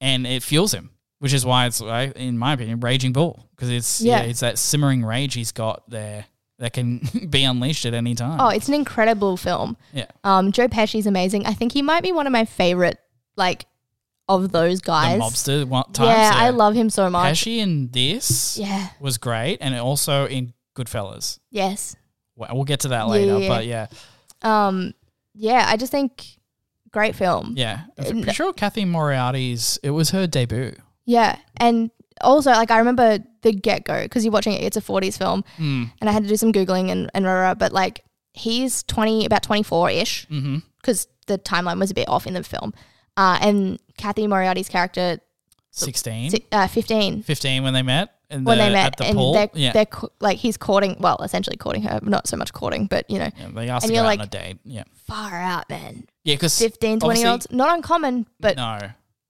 [0.00, 0.90] and it fuels him.
[1.20, 4.20] Which is why it's, like, in my opinion, raging bull because it's yeah.
[4.22, 4.28] Yeah.
[4.28, 6.26] it's that simmering rage he's got there
[6.60, 7.00] that can
[7.30, 8.40] be unleashed at any time.
[8.40, 9.76] Oh, it's an incredible film.
[9.92, 11.44] yeah, Um, Joe Pesci's amazing.
[11.46, 12.98] I think he might be one of my favorite,
[13.36, 13.66] like,
[14.28, 15.20] of those the guys.
[15.20, 16.08] mobster one times.
[16.08, 17.34] yeah, I love him so much.
[17.44, 18.88] Pesci in this Yeah.
[19.00, 21.38] was great, and also in Goodfellas.
[21.50, 21.96] Yes.
[22.36, 23.48] Well, We'll get to that later, yeah.
[23.48, 23.86] but yeah,
[24.42, 24.94] Um.
[25.34, 26.24] Yeah, I just think
[26.90, 27.54] great film.
[27.56, 27.82] yeah.
[27.98, 29.78] I'm pretty sure Cathy Moriarty's.
[29.82, 30.74] It was her debut.
[31.04, 34.62] Yeah, and also like I remember the get go because you're watching it.
[34.62, 35.90] It's a '40s film, Mm.
[36.00, 38.04] and I had to do some googling and and rah, rah, but like
[38.34, 40.58] he's 20, about 24 ish, Mm-hmm.
[40.80, 42.72] because the timeline was a bit off in the film.
[43.18, 45.18] Uh, and Cathy Moriarty's character,
[45.72, 48.14] 16, uh, 15, 15 when they met.
[48.30, 49.32] In when the, they met, at the and pool.
[49.32, 49.72] they're, yeah.
[49.72, 53.18] they're co- like he's courting, well, essentially courting her, not so much courting, but you
[53.18, 54.58] know, yeah, they asked and you're like- on a date.
[54.64, 56.06] Yeah, far out, man.
[56.22, 58.78] yeah, because 15, 20 year olds, not uncommon, but no,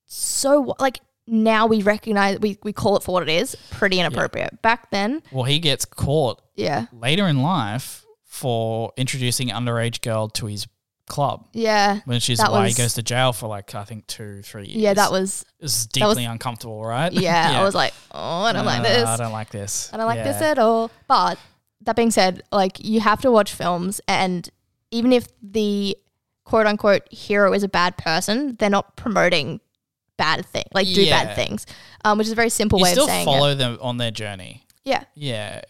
[0.05, 4.61] so like now we recognize, we, we call it for what it is, pretty inappropriate.
[4.61, 10.47] Back then, well, he gets caught yeah, later in life for introducing underage girl to
[10.47, 10.67] his
[11.09, 14.07] club, yeah, When she's That why was- he goes to jail for like I think
[14.07, 14.77] two, three years.
[14.77, 17.13] yeah, that was, It's that was- deeply uncomfortable, right?
[17.13, 19.05] yeah, I was like, oh, I don't like Uh, this.
[19.09, 19.91] I don't like this.
[19.93, 20.91] I don't like this at all.
[21.09, 21.39] But
[21.83, 24.49] that being said, like you have to watch films, and
[24.91, 25.97] even if the
[26.45, 29.61] quote unquote hero is a bad person, they're not promoting
[30.17, 31.25] bad thing, like do Yeah.
[31.25, 31.65] bad things,
[32.05, 33.55] um, which is a very simple You way still of saying follow it.
[33.57, 34.65] them on their journey.
[34.85, 35.61] Yeah, Yeah,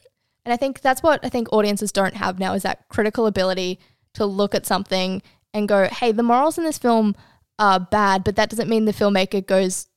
[0.46, 3.78] and I think that's what I think audiences don't have now is that critical ability
[4.18, 5.22] to look at something
[5.54, 7.16] and go, "Hey, the morals in this film
[7.58, 9.88] are bad," but that doesn't mean the filmmaker goes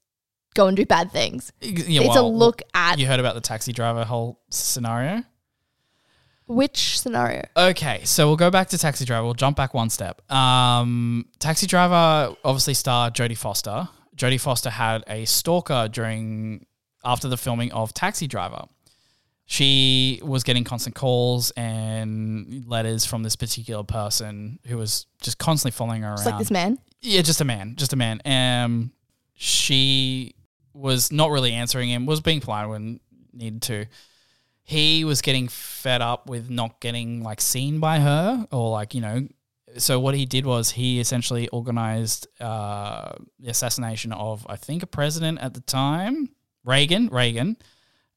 [0.53, 1.51] go and do bad things.
[1.61, 2.01] yeah.
[2.01, 5.23] it's a look at You heard about the taxi driver whole scenario?
[6.51, 7.43] which scenario.
[7.55, 9.23] Okay, so we'll go back to Taxi Driver.
[9.23, 10.29] We'll jump back one step.
[10.31, 13.87] Um, Taxi Driver obviously starred Jodie Foster.
[14.17, 16.65] Jodie Foster had a stalker during
[17.03, 18.65] after the filming of Taxi Driver.
[19.51, 25.75] She was getting constant calls and letters from this particular person who was just constantly
[25.75, 26.35] following her Just around.
[26.35, 26.79] like this man.
[27.01, 28.21] Yeah, just a man, just a man.
[28.23, 28.93] Um,
[29.33, 30.35] she
[30.73, 32.05] was not really answering him.
[32.05, 33.01] Was being polite when
[33.33, 33.87] needed to.
[34.63, 39.01] He was getting fed up with not getting like seen by her or like you
[39.01, 39.27] know.
[39.75, 44.87] So what he did was he essentially organized uh, the assassination of I think a
[44.87, 46.29] president at the time,
[46.63, 47.09] Reagan.
[47.09, 47.57] Reagan.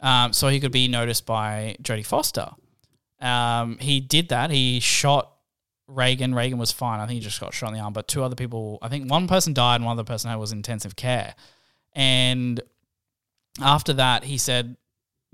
[0.05, 2.50] Um, so he could be noticed by Jodie Foster.
[3.20, 4.50] Um, he did that.
[4.50, 5.32] He shot
[5.86, 6.34] Reagan.
[6.34, 7.00] Reagan was fine.
[7.00, 7.94] I think he just got shot in the arm.
[7.94, 10.59] But two other people, I think one person died and one other person was in
[10.59, 11.34] intensive care.
[11.94, 12.61] And
[13.62, 14.76] after that, he said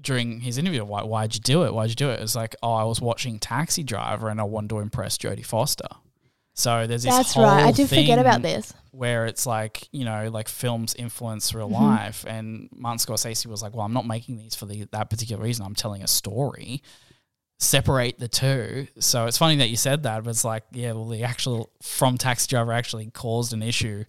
[0.00, 1.74] during his interview, Why, why'd you do it?
[1.74, 2.20] Why'd you do it?
[2.20, 5.88] It's like, oh, I was watching Taxi Driver and I wanted to impress Jodie Foster.
[6.54, 7.64] So there's this That's whole right.
[7.66, 8.74] I did forget about thing this.
[8.90, 11.84] where it's like you know like films influence real Mm-hmm.
[11.84, 15.42] life and martin scorsese was like well i'm not making these for the, that particular
[15.42, 16.82] reason i'm telling a story
[17.58, 21.06] separate the two so it's funny that you said that but it's like yeah well
[21.06, 24.04] the actual from taxi driver actually caused an issue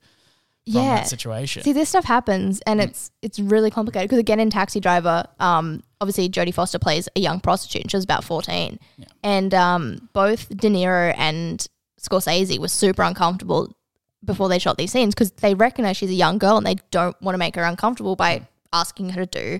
[0.65, 0.95] from Yeah.
[0.95, 2.63] that situation See, this stuff happens, Mm.
[2.67, 7.09] and it's it's really complicated because again, in Taxi Driver, um, obviously Jodie Foster plays
[7.15, 7.81] a young prostitute.
[7.81, 9.05] and She was about fourteen, Yeah.
[9.23, 11.67] and um, both De Niro and
[12.01, 13.75] Scorsese was super uncomfortable
[14.23, 17.19] before they shot these scenes because they recognize she's a young girl and they don't
[17.21, 19.59] want to make her uncomfortable by asking her to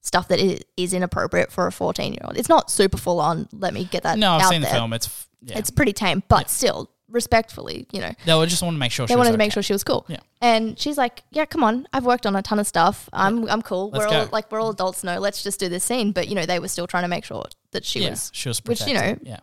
[0.00, 0.38] stuff that
[0.76, 2.36] is, inappropriate for a fourteen year old.
[2.36, 3.48] It's not super full on.
[3.52, 4.18] Let me get that.
[4.18, 8.10] no i've seen the film it's yeah It's pretty tame, but still respectfully, you know.
[8.24, 9.84] they were just want to make sure They she wanted to make sure she was
[9.84, 10.06] cool.
[10.08, 10.20] Yeah.
[10.40, 11.86] And she's like, "Yeah, come on.
[11.92, 13.08] I've worked on a ton of stuff.
[13.12, 13.90] I'm I'm cool.
[13.90, 15.18] Let's we're all like we're all adults now.
[15.18, 17.44] Let's just do this scene." But you know, they were still trying to make sure
[17.72, 19.40] that she yeah, was she was which, you know, yeah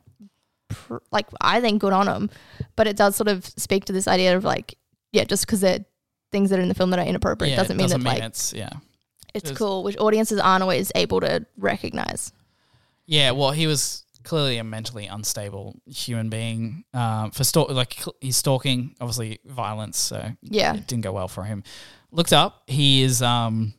[0.69, 2.29] pr- like I think good on them.
[2.75, 4.77] But it does sort of speak to this idea of like,
[5.11, 5.85] yeah, just because they're
[6.31, 8.19] things that are in the film that are inappropriate yeah, doesn't mean doesn't that mean
[8.19, 8.69] like it's yeah
[9.33, 12.31] it's it's- cool, which audiences aren't always able to recognize.
[13.05, 16.83] Yeah, well, he was clearly a mentally unstable human being.
[16.93, 19.97] Um, for stalk, like he's stalking, obviously violence.
[19.97, 20.75] So Yeah.
[20.75, 21.63] it didn't go well for him.
[22.11, 23.73] Looked up, he is um,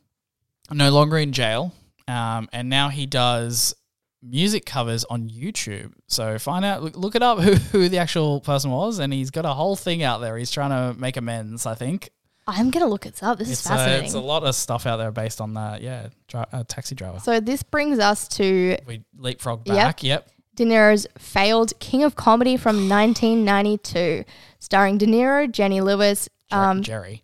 [0.71, 1.73] no longer in jail,
[2.07, 3.73] um, and now he does
[4.21, 5.93] music covers on YouTube.
[6.07, 9.31] So find out, look, look it up who, who the actual person was, and he's
[9.31, 10.37] got a whole thing out there.
[10.37, 11.65] He's trying to make amends.
[11.65, 12.09] I think
[12.47, 13.37] I'm gonna look this up.
[13.37, 14.05] This is it's, uh, fascinating.
[14.05, 15.81] it's a lot of stuff out there based on that.
[15.81, 17.19] Yeah, dri- uh, taxi driver.
[17.19, 19.75] so this brings us to we leapfrog Yep.
[19.75, 20.03] back.
[20.03, 20.27] Yep.
[20.55, 24.25] De Niro's failed King of Comedy from 1992,
[24.59, 27.23] starring De Niro, Jenny Lewis, um, Jerry.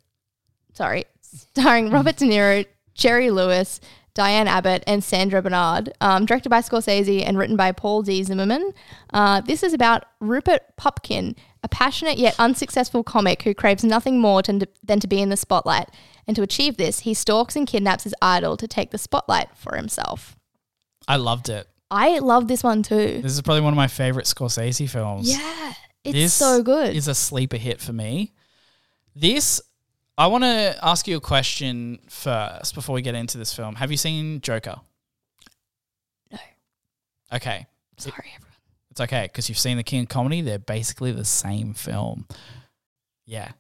[0.74, 3.82] sorry, starring Robert De Niro, Jerry Lewis,
[4.18, 5.94] Diahnne Abbott, and Sandra Bernhard.
[6.02, 8.24] Um, directed by Scorsese and written by Paul D.
[8.24, 8.74] Zimmerman.
[9.14, 14.42] Uh, this is about Rupert Pupkin, a passionate yet unsuccessful comic who craves nothing more
[14.42, 15.90] than to, than to be in the spotlight.
[16.26, 19.76] And to achieve this, he stalks and kidnaps his idol to take the spotlight for
[19.76, 20.36] himself.
[21.08, 21.68] I loved it.
[21.90, 23.22] I love this one too.
[23.22, 25.30] This is probably one of my favorite Scorsese films.
[25.30, 26.96] Yeah, it's this so good.
[26.96, 28.34] Is a sleeper hit for me.
[29.16, 29.62] This,
[30.18, 33.76] I want to ask you a question first before we get into this film.
[33.76, 34.78] Have you seen Joker?
[36.32, 36.40] No.
[37.34, 38.52] Okay, Sorry, everyone.
[38.90, 40.42] it's okay because you've seen the King of Comedy.
[40.42, 42.26] They're basically the same film.
[43.28, 43.52] Yeah.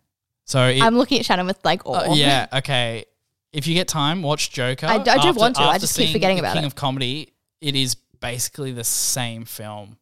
[0.45, 2.09] So it, I'm looking at Shannon with like awe.
[2.11, 2.47] Uh, yeah.
[2.53, 3.05] Okay.
[3.53, 4.87] If you get time, watch Joker.
[4.87, 5.61] I- I do After- want to.
[5.63, 6.61] I just keep forgetting about King it.
[6.61, 7.33] King of Comedy.
[7.61, 9.97] It is basically the same film.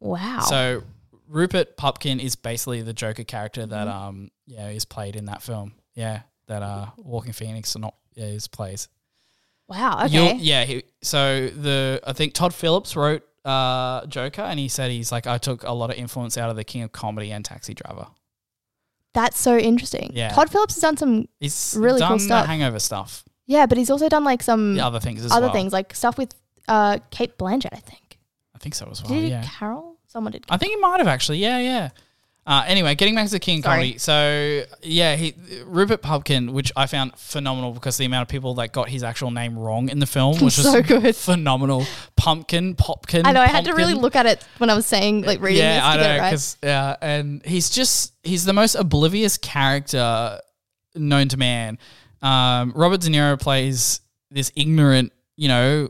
[0.00, 0.40] Wow.
[0.48, 0.82] So
[1.30, 3.96] Rupert Pupkin is basically the Joker character that Mm-hmm.
[4.08, 5.74] um yeah is played in that film.
[5.94, 8.88] Yeah, that uh Joaquin Phoenix or not yeah, is plays.
[9.68, 10.06] wow.
[10.06, 10.36] You'll- Okay.
[10.38, 10.64] yeah.
[10.64, 15.26] He, so the I think Todd Phillips wrote uh Joker, and he said he's like
[15.26, 18.08] I took a lot of influence out of the King of Comedy and Taxi Driver.
[19.12, 20.10] That's so interesting.
[20.14, 20.30] Yeah.
[20.30, 21.28] Todd Phillips has done some.
[21.40, 22.46] He's Really done cool stuff.
[22.46, 25.52] Hangover stuff, Yeah, but he's also done like some the other things as other well.
[25.52, 26.34] things, like stuff with
[26.68, 27.72] uh, Cate Blanchett.
[27.72, 28.18] I think.
[28.54, 29.12] I think so as well.
[29.12, 29.42] Did yeah.
[29.44, 29.89] Carol?
[30.12, 30.44] Someone did.
[30.50, 31.38] I think he might have actually.
[31.38, 31.88] Yeah, yeah.
[32.46, 33.76] Uh, anyway, getting back to the King Sorry.
[33.76, 33.98] comedy.
[33.98, 35.34] So yeah, he
[35.66, 39.30] Rupert Pupkin, which I found phenomenal because the amount of people that got his actual
[39.30, 41.14] name wrong in the film was just So good.
[41.14, 41.84] phenomenal.
[42.16, 43.24] Pumpkin, Popkin.
[43.24, 43.40] I know.
[43.42, 44.02] I had to really Pumpkin.
[44.02, 46.14] look at it when I was saying like reading yeah, this to I get know
[46.14, 46.56] it right.
[46.62, 50.40] yeah, and he's just he's the most oblivious character
[50.96, 51.78] known to man.
[52.20, 54.00] Um, Robert De Niro plays
[54.30, 55.88] this ignorant, you know,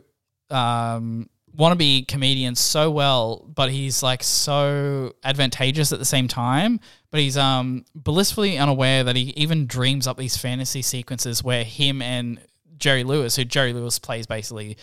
[0.51, 1.29] um,
[1.61, 6.81] wannabe comedian so well, but he's like so advantageous at the same time.
[7.11, 12.01] But he's um blissfully unaware that he even dreams up these fantasy sequences where him
[12.03, 12.41] and
[12.79, 14.77] Jerry Lewis, who Jerry Lewis plays basically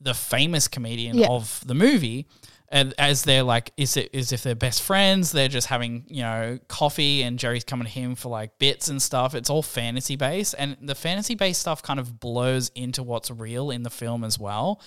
[0.00, 1.28] the famous comedian Yeah.
[1.28, 2.26] of the movie,
[2.68, 6.22] and as they're like, is it is if they're best friends, they're just having you
[6.22, 9.34] know coffee, and Jerry's coming to him for like bits and stuff.
[9.34, 13.70] It's all fantasy based, and the fantasy based stuff kind of blurs into what's real
[13.70, 14.80] in the film as well.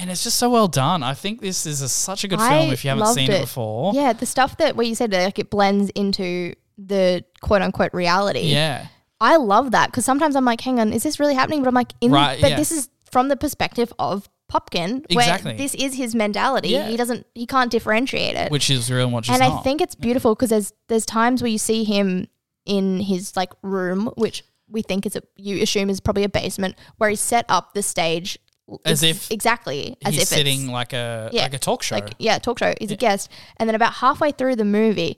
[0.00, 1.02] And it's just so well done.
[1.02, 3.34] I think this is a, such a good I film if you haven't seen it,
[3.34, 3.40] it.
[3.42, 3.92] before.
[3.94, 7.92] Yeah, the stuff that where you said that, like it blends into the quote unquote
[7.92, 8.42] reality.
[8.42, 8.86] Yeah.
[9.20, 11.60] I love that because sometimes I'm like, hang on, is this really happening?
[11.62, 12.56] But I'm like, in Right, but yeah.
[12.56, 15.56] this is from the perspective of Popkin, where Exactly.
[15.56, 16.68] this is his mentality.
[16.68, 16.88] Yeah.
[16.88, 18.50] He doesn't, he can't differentiate it.
[18.52, 19.64] Which is real and which and I not.
[19.64, 22.28] think it's beautiful because there's there's times where you see him
[22.64, 26.76] in his like room, which we think is a you assume is probably a basement,
[26.98, 28.38] where he's set up the stage
[28.84, 31.94] As if exactly as he's if sitting like a Yeah, like a talk show.
[31.96, 32.74] like yeah talk show.
[32.80, 35.16] He's a guest, and then about halfway through the movie,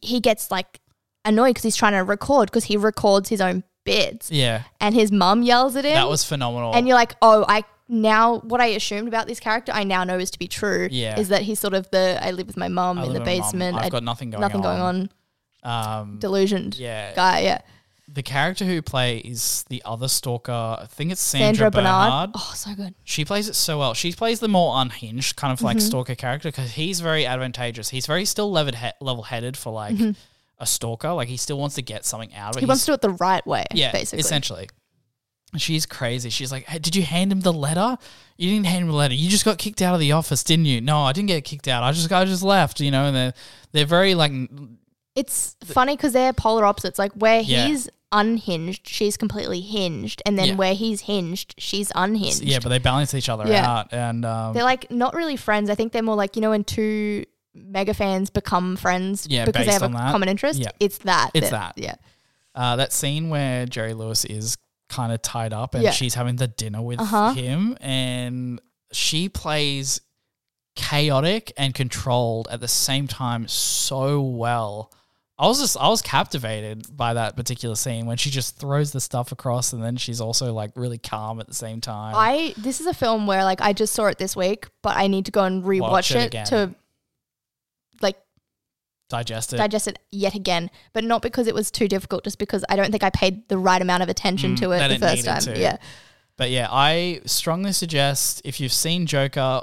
[0.00, 0.80] he gets like
[1.24, 4.62] annoyed because he's trying to record because he records his own bits, yeah.
[4.80, 5.94] and his mum yells at him.
[5.94, 6.74] That was phenomenal.
[6.74, 10.18] and you're like, oh, I now what I assumed about this character, I now know
[10.18, 10.88] is to be true.
[10.90, 11.18] Yeah.
[11.18, 13.26] is that he's sort of the I live with my mum in the live with
[13.26, 13.42] my mum.
[13.42, 13.76] basement.
[13.78, 14.78] I've I- got nothing going nothing on.
[14.78, 14.80] going
[15.64, 15.98] on.
[16.00, 17.12] Um, Delusioned yeah.
[17.14, 17.40] guy.
[17.40, 17.60] Yeah,
[18.12, 22.08] the character who plays the other stalker, I think it's Sandra, Sandra, Bernhard.
[22.10, 22.30] Bernhard.
[22.34, 22.94] Oh, so good.
[23.04, 23.94] She plays it so well.
[23.94, 25.86] She plays the more unhinged kind of like Mm-hmm.
[25.86, 27.88] stalker character because he's very advantageous.
[27.88, 29.96] He's very still level headed for like
[30.58, 31.12] a stalker.
[31.12, 32.58] Like he still wants to get something out of it.
[32.58, 32.66] Mm-hmm.
[32.66, 33.64] He wants to do it the right way.
[33.72, 34.20] yeah, basically.
[34.20, 34.68] essentially.
[35.56, 36.30] She's crazy.
[36.30, 37.98] She's like, hey, did you hand him the letter?
[38.38, 39.12] You didn't hand him the letter.
[39.14, 40.80] You just got kicked out of the office, didn't you?
[40.80, 41.82] No, I didn't get kicked out.
[41.82, 42.80] I just I just left.
[42.80, 43.34] You know, and they're
[43.72, 44.32] they're very like
[45.14, 46.98] It's funny because they're polar opposites.
[46.98, 47.66] Like where Yeah.
[47.66, 50.54] he's unhinged, she's completely hinged, and then Yeah.
[50.54, 52.42] where he's hinged, she's unhinged.
[52.42, 53.68] yeah, but they balance each other Yeah.
[53.68, 53.92] out.
[53.92, 55.68] And um, they're like not really friends.
[55.70, 59.60] I think they're more like you know when two mega fans become friends Yeah, because
[59.60, 60.12] they based have a on that.
[60.12, 60.58] common interest.
[60.60, 60.70] Yeah.
[60.80, 61.30] It's that.
[61.34, 61.74] It's that.
[61.76, 61.96] Yeah.
[62.54, 64.56] Uh, that scene where Jerry Lewis is
[64.88, 65.90] kind of tied up and Yeah.
[65.90, 67.32] she's having the dinner with Uh-huh.
[67.32, 68.60] him, and
[68.92, 70.00] she plays
[70.74, 74.90] chaotic and controlled at the same time so well.
[75.42, 79.00] I was just I was captivated by that particular scene when she just throws the
[79.00, 82.14] stuff across and then she's also like really calm at the same time.
[82.16, 85.08] I this is a film where like I just saw it this week, but I
[85.08, 86.46] need to go and rewatch Watch it it, again.
[86.46, 86.74] to
[88.00, 88.16] like
[89.08, 89.56] digest it.
[89.56, 90.70] digest it yet again.
[90.92, 93.58] But not because it was too difficult, just because I don't think I paid the
[93.58, 95.40] right amount of attention Mm, to it the it first time.
[95.42, 95.58] to.
[95.60, 95.76] Yeah.
[96.36, 99.62] But yeah, I strongly suggest if you've seen Joker,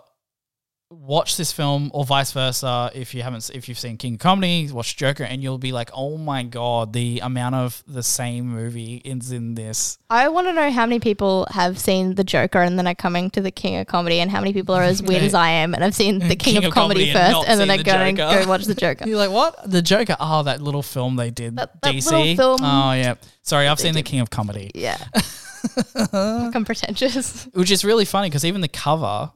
[0.92, 2.90] watch this film, or vice versa.
[2.96, 5.90] If you haven't, if you've seen King of Comedy, watch Joker, and you'll be like,
[5.94, 10.54] "Oh my god, the amount of the same movie is in this." I want to
[10.54, 13.78] know how many people have seen The Joker and then are coming to the King
[13.78, 16.20] of Comedy, and how many people are as weird as I am and I've seen
[16.20, 18.44] the King, of, Comedy, and first, not and then are The going to Joker.
[18.44, 19.06] go watch The Joker.
[19.08, 19.70] You're like, "What?
[19.70, 20.16] The Joker?
[20.20, 23.80] Oh, that little film they did, That- that DC." little film oh yeah, sorry, I've
[23.80, 24.04] seen the.
[24.04, 24.98] King of Comedy, Yeah.
[26.14, 27.48] I'm pretentious.
[27.54, 29.32] which is really funny because even the cover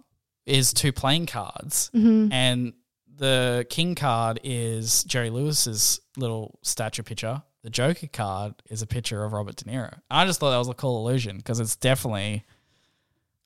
[0.46, 1.90] is two playing cards.
[1.94, 2.74] hmm and
[3.16, 7.44] the king card is Jerry Lewis's little statue picture.
[7.62, 9.94] The Joker card is a picture of Robert De Niro.
[10.12, 12.44] I just thought that was a cool illusion because it's definitely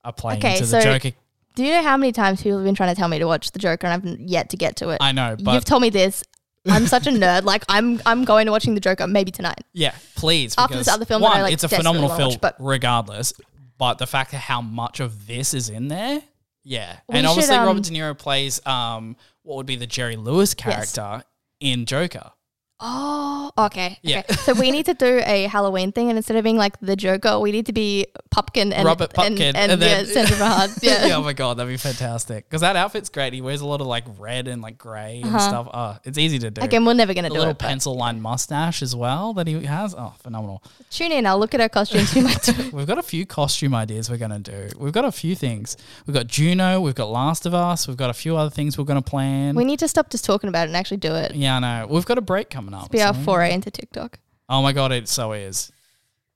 [0.04, 1.12] a play Okay, into so the Joker.
[1.56, 3.52] Do you know how many times people have been trying to tell me to watch
[3.52, 5.00] The Joker and I've yet to get to it?
[5.02, 6.24] I know, but You've told me this.
[6.66, 7.44] I'm such a nerd.
[7.44, 9.64] Like I'm, I'm going to watching The Joker maybe tonight.
[9.74, 10.56] yeah, please.
[10.58, 13.34] After this other film one, I, like, it's a phenomenal film, watch, but- regardless.
[13.78, 16.22] But the fact that how much of this is in there,
[16.68, 19.88] yeah, We and should, obviously um, Robert De Niro plays um what would be the
[19.88, 21.24] Jerry Lewis character
[21.62, 22.32] in Joker.
[22.80, 23.98] Oh, okay.
[24.04, 24.20] Yeah.
[24.20, 24.36] okay.
[24.36, 27.40] so we need to do a Halloween thing, and instead of being like the Joker,
[27.40, 30.70] we need to be Pumpkin and Robert Pumpkin, and, and, and then- yeah, Sandra Bernhard.
[30.84, 31.16] Yeah.
[31.18, 32.48] oh my god, that'd be fantastic.
[32.48, 33.34] Because that outfit's great.
[33.34, 35.40] He wears a lot of like red and like gray and Uh-huh.
[35.40, 35.68] stuff.
[35.74, 36.62] Oh, it's easy to do.
[36.62, 37.54] Again, we're never gonna do little it.
[37.58, 39.96] Little pencil line mustache as well that he has.
[39.98, 40.64] Oh, phenomenal.
[40.92, 41.26] Tune in.
[41.26, 42.14] I'll look at our costumes.
[42.14, 42.70] We might do.
[42.74, 44.70] We've got a few costume ideas we're gonna do.
[44.78, 45.78] We've got a few things.
[46.06, 46.80] We've got Juno.
[46.82, 47.88] We've got Last of Us.
[47.88, 49.56] We've got a few other things we're gonna plan.
[49.56, 51.34] We need to stop just talking about it and actually do it.
[51.34, 51.88] yeah, I know.
[51.90, 52.92] We've got a break coming up.
[52.92, 54.20] Be our so- foray into TikTok.
[54.50, 55.72] Oh my god, it so is.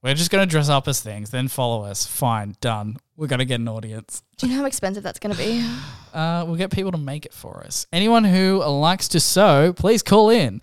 [0.04, 2.06] We're just gonna dress up as things, then follow us.
[2.08, 2.98] Fine, done.
[3.16, 4.24] We're gonna get an audience.
[4.38, 5.66] Do you know how expensive that's gonna be?
[6.14, 7.88] Uh, we'll get people to make it for us.
[7.94, 10.62] Anyone who likes to sew, please call in.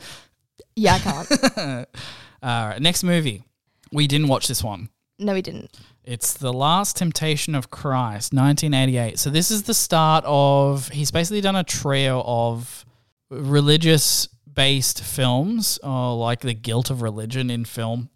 [0.76, 1.88] Yeah, I can't.
[2.42, 3.44] All right, next movie.
[3.90, 4.90] We didn't watch this one.
[5.18, 5.74] No, we didn't.
[6.04, 9.18] It's The Last Temptation of Christ, 1988.
[9.18, 12.84] So this is the start of he's basically done a trio of
[13.30, 14.28] religious
[14.58, 18.10] based films or like the guilt of religion in film.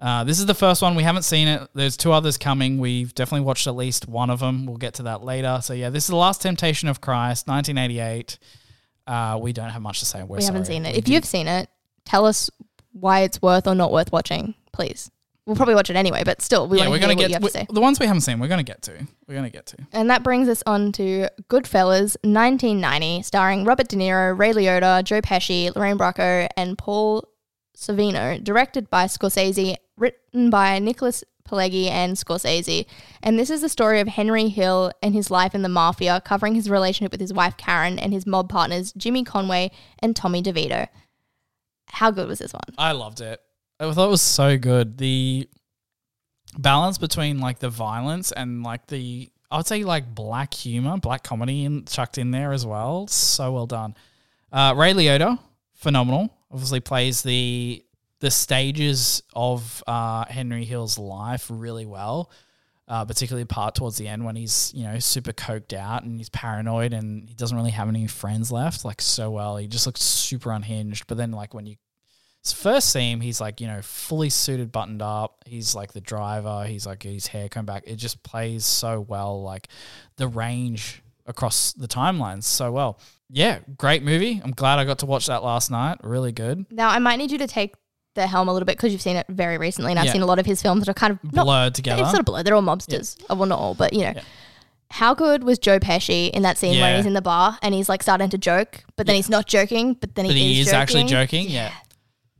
[0.00, 0.94] Uh, this is the first one.
[0.94, 1.68] We haven't seen it.
[1.74, 2.78] There's two others coming.
[2.78, 4.64] We've definitely watched at least one of them.
[4.64, 5.58] We'll get to that later.
[5.62, 8.38] So yeah, this is The Last Temptation of Christ, 1988.
[9.06, 10.22] Uh, we don't have much to say.
[10.22, 10.92] We're we haven't seen it.
[10.92, 11.68] We If did- you've seen it,
[12.06, 12.48] tell us
[12.92, 15.10] why it's worth or not worth watching, please.
[15.46, 17.20] We'll probably watch it anyway, but still, we yeah, we're want to hear gonna what
[17.20, 17.66] get you have we- to say.
[17.70, 18.38] the ones we haven't seen.
[18.40, 19.06] We're gonna get to.
[19.28, 19.76] We're gonna get to.
[19.92, 25.20] And that brings us on to Goodfellas, 1990, starring Robert De Niro, Ray Liotta, Joe
[25.20, 27.28] Pesci, Lorraine Bracco, and Paul
[27.76, 28.42] Sorvino.
[28.42, 32.86] Directed by Scorsese, written by Nicholas Pileggi and Scorsese.
[33.22, 36.54] And this is the story of Henry Hill and his life in the mafia, covering
[36.54, 40.88] his relationship with his wife Karen and his mob partners Jimmy Conway and Tommy DeVito.
[41.88, 42.62] How good was this one?
[42.78, 43.40] I loved it.
[43.80, 44.98] I thought it was so good.
[44.98, 45.48] The
[46.58, 51.22] balance between like the violence and like the I would say like black humor, black
[51.22, 53.06] comedy in, chucked in there as well.
[53.06, 53.94] So well done.
[54.52, 55.38] Uh, Ray Liotta,
[55.74, 56.30] phenomenal.
[56.50, 57.84] Obviously plays the
[58.20, 62.30] the stages of uh, Henry Hill's life really well.
[62.86, 66.28] Uh, particularly part towards the end when he's you know super coked out and he's
[66.28, 70.02] paranoid and he doesn't really have any friends left like so well he just looks
[70.02, 71.76] super unhinged but then like when you
[72.52, 75.42] first scene, he's like, you know, fully suited, buttoned up.
[75.46, 76.64] He's like the driver.
[76.66, 77.84] He's like his hair coming back.
[77.86, 79.68] It just plays so well, like
[80.16, 82.98] the range across the timelines so well.
[83.30, 84.40] Yeah, great movie.
[84.44, 85.98] I'm glad I got to watch that last night.
[86.04, 86.66] Really good.
[86.70, 87.74] Now, I might need you to take
[88.14, 90.12] the helm a little bit because you've seen it very recently, and I've Yeah.
[90.12, 92.02] seen a lot of his films that are kind of not Blurred together.
[92.02, 92.44] It's sort of blurred.
[92.46, 93.18] They're all mobsters.
[93.28, 94.14] Uh, Well, not all, but you know.
[94.90, 96.82] How good was Joe Pesci in that scene Yeah.
[96.82, 99.46] where he's in the bar and he's like starting to joke, but then he's not
[99.48, 100.78] joking, but then but he, he is joking.
[100.80, 101.50] actually joking.
[101.50, 101.72] Yeah.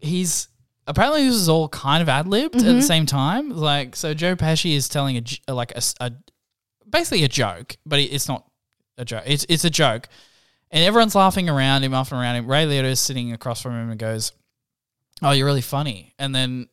[0.05, 0.49] He's
[0.87, 2.75] apparently this is all kind of ad libbed at Mm-hmm.
[2.77, 3.51] the same time.
[3.51, 6.13] Like, so Joe Pesci is telling a j- like a, s- a-
[6.89, 8.45] basically a joke, but it- it's not
[8.99, 9.25] a joke.
[9.27, 10.09] It's it's a joke,
[10.71, 12.47] and everyone's laughing around him, laughing around him.
[12.47, 14.33] Ray Liotta is sitting across from him and goes,
[15.23, 16.69] "Oh, you're really funny," and then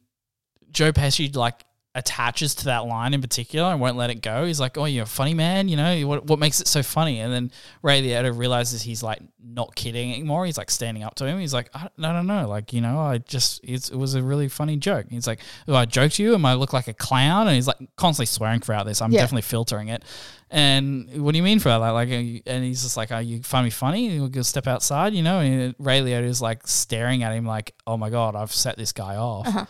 [0.72, 1.64] Joe Pesci like
[1.94, 4.46] attaches to that line in particular and won't let it go.
[4.46, 6.08] He's like, "Oh, you're a funny man, you know.
[6.08, 10.14] What what makes it so funny?" And then Ray Liotta realizes he's like not kidding
[10.14, 10.46] anymore.
[10.46, 11.38] He's like standing up to him.
[11.40, 12.48] He's like, I, "No, no, no.
[12.48, 15.76] Like, you know, I just it's, it was a really funny joke." He's like, "Oh,
[15.76, 16.34] I joked to you.
[16.34, 19.02] Am I look like a clown?" And he's like constantly swearing throughout this.
[19.02, 19.20] I'm Yeah.
[19.22, 20.04] definitely filtering it.
[20.50, 21.78] And what do you mean for that?
[21.78, 24.18] Like, are you- and he's just like, "Are you find me funny?
[24.20, 27.74] We'll go step outside, you know?" And Ray Liotta is like staring at him, like,
[27.86, 29.66] "Oh my god, I've set this guy off." Uh-huh.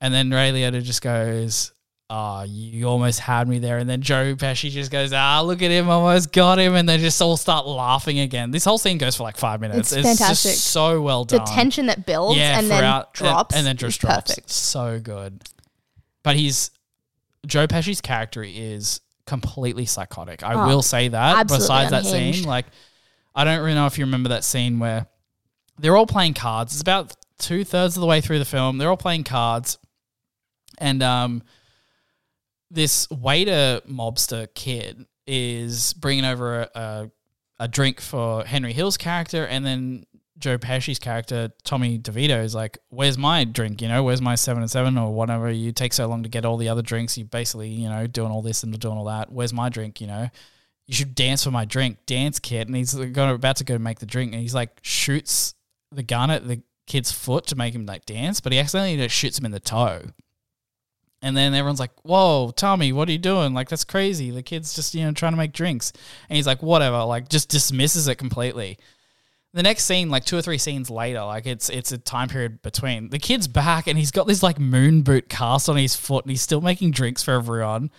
[0.00, 1.72] And then Ray Liotta just goes,
[2.08, 5.70] "Ah, you almost had me there." And then Joe Pesci just goes, "Ah, look at
[5.70, 8.50] him, almost got him." And they just all start laughing again.
[8.52, 9.92] This whole scene goes for like five minutes.
[9.92, 10.52] It's fantastic.
[10.52, 11.40] just so well done.
[11.44, 12.80] The tension that builds yeah, and then
[13.12, 13.54] drops.
[13.56, 14.30] and, then just drops.
[14.30, 14.50] Perfect.
[14.50, 15.42] So good.
[16.22, 16.70] But he's
[17.46, 20.42] Joe Pesci's character is completely psychotic.
[20.42, 21.48] I Oh, will say that.
[21.48, 22.66] Besides that scene, like
[23.34, 25.06] I don't really know if you remember that scene where
[25.78, 26.72] they're all playing cards.
[26.72, 28.78] It's about two thirds of the way through the film.
[28.78, 29.78] They're all playing cards,
[30.78, 31.42] and um,
[32.70, 37.10] this waiter mobster kid is bringing over a, a,
[37.60, 40.04] a drink for Henry Hill's character, and then
[40.38, 43.82] Joe Pesci's character Tommy DeVito is like, "Where's my drink?
[43.82, 45.50] You know, where's my seven and seven or whatever?
[45.50, 47.18] You take so long to get all the other drinks.
[47.18, 49.32] You basically, you know, doing all this and doing all that.
[49.32, 50.00] Where's my drink?
[50.00, 50.28] You know."
[50.86, 52.66] You should dance for my drink, dance kid.
[52.66, 55.54] And he's going about to go make the drink, and he's like shoots
[55.92, 59.14] the gun at the kid's foot to make him like dance, but he accidentally just
[59.14, 60.02] shoots him in the toe.
[61.20, 63.52] And then everyone's like, "Whoa, Tommy, what are you doing?
[63.52, 64.30] Like that's crazy.
[64.30, 65.92] The kid's just you know trying to make drinks."
[66.28, 68.78] And he's like, "Whatever." Like just dismisses it completely.
[69.54, 72.62] The next scene, like two or three scenes later, like it's it's a time period
[72.62, 73.08] between.
[73.10, 76.30] The kid's back and he's got this like moon boot cast on his foot, and
[76.30, 77.90] he's still making drinks for everyone.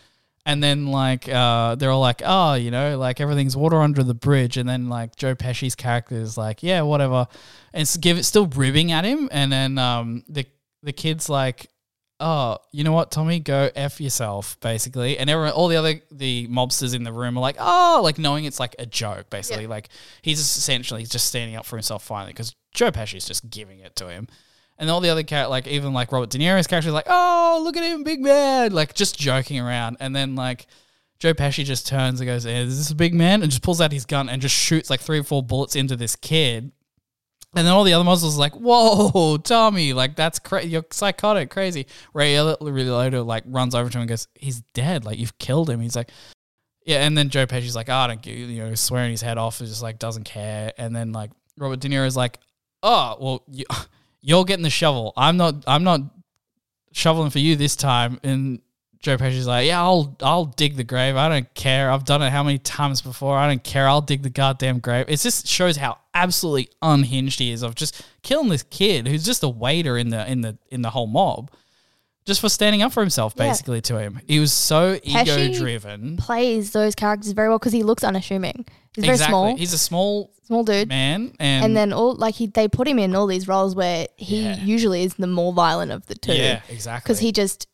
[0.45, 4.13] And then like uh, they're all like, "Oh, you know, like everything's water under the
[4.13, 7.27] bridge." And then like Joe Pesci's character is like, "Yeah, whatever,"
[7.73, 9.27] and it's give it still ribbing at him.
[9.31, 10.45] And then um, the
[10.81, 11.67] the kid's like,
[12.19, 15.17] oh, you know what, Tommy, go f yourself, basically.
[15.17, 18.45] And everyone, all the other the mobsters in the room are like, oh, like knowing
[18.45, 19.67] it's like a joke, basically.
[19.67, 19.89] Like
[20.21, 24.09] he's essentially just standing up for himself finally because Joe Pesci's just giving it to
[24.09, 24.27] him.
[24.77, 27.61] And all the other characters, like even like Robert De Niro's character, is like, oh,
[27.63, 29.97] look at him, big man, like just joking around.
[29.99, 30.67] And then like
[31.19, 33.41] Joe Pesci just turns and goes, eh, is this a big man?
[33.41, 35.97] And just pulls out his gun and just shoots like three or four bullets into
[35.97, 36.71] this kid.
[37.55, 40.69] And then all the other muscles like, whoa, Tommy, like that's crazy.
[40.69, 41.87] You're psychotic, crazy.
[42.13, 45.03] Ray Liotta like runs over to him and goes, he's dead.
[45.03, 45.79] Like you've killed him.
[45.79, 46.11] He's like,
[46.85, 47.03] yeah.
[47.05, 49.39] And then Joe Pesci's like, oh, I don't give you, you know, swearing his head
[49.39, 49.61] off.
[49.61, 50.73] Is just like doesn't care.
[50.77, 52.37] And then like Robert De Niro's like,
[52.83, 53.65] oh, well, you,
[54.21, 55.13] you're getting the shovel.
[55.17, 55.63] I'm not.
[55.65, 56.01] I'm not
[56.91, 58.19] shoveling for you this time.
[58.23, 58.61] And
[58.99, 61.15] Joe Pesci's like, yeah, I'll I'll dig the grave.
[61.15, 61.89] I don't care.
[61.89, 63.37] I've done it how many times before.
[63.37, 63.87] I don't care.
[63.87, 65.05] I'll dig the goddamn grave.
[65.07, 69.43] It just shows how absolutely unhinged he is of just killing this kid who's just
[69.43, 71.51] a waiter in the in the in the whole mob.
[72.25, 73.47] Just for standing up for himself, Yeah.
[73.47, 74.19] basically, to him.
[74.27, 76.17] He was so Pesci ego driven.
[76.17, 78.65] Plays those characters very well because he looks unassuming.
[78.93, 80.89] He's very small, He's a small small dude.
[80.89, 84.07] man, and, and then all like he they put him in all these roles where
[84.17, 84.57] he Yeah.
[84.63, 86.33] usually is the more violent of the two.
[86.33, 87.03] yeah, exactly.
[87.07, 87.67] Because he just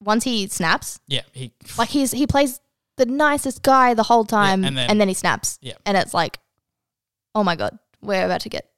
[0.00, 2.60] once he snaps, yeah, he like he's he plays
[2.98, 5.58] the nicest guy the whole time, and and, then- then, he snaps.
[5.62, 5.74] Yeah.
[5.86, 6.38] and it's like,
[7.34, 8.68] oh my god, we're about to get.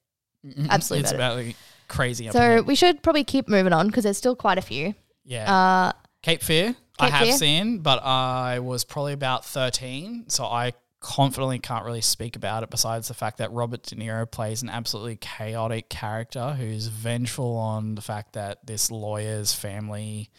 [0.69, 1.55] Absolutely it's about like
[1.87, 2.27] crazy.
[2.27, 4.93] Up So we should probably keep moving on because there's still quite a few.
[5.23, 5.91] yeah, Uh,
[6.21, 7.37] Cape Fear, I have Fear?
[7.37, 12.69] seen, but I was probably about 13, so I confidently can't really speak about it
[12.71, 17.93] besides the fact that Robert De Niro plays an absolutely chaotic character who's vengeful on
[17.95, 20.31] the fact that this lawyer's family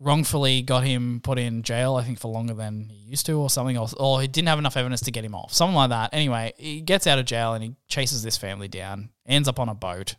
[0.00, 3.50] wrongfully got him put in jail, I think for longer than he used to or
[3.50, 5.52] something, or, or he didn't have enough evidence to get him off.
[5.52, 6.10] Something like that.
[6.12, 9.68] Anyway, he gets out of jail and he chases this family down, ends up on
[9.68, 10.16] a boat.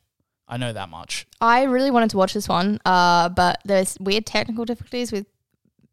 [0.47, 1.28] I know that much.
[1.41, 5.25] I really wanted to watch this one, uh, but there's weird technical difficulties with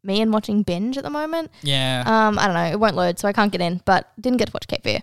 [0.01, 1.51] me and watching binge at the moment.
[1.61, 2.03] Yeah.
[2.05, 3.81] Um, I don't know, it won't load, so I can't get in.
[3.85, 5.01] But didn't get to watch Cape Fear.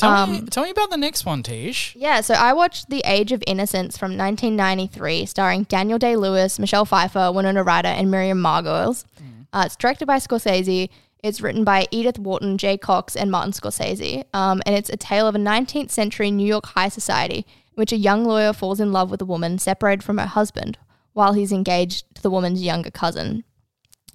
[0.00, 1.94] Tell, me, um, tell me about the next one, Tish.
[1.96, 6.84] Yeah, so I watched The Age of Innocence from 1993, starring Daniel Day Lewis, Michelle
[6.84, 9.04] Pfeiffer, Winona Ryder, and Miriam Margolyes.
[9.52, 10.88] Uh, it's directed by Scorsese.
[11.22, 14.24] It's written by Edith Wharton, Jay Cox, and Martin Scorsese.
[14.32, 17.92] Um, and it's a tale of a 19th century New York high society in which
[17.92, 20.78] a young lawyer falls in love with a woman separated from her husband
[21.12, 23.42] while he's engaged to the woman's younger cousin.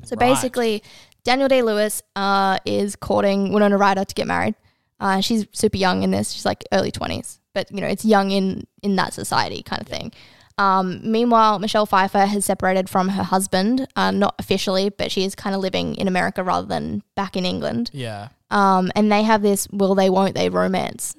[0.03, 0.29] So Right.
[0.29, 0.81] basically,
[1.25, 4.55] Daniel Day Lewis uh, is courting Winona Ryder to get married.
[5.00, 6.32] Uh, she's super young in this.
[6.32, 9.88] She's like early twenties, but you know it's young in in that society kind of
[9.88, 10.12] thing.
[10.58, 15.36] Um, meanwhile, Michelle Pfeiffer has separated from her husband, uh, not officially, but she is
[15.36, 17.91] kind of living in America rather than back in England.
[17.93, 18.30] Yeah.
[18.52, 21.16] Um, and they have this will they won't they romance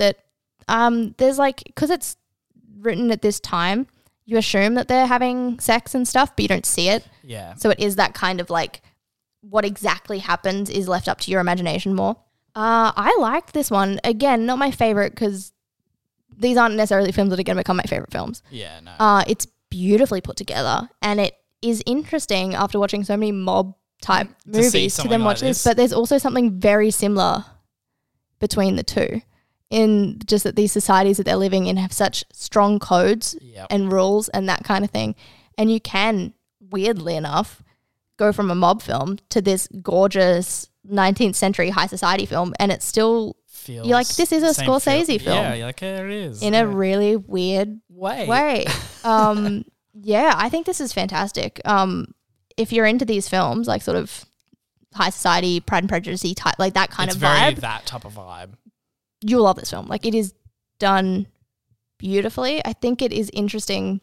[0.00, 0.18] that
[0.68, 2.16] um, there's like because it's
[2.78, 3.86] written at this time,
[4.24, 7.06] you assume that they're having sex and stuff, but you don't see it.
[7.22, 7.54] Yeah.
[7.54, 8.82] So it is that kind of like
[9.42, 12.16] what exactly happens is left up to your imagination more.
[12.54, 14.00] Uh, I liked this one.
[14.04, 15.52] Again, not my favorite because
[16.36, 18.42] these aren't necessarily films that are going to become my favorite films.
[18.50, 18.80] Yeah.
[18.80, 18.92] No.
[18.98, 24.28] Uh, it's beautifully put together and it is interesting after watching so many mob type
[24.44, 25.62] To movies to then like watch this.
[25.62, 25.64] this.
[25.70, 27.44] But there's also something very similar
[28.40, 29.20] between the two
[29.68, 33.66] in just that these societies that they're living in have such strong codes yep.
[33.70, 35.14] and rules and that kind of thing.
[35.56, 37.62] And you can, weirdly enough,
[38.16, 42.84] go from a mob film to this gorgeous 19th century high society film and it's
[42.84, 45.36] still Feels you're like, this is a Scorsese film.
[45.36, 45.54] Yeah.
[45.54, 46.42] You're like, it is.
[46.42, 46.60] in yeah.
[46.60, 48.26] a really weird way.
[48.26, 48.66] way.
[49.02, 49.64] Um,
[49.94, 51.58] yeah, I think this is fantastic.
[51.64, 52.14] Um,
[52.58, 54.26] if you're into these films, like sort of
[54.92, 58.04] high society, Pride and Prejudice type, like that kind it's of very vibe, that type
[58.04, 58.50] of vibe.
[59.22, 59.86] you'll love this film.
[59.86, 60.34] Like it is
[60.78, 61.28] done
[61.98, 62.60] beautifully.
[62.62, 64.02] I think it is interesting.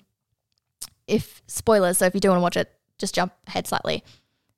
[1.08, 4.04] If spoilers, so if you do want to watch it, just jump ahead slightly.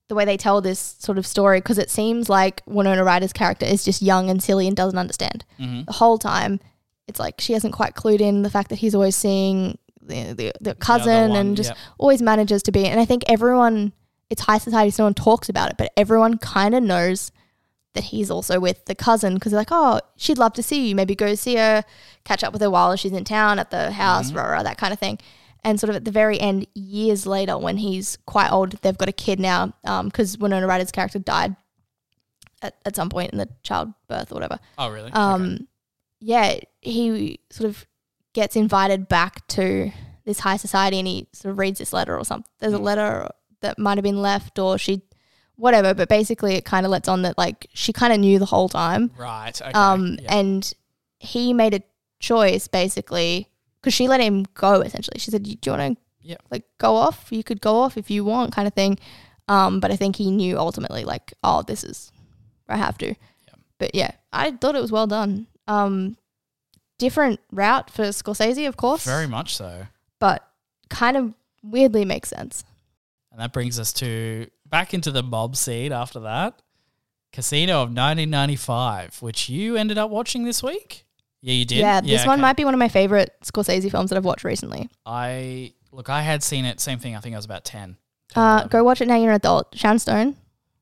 [0.10, 3.66] The way they tell this sort of story, because it seems like Winona Ryder's character
[3.66, 5.45] is just young and silly and doesn't understand.
[5.60, 5.86] Mhm.
[5.86, 6.60] The whole time,
[7.07, 10.53] it's like she hasn't quite clued in the fact that he's always seeing the, the,
[10.60, 11.78] the cousin one, and just yep.
[11.97, 12.86] always manages to be.
[12.86, 13.93] And I think everyone,
[14.30, 17.32] it's high society, so no one talks about it, but everyone kind of knows
[17.93, 20.95] that he's also with the cousin because they're like, oh, she'd love to see you.
[20.95, 21.84] Maybe go see her,
[22.24, 24.93] catch up with her while she's in town at the house, rah, rah, that kind
[24.93, 25.20] of thing.
[25.64, 29.10] And sort of at the very end, years later, when he's quite old, they've got
[29.10, 29.74] a kid now
[30.05, 31.55] because Winona Ryder's character died
[32.62, 34.60] at, at some point in the childbirth or whatever.
[34.78, 35.12] Oh, really?
[35.12, 35.66] Um, Okay.
[36.22, 37.86] yeah, he sort of
[38.34, 39.91] gets invited back to
[40.26, 42.49] this high society and he sort of reads this letter or something.
[42.60, 42.84] There's a Mm.
[42.84, 43.30] letter
[43.62, 45.01] that might have been left or she,
[45.55, 48.45] whatever, but basically it kind of lets on that like she kind of knew the
[48.45, 49.12] whole time.
[49.18, 49.60] Right.
[49.62, 49.72] Okay.
[49.72, 50.38] Um, yeah.
[50.38, 50.74] and
[51.20, 51.82] he made a
[52.20, 53.49] choice basically
[53.82, 55.19] because she let him go essentially.
[55.19, 56.38] She said, "Do you want to Yeah.
[56.51, 57.27] like go off?
[57.32, 58.97] You could go off if you want," kind of thing.
[59.47, 62.11] Um, but I think he knew ultimately like, "Oh, this is
[62.67, 63.15] I have to."
[63.80, 65.47] But yeah, I thought it was well done.
[65.67, 66.17] Um,
[66.97, 69.88] different route for Scorsese, of course, Very much so.
[70.19, 70.45] but
[70.89, 72.63] kind of weirdly makes sense.
[73.32, 76.61] And that brings us to back into the mob scene after that.
[77.32, 81.05] Casino of 1995, which you ended up watching this week.
[81.41, 81.77] Yeah, you did.
[81.79, 82.41] Yeah, this one okay.
[82.41, 84.89] might be one of my favorite Scorsese films that I've watched recently.
[85.05, 86.09] I look.
[86.09, 86.79] I had seen it.
[86.81, 87.15] Same thing.
[87.15, 87.95] I think I was about 10.
[88.29, 89.15] 10, Uh, go watch it now.
[89.15, 89.67] You're an adult.
[89.75, 90.35] Sharon Stone.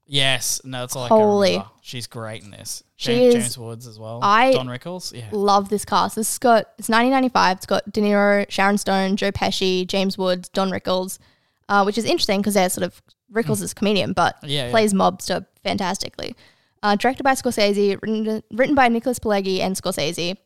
[0.10, 1.48] Yes, no, that's all I Holy.
[1.50, 1.72] can remember.
[1.82, 2.82] She's great in this.
[2.96, 4.20] She James, is- James Woods as well.
[4.24, 5.14] I- Don Rickles.
[5.14, 5.26] Yeah.
[5.32, 6.16] love this cast.
[6.16, 7.58] This has got it's 1995.
[7.58, 11.20] It's got De Niro, Sharon Stone, Joe Pesci, James Woods, Don Rickles,
[11.68, 13.02] uh, which is interesting because they're sort of
[13.34, 14.72] Rickles is a comedian, but Yeah, yeah.
[14.72, 16.36] plays mobster fantastically.
[16.82, 20.38] Uh, directed by Scorsese, written, written by Nicholas Pileggi and Scorsese.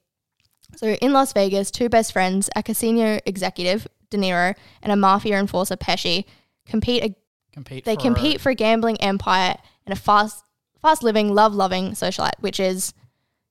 [0.75, 5.37] So in Las Vegas, two best friends, a casino executive De Niro and a mafia
[5.37, 6.25] enforcer Pesci,
[6.65, 7.15] compete.
[7.53, 7.85] Compete.
[7.85, 9.55] They for- compete for a gambling empire
[9.85, 10.43] and a fast,
[10.81, 12.93] fast living, love loving socialite, which is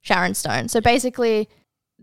[0.00, 0.68] Sharon Stone.
[0.68, 1.48] So basically,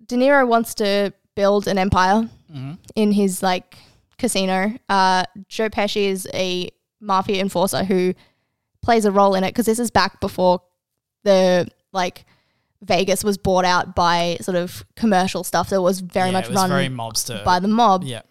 [0.06, 2.78] De Niro wants to build an empire Mhm.
[2.96, 3.78] in his like
[4.18, 4.78] casino.
[4.90, 8.14] Uh, Joe Pesci is a mafia enforcer who
[8.82, 10.62] plays a role in it because this is back before
[11.24, 12.26] the like
[12.82, 16.56] Vegas was bought out by sort of commercial stuff that was very Yeah, much was
[16.56, 17.44] run very mobster.
[17.44, 18.22] by the mob yeah.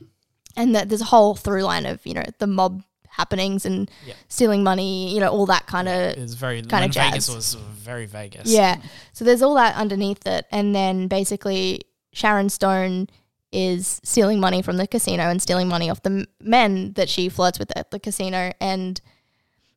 [0.57, 4.15] and that there's a whole through line of you know the mob happenings and Yeah.
[4.29, 7.35] stealing money you know all that kind of It was very when Vegas jazz.
[7.35, 8.51] was very Vegas.
[8.51, 8.81] yeah
[9.13, 11.81] so there's all that underneath it and then basically
[12.13, 13.09] sharon stone
[13.53, 17.59] is stealing money from the casino and stealing money off the men that she flirts
[17.59, 19.01] with at the casino and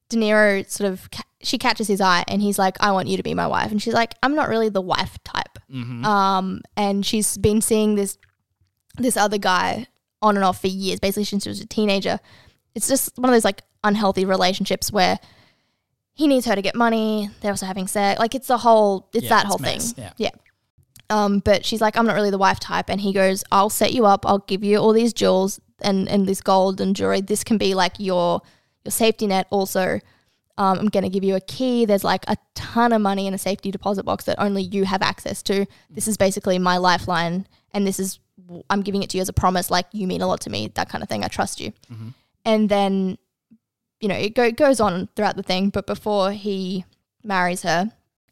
[0.09, 3.15] de niro sort of ca- she catches his eye and he's like i want you
[3.17, 6.03] to be my wife and she's like i'm not really the wife type Mhm.
[6.03, 8.17] um, and she's been seeing this
[8.97, 9.87] this other guy
[10.21, 12.19] on and off for years, basically since she was a teenager.
[12.75, 15.17] It's just one of those like unhealthy relationships where
[16.13, 17.29] he needs her to get money.
[17.39, 18.19] They're also having sex.
[18.19, 20.09] Like it's the whole, it's Yeah, that whole mess, thing.
[20.17, 20.31] yeah.
[21.09, 23.93] Um, but she's like, I'm not really the wife type, and he goes, I'll set
[23.93, 24.25] you up.
[24.27, 27.21] I'll give you all these jewels and and this gold and jewelry.
[27.21, 28.41] This can be like your
[28.83, 29.47] your safety net.
[29.51, 29.99] Also,
[30.59, 31.85] um, I'm going to give you a key.
[31.85, 35.01] There's like a ton of money in a safety deposit box that only you have
[35.01, 35.65] access to.
[35.89, 38.19] This is basically my lifeline, and this is
[38.69, 39.71] I'm giving it to you as a promise.
[39.71, 41.23] Like you mean a lot to me, that kind of thing.
[41.23, 41.71] I trust you.
[42.45, 43.17] And then,
[44.01, 45.69] you know, it go, goes on throughout the thing.
[45.69, 46.85] But before he
[47.23, 47.91] marries her,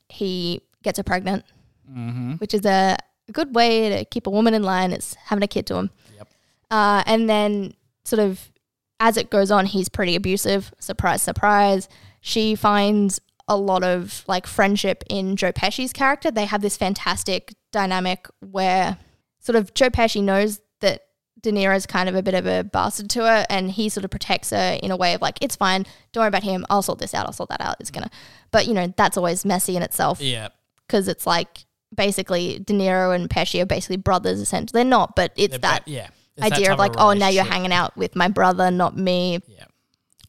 [0.10, 1.44] he gets her pregnant,
[1.90, 2.34] Mm-hmm.
[2.34, 2.98] which is a,
[3.30, 4.92] a good way to keep a woman in line.
[4.92, 5.90] It's having a kid to him.
[6.18, 6.28] Yep.
[6.72, 7.74] Uh, and then,
[8.04, 8.52] sort of,
[9.00, 10.74] as it goes on, he's pretty abusive.
[10.80, 11.88] Surprise, surprise.
[12.28, 16.30] She finds a lot of like friendship in Joe Pesci's character.
[16.30, 18.98] They have this fantastic dynamic where
[19.40, 21.04] sort of Joe Pesci knows that
[21.40, 24.12] De Niro's kind of a bit of a bastard to her, and he sort of
[24.12, 26.66] protects her in a way of like, it's fine, don't worry about him.
[26.70, 27.28] I'll sort this out.
[27.28, 27.78] I'll sort that out.
[27.80, 28.12] It's gonna, mm.
[28.52, 30.50] but you know, that's always messy in itself Yeah.
[30.86, 31.66] because it's like
[31.96, 34.42] basically De Niro and Pesci are basically brothers.
[34.42, 36.08] Essentially, they're not, but it's They're that ba- yeah.
[36.36, 39.40] It's idea type of like, oh, now you're hanging out with my brother, not me.
[39.48, 39.64] Yeah.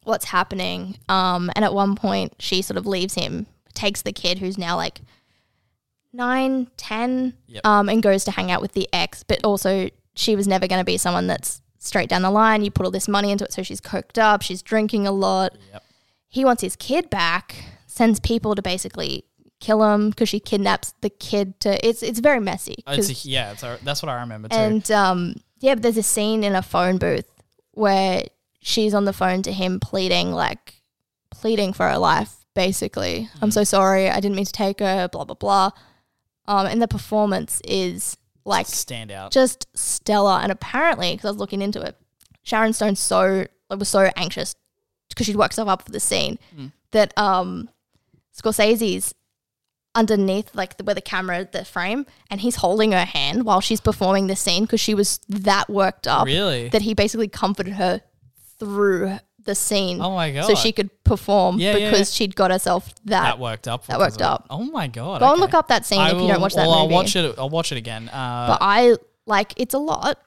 [0.09, 0.97] What's happening?
[1.07, 4.75] Um, and at one point, she sort of leaves him, takes the kid who's now
[4.75, 5.01] like
[6.13, 7.65] nine, ten, Yep.
[7.65, 9.23] um, and goes to hang out with the ex.
[9.23, 12.63] But also, she was never going to be someone that's straight down the line.
[12.63, 15.55] You put all this money into it, so she's coked up, she's drinking a lot.
[15.71, 15.83] Yep.
[16.27, 17.55] He wants his kid back,
[17.87, 19.25] sends people to basically
[19.59, 21.85] kill him because she kidnaps the kid to.
[21.87, 24.55] It's it's very messy It's a, yeah, it's a, that's what I remember too.
[24.55, 27.29] and um, yeah, but there's a scene in a phone booth
[27.71, 28.23] where
[28.61, 30.81] she's on the phone to him pleading, like
[31.31, 33.29] pleading for her life, basically.
[33.31, 33.43] Mm-hmm.
[33.43, 35.71] I'm so sorry, I didn't mean to take her, blah blah blah.
[36.47, 39.31] Um, and the performance is like Stand out.
[39.31, 40.39] just stellar.
[40.41, 41.95] And apparently, because I was looking into it,
[42.43, 44.55] Sharon Stone so was so anxious
[45.09, 46.71] because she'd worked herself up for the scene Mm.
[46.91, 47.69] that um,
[48.35, 49.13] Scorsese's
[49.95, 53.81] underneath like the, where the camera the frame and he's holding her hand while she's
[53.81, 56.69] performing the scene because she was that worked up really?
[56.69, 57.99] that he basically comforted her
[58.59, 60.45] through the scene oh my god.
[60.45, 63.85] so she could perform Yeah, yeah, because she'd got herself that, that worked up.
[63.87, 64.47] that because worked of up.
[64.49, 65.19] Oh my god.
[65.21, 65.41] go and okay.
[65.41, 67.15] look up that scene I if you don't will- watch that well, movie I'll watch
[67.15, 67.35] it.
[67.39, 68.09] I'll watch it again.
[68.09, 68.95] Uh, but I
[69.25, 70.19] like it's a lot.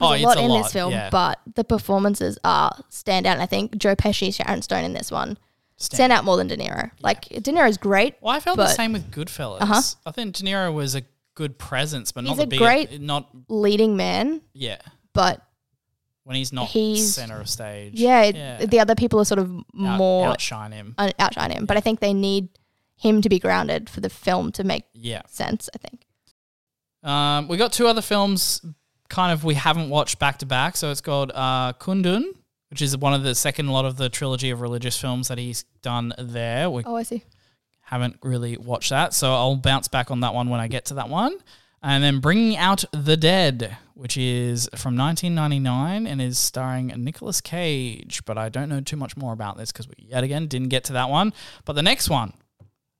[0.00, 1.10] Oh, There's it's a lot in this film, yeah.
[1.10, 3.32] but the performances are stand out.
[3.32, 5.36] And I think Joe Pesci, Sharon Stone in this one
[5.76, 6.92] stand- stand out more than De Niro.
[7.02, 8.14] Like De Niro's great.
[8.20, 9.60] Well, I felt the but- same with Goodfellas.
[9.62, 9.82] Uh-huh.
[10.06, 11.02] I think De Niro was a
[11.34, 12.58] good presence, but not He's the a big.
[12.60, 14.78] great- Not leading man, yeah.
[15.12, 15.42] but
[16.28, 17.94] When he's not He's- center of stage.
[17.94, 20.94] yeah, it- the other people are sort of Out- more outshine him.
[20.98, 21.64] out- outshine him.
[21.64, 22.50] But I think they need
[22.96, 25.22] him to be grounded for the film to make Yeah.
[25.26, 25.70] sense.
[25.74, 26.06] I think.
[27.02, 28.60] Um, we got two other films
[29.08, 30.76] kind of we haven't watched back to back.
[30.76, 32.24] So it's called uh, Kundun,
[32.68, 35.64] which is one of the second lot of the trilogy of religious films that he's
[35.80, 36.68] done there.
[36.68, 37.22] We Oh, I see.
[37.86, 39.14] haven't really watched that.
[39.14, 41.38] So I'll bounce back on that one when I get to that one.
[41.82, 48.24] And then Bringing Out the Dead, which is from 1999 and is starring Nicolas Cage.
[48.24, 50.84] But I don't know too much more about this because we yet again didn't get
[50.84, 51.32] to that one.
[51.64, 52.32] But the next one,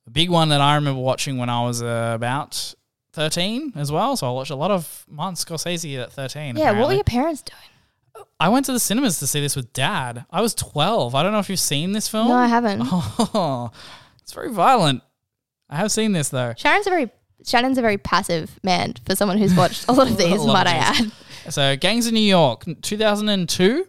[0.05, 2.75] the big one that I remember watching when I was uh, about
[3.13, 4.17] 13 as well.
[4.17, 6.57] So I watched a lot of Martin Scorsese at 13.
[6.57, 6.73] Yeah.
[6.79, 8.27] What were your parents doing?
[8.41, 10.25] I went to the cinemas to see this with dad.
[10.31, 11.15] I was 12.
[11.15, 12.29] I don't know if you've seen this film.
[12.29, 12.83] No, I haven't.
[12.85, 13.71] Oh,
[14.23, 15.03] it's very violent.
[15.69, 16.55] I have seen this though.
[16.57, 17.11] Sharon's a very
[17.45, 20.41] Shannon's a very passive man for someone who's watched a lot of these.
[20.41, 21.13] Lot might of I these.
[21.47, 21.53] add?
[21.53, 23.87] So, Gangs of New York, 2002,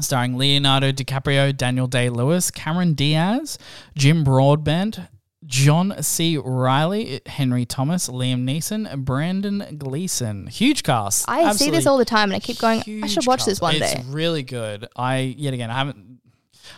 [0.00, 3.58] starring Leonardo DiCaprio, Daniel Day Lewis, Cameron Diaz,
[3.96, 5.00] Jim Broadbent,
[5.44, 6.36] John C.
[6.38, 10.46] Reilly, Henry Thomas, Liam Neeson, Brendan Gleeson.
[10.46, 11.24] Huge cast.
[11.28, 12.82] I see this all the time, and I keep going.
[13.02, 13.62] I should watch this cast.
[13.62, 14.02] one it's day.
[14.06, 14.86] really good.
[14.96, 16.20] I yet again I haven't.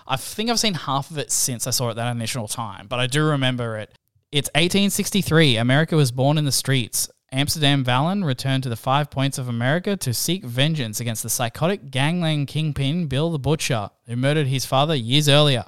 [0.07, 2.99] I think I've seen half of it since I saw it that initial time, but
[2.99, 3.97] I do remember it.
[4.33, 5.59] It's 1863.
[5.59, 7.11] America was born in the streets.
[7.33, 11.91] Amsterdam Vallon returned to the Five Points of America to seek vengeance against the psychotic
[11.91, 15.67] gangland kingpin Bill the Butcher, who murdered his father years earlier.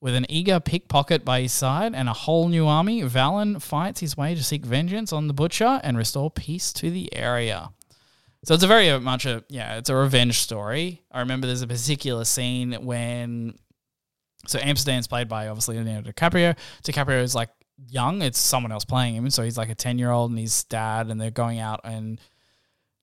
[0.00, 4.16] With an eager pickpocket by his side and a whole new army, Vallon fights his
[4.16, 7.70] way to seek vengeance on the Butcher and restore peace to the area.
[8.44, 11.04] So it's a very much a yeah, it's a revenge story.
[11.12, 13.56] I remember there's a particular scene when
[14.48, 16.56] so Amsterdam's played by obviously Leonardo DiCaprio.
[16.82, 17.50] DiCaprio is like
[17.88, 20.64] young; it's someone else playing him, so he's like a ten year old and his
[20.64, 22.20] dad, and they're going out and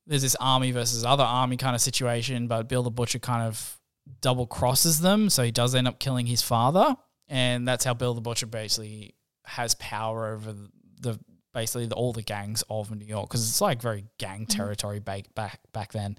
[0.07, 2.47] there's this army versus other army kind of situation.
[2.47, 3.77] But Bill the Butcher kind of
[4.21, 6.95] double crosses them, so he does end up killing his father,
[7.27, 9.15] and that's how Bill the Butcher basically
[9.45, 10.55] has power over
[11.01, 11.19] the
[11.53, 14.57] basically the, all the gangs of New York because it's like very gang mm-hmm.
[14.57, 16.17] territory back back back then,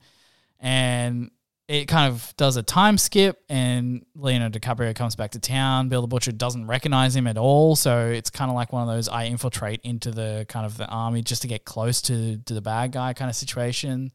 [0.61, 1.31] and
[1.69, 5.91] it kind of does a time skip, and Leonardo DiCaprio comes back to town.
[5.91, 8.89] Bill the Butcher doesn't recognize him at all, so it's kind of like one of
[8.89, 12.55] those I infiltrate into the kind of the army just to get close to to
[12.55, 14.13] the bad guy kind of situation.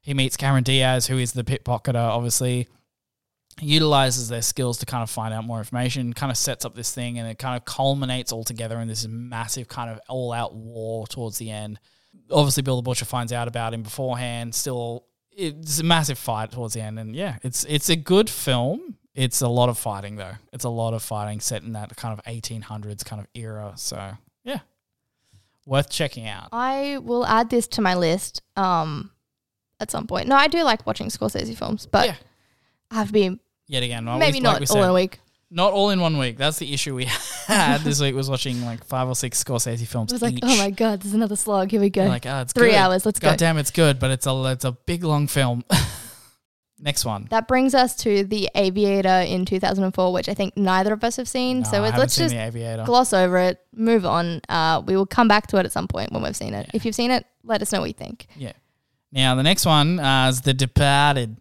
[0.00, 2.68] He meets Cameron Diaz, who is the pickpocketer, obviously
[3.60, 6.92] utilizes their skills to kind of find out more information, kind of sets up this
[6.92, 10.54] thing, and it kind of culminates all together in this massive kind of all out
[10.54, 11.78] war towards the end.
[12.30, 14.54] Obviously, Bill the Butcher finds out about him beforehand.
[14.54, 18.96] Still, it's a massive fight towards the end, and yeah, it's it's a good film.
[19.14, 20.34] It's a lot of fighting though.
[20.52, 23.72] It's a lot of fighting set in that kind of 1800s kind of era.
[23.76, 24.12] So
[24.44, 24.60] yeah,
[25.66, 26.48] worth checking out.
[26.52, 29.10] I will add this to my list um,
[29.80, 30.26] at some point.
[30.28, 32.16] No, I do like watching Scorsese films, but yeah,
[32.90, 33.38] I have to be
[33.68, 35.20] yet again, well, maybe we- not like all in a week.
[35.54, 36.36] Not all in one week.
[36.36, 37.04] That's the issue we
[37.46, 40.12] had this week was watching like five or six Scorsese films.
[40.12, 40.40] I was like, each.
[40.42, 41.70] oh my god, there's another slog.
[41.70, 42.06] Here we go.
[42.06, 42.74] Like, oh, it's Three good.
[42.76, 43.06] hours.
[43.06, 43.32] Let's God go.
[43.32, 45.62] God damn, it's good, but it's a it's a big long film.
[46.80, 47.28] Next one.
[47.30, 51.28] That brings us to The Aviator in 2004, which I think neither of us have
[51.28, 51.60] seen.
[51.60, 52.34] No, so let's just
[52.84, 54.40] gloss over it, move on.
[54.48, 56.66] Uh, we will come back to it at some point when we've seen it.
[56.66, 56.70] Yeah.
[56.74, 58.26] If you've seen it, let us know what you think.
[58.34, 58.52] Yeah.
[59.12, 61.36] Now the next one uh, is The Departed.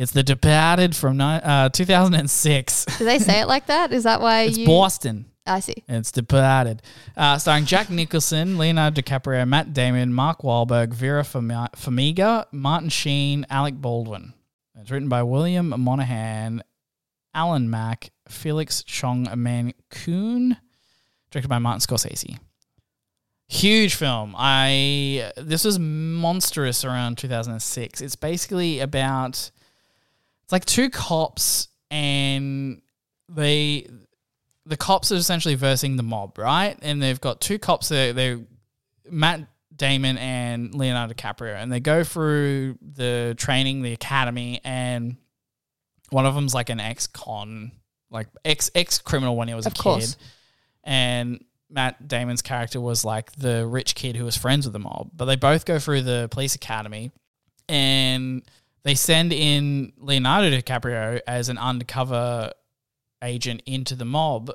[0.00, 2.84] It's The Departed from ni- uh, 2006.
[2.98, 3.92] Do they say it like that?
[3.92, 4.66] Is that why it's you?
[4.66, 5.26] Boston.
[5.44, 5.84] I see.
[5.88, 6.80] It's Departed.
[7.14, 13.74] Uh, starring Jack Nicholson, Leonardo DiCaprio, Matt Damon, Mark Wahlberg, Vera Farmiga, Martin Sheen, Alec
[13.74, 14.32] Baldwin.
[14.80, 16.62] It's written by William Monahan,
[17.34, 20.56] Alan Mak, Felix Chong Man Kuhn,
[21.30, 22.38] directed by Martin Scorsese.
[23.48, 24.34] Huge film.
[24.38, 28.00] I this was monstrous around 2006.
[28.00, 29.50] It's basically about
[30.50, 32.82] it's like two cops and
[33.28, 33.86] they
[34.66, 36.76] the cops are essentially versing the mob, right?
[36.82, 38.40] And they've got two cops that they're
[39.08, 45.16] Matt Damon and Leonardo DiCaprio, and they go through the training, the academy, and
[46.10, 47.70] one of them's like an ex-con,
[48.10, 50.16] like ex ex criminal when he was Of a kid,
[50.82, 55.10] and Matt Damon's character was like the rich kid who was friends with the mob.
[55.14, 57.12] But they both go through the police academy,
[57.68, 58.42] and
[58.82, 62.52] they send in Leonardo DiCaprio as an undercover
[63.22, 64.50] agent into the mob,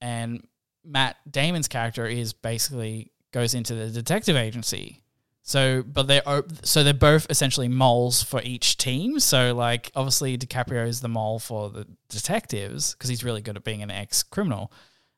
[0.00, 0.46] and
[0.84, 5.02] Matt Damon's character is basically goes into the detective agency.
[5.42, 6.22] So, but they're
[6.62, 9.18] so they're both essentially moles for each team.
[9.18, 13.64] So, like, obviously DiCaprio is the mole for the detectives because he's really good at
[13.64, 14.70] being an ex criminal,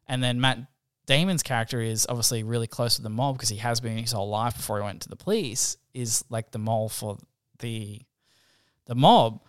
[0.06, 0.58] and then Matt
[1.06, 4.28] Damon's character is obviously really close to the mob because he has been his whole
[4.28, 5.76] life before he went to the police.
[5.92, 7.18] Is like the mole for
[7.58, 8.00] the
[8.86, 9.40] the mob.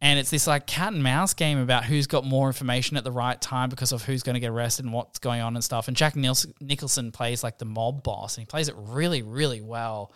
[0.00, 3.12] And it's this like cat and mouse game about who's got more information at the
[3.12, 5.88] right time because of who's going to get arrested and what's going on and stuff.
[5.88, 10.12] And Jack Nicholson plays like the mob boss, and he plays it really, really well.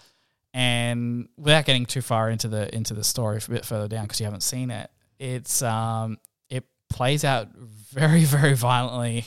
[0.52, 4.20] And without getting too far into the into the story, a bit further down because
[4.20, 6.18] you haven't seen it, it's um
[6.50, 9.24] it plays out very, very violently,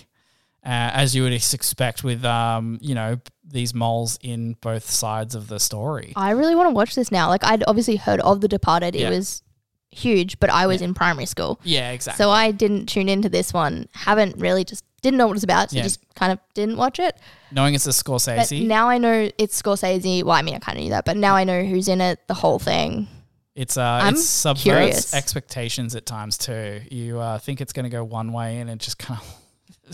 [0.66, 5.48] uh, as you would expect with um you know these moles in both sides of
[5.48, 6.14] the story.
[6.16, 7.28] I really want to watch this now.
[7.28, 8.96] Like I'd obviously heard of The Departed.
[8.96, 9.08] Yeah.
[9.08, 9.44] It was
[9.90, 10.88] huge, but I was Yeah.
[10.90, 11.60] in primary school.
[11.64, 12.24] Yeah, exactly.
[12.24, 13.90] So I didn't tune into this one.
[13.94, 15.72] Haven't really just didn't know what it was about.
[15.72, 15.84] So Yeah.
[15.84, 17.18] just kind of didn't watch it.
[17.52, 20.24] Knowing it's a But Scorsese, now I know it's Scorsese.
[20.24, 22.20] Well, I mean, I kind of knew that, but now I know who's in it,
[22.28, 23.08] the whole thing.
[23.54, 25.14] It's uh, I'm it subverts curious.
[25.14, 26.80] expectations at times too.
[26.90, 29.28] You uh, think it's going to go one way, and it just kind of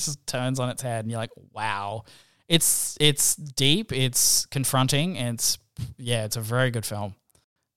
[0.05, 2.03] just turns on its head, and you're like, "Wow!"
[2.47, 5.57] It's it's deep, it's confronting, and it's
[5.97, 7.15] yeah, it's a very good film.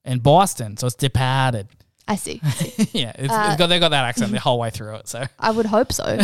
[0.04, 1.68] In Boston, so it's Departed.
[2.08, 2.40] I see.
[2.92, 5.06] yeah, it's, Uh, it's got they got that accent the whole way through it.
[5.06, 6.04] So I would hope so.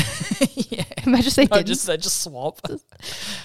[0.55, 1.67] yeah, Imagine they did.
[1.67, 2.59] just they just swap.
[2.65, 2.77] Uh,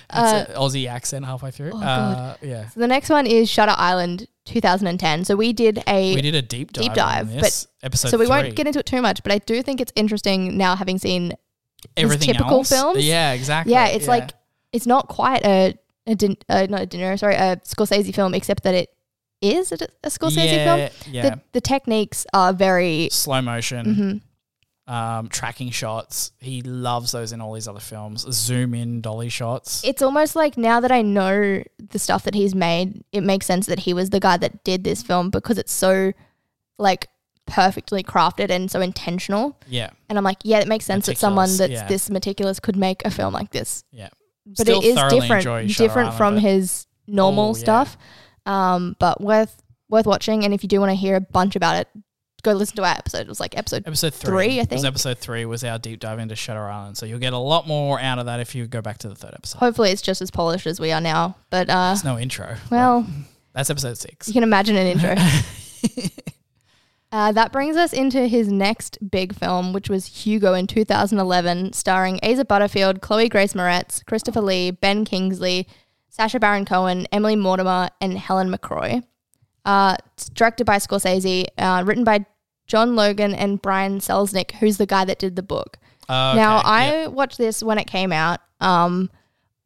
[0.09, 1.73] an Aussie accent halfway through.
[1.73, 5.25] Oh, uh, yeah, So the next one is Shutter Island 2010.
[5.25, 6.83] So we did a we did a deep dive.
[6.83, 8.09] Deep dive, this, episode.
[8.09, 10.75] so we won't get into it too much, but I do think it's interesting now
[10.75, 11.33] having seen
[11.97, 12.69] everything typical else.
[12.69, 13.05] films.
[13.05, 13.73] Yeah, exactly.
[13.73, 14.31] yeah, it's like
[14.73, 15.75] it's not quite a
[16.07, 18.89] a din- uh, not a dinner, sorry, a Scorsese film, except that it
[19.41, 20.79] is a, a Scorsese film.
[20.79, 23.09] yeah, Yeah, The, the techniques are very.
[23.11, 24.21] slow motion,
[24.87, 24.91] mhm.
[24.93, 26.31] um, tracking shots.
[26.39, 28.25] He loves those in all these other films.
[28.31, 29.83] Zoom in dolly shots.
[29.83, 33.67] It's almost like now that I know the stuff that he's made, it makes sense
[33.67, 36.13] that he was the guy that did this film because it's so
[36.77, 37.07] like
[37.51, 39.57] perfectly crafted and so intentional.
[39.67, 41.87] yeah, And I'm like, yeah, it makes sense that someone that's yeah.
[41.87, 43.83] this meticulous could make a film like this.
[43.91, 44.09] yeah.
[44.45, 47.59] But Still it is different, different from his normal Oh, yeah.
[47.59, 47.97] stuff.
[48.45, 50.43] Um, but worth worth watching.
[50.45, 51.87] And if you do want to hear a bunch about it,
[52.43, 53.21] go listen to our episode.
[53.21, 54.83] It was like episode Episode three, Three, I think.
[54.83, 56.97] episode three was our deep dive into Shutter Island.
[56.97, 59.15] So you'll get a lot more out of that if you go back to the
[59.15, 59.59] third episode.
[59.59, 61.35] hopefully it's just as polished as we are now.
[61.51, 62.55] But uh, There's no intro.
[62.71, 63.05] well,
[63.53, 64.27] that's episode six.
[64.27, 65.15] you can imagine an intro.
[67.11, 72.19] Uh, that brings us into his next big film, which was Hugo in 2011, starring
[72.23, 75.67] Asa Butterfield, Chloe Grace Moretz, Christopher Lee, Ben Kingsley,
[76.07, 79.03] Sacha Baron Cohen, Emily Mortimer, and Helen McCrory.
[79.65, 82.25] Uh, it's directed by Scorsese, uh, written by
[82.65, 85.77] John Logan and Brian Selznick, who's the guy that did the book.
[86.07, 87.11] Uh, Now, I yep.
[87.11, 88.39] watched this when it came out.
[88.61, 89.09] Um,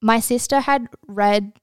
[0.02, 1.54] my sister had read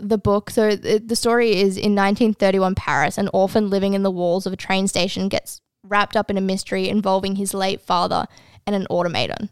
[0.00, 0.50] the book.
[0.50, 4.52] So the, the story is in 1931 Paris, an orphan living in the walls of
[4.52, 8.26] a train station gets wrapped up in a mystery involving his late father
[8.66, 9.50] and an automaton.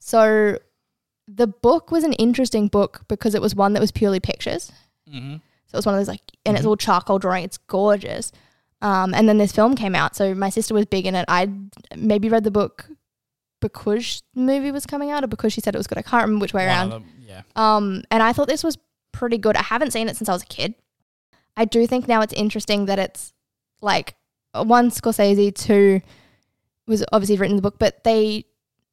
[0.00, 0.58] So
[1.26, 4.70] the book was an interesting book because it was one that was purely pictures.
[5.08, 5.40] Mhm.
[5.66, 7.44] So it was one of those like, and it's all charcoal drawing.
[7.44, 8.32] It's gorgeous.
[8.82, 10.14] Um, and then this film came out.
[10.14, 11.24] So my sister was big in it.
[11.28, 11.48] I
[11.96, 12.90] maybe read the book
[13.62, 15.96] because the movie was coming out or because she said it was good.
[15.96, 16.90] I can't remember which way One around.
[16.90, 17.42] them, yeah.
[17.56, 18.76] Um, and I thought this was
[19.14, 19.56] pretty good.
[19.56, 20.74] I haven't seen it since I was a kid.
[21.56, 23.32] I do think now it's interesting that it's
[23.80, 24.14] like
[24.52, 26.00] one Scorsese, two
[26.86, 28.44] was obviously written in the book, but they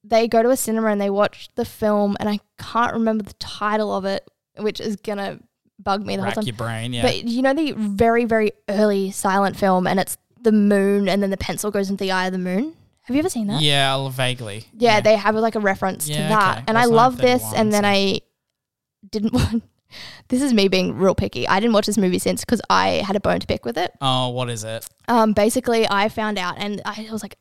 [0.03, 3.33] they go to a cinema and they watch the film, and I can't remember the
[3.33, 4.27] title of it,
[4.57, 5.39] which is gonna
[5.79, 6.43] bug me the whole time.
[6.45, 7.01] your brain, yeah.
[7.01, 11.29] But you know the very very early silent film, and it's the moon, and then
[11.31, 12.73] the pencil goes into the eye of the moon.
[13.05, 13.61] Have you ever seen that?
[13.61, 14.65] yeah, vaguely.
[14.77, 16.57] Yeah, they have like a reference Yeah, to that.
[16.59, 16.63] okay.
[16.67, 18.19] And I love this and then so- I
[19.09, 19.63] didn't want
[20.29, 21.47] this is me being real picky.
[21.47, 23.91] I didn't watch this movie since because I had a bone to pick with it.
[24.01, 24.87] Oh, what is it?
[25.07, 27.37] Um basically I found out and I was like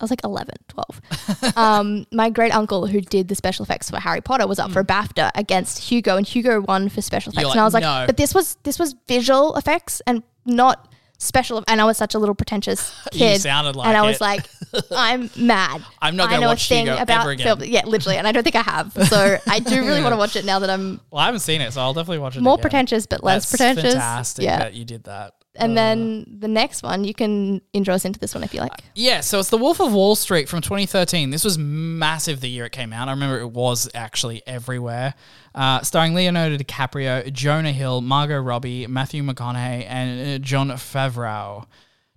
[0.00, 1.56] I was like 11, 12.
[1.56, 4.80] um, my great uncle who did the special effects for Harry Potter was up for
[4.80, 7.44] a BAFTA against Hugo, and Hugo won for special effects.
[7.44, 10.91] You're and I was like, "No." but this was this was visual effects and not
[11.22, 11.62] special.
[11.68, 14.20] And I was such a little pretentious You kid, sounded like and I was it.
[14.20, 14.46] like,
[14.90, 15.82] I'm mad.
[16.00, 17.44] I'm not gonna know watch a thing about ever again.
[17.58, 17.68] film.
[17.70, 18.92] Yeah, literally, and I don't think I have.
[19.08, 21.60] So I do really want to watch it now that I'm Well, I haven't seen
[21.60, 22.42] it, so I'll definitely watch it.
[22.42, 22.62] more again.
[22.62, 23.92] pretentious but less That's pretentious.
[23.94, 24.58] Fantastic Yeah.
[24.58, 25.34] that you did that.
[25.56, 28.60] And Uh, then the next one, you can intro us into this one if you
[28.60, 28.72] like.
[28.94, 31.28] Yeah, so it's The Wolf of Wall Street from 2013.
[31.30, 33.08] This was massive the year it came out.
[33.08, 35.14] I remember it was actually everywhere.
[35.54, 41.66] Uh, starring Leonardo DiCaprio, Jonah Hill, Margot Robbie, Matthew McConaughey, and uh, Jon Favreau.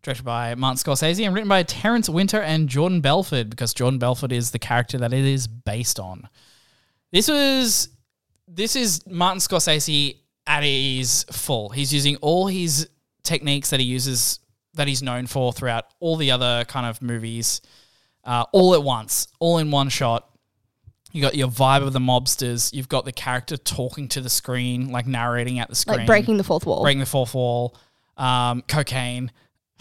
[0.02, 4.32] Directed by Martin Scorsese and written by Terrence Winter and Jordan Belfort, because Jordan Belfort
[4.32, 6.30] is the character that it is based on.
[7.12, 7.90] This was
[8.48, 11.70] this is Martin Scorsese at his full.
[11.70, 12.88] He's using all his
[13.26, 14.40] techniques that he uses
[14.76, 17.62] that he's known for throughout all the other kind of movies,
[18.24, 20.30] uh, all at once, all in one shot.
[21.12, 22.74] You got your vibe of the mobsters.
[22.74, 26.36] You've got the character talking to the screen, like narrating at the screen, Like breaking
[26.38, 26.84] the fourth wall.
[26.84, 27.74] breaking the fourth wall,
[28.18, 29.32] um, cocaine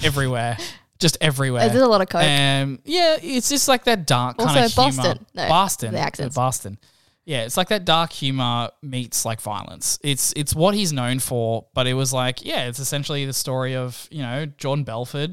[0.04, 0.56] everywhere,
[1.00, 1.68] just everywhere.
[1.68, 2.22] There's a lot of coke.
[2.22, 5.02] Um, yeah, it's just like that dark kind Also of humor.
[5.08, 5.26] Boston.
[5.34, 6.36] No, Boston, the accents.
[6.36, 6.78] Boston.
[7.24, 9.98] Yeah, it's like that dark humor meets like violence.
[10.02, 13.74] It's it's what he's known for, but it was like yeah, it's essentially the story
[13.74, 15.30] of you know John Belfort,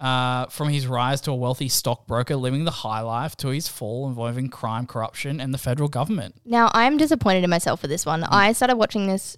[0.00, 4.08] uh, from his rise to a wealthy stockbroker living the high life to his fall
[4.08, 6.36] involving crime, corruption, and the federal government.
[6.44, 8.22] Now I'm disappointed in myself for this one.
[8.22, 8.28] Mm.
[8.30, 9.36] I started watching this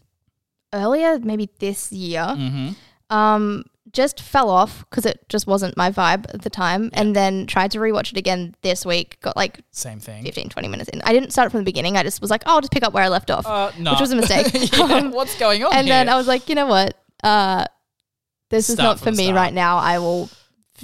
[0.72, 2.22] earlier, maybe this year.
[2.22, 3.14] Mm-hmm.
[3.14, 7.46] Um, just fell off because it just wasn't my vibe at the time, and then
[7.46, 9.18] tried to rewatch it again this week.
[9.20, 10.22] Got like Same thing.
[10.24, 11.00] 15, 20 minutes in.
[11.02, 11.96] I didn't start from the beginning.
[11.96, 13.92] I just was like, oh, I'll just pick up where I left off, Uh, no.
[13.92, 14.46] which was a mistake.
[14.72, 15.94] Yeah, Um, what's going on and here?
[15.94, 16.96] then I was like, you know what?
[17.22, 17.64] Uh,
[18.50, 19.36] this is not for me start.
[19.36, 19.78] right now.
[19.78, 20.28] I will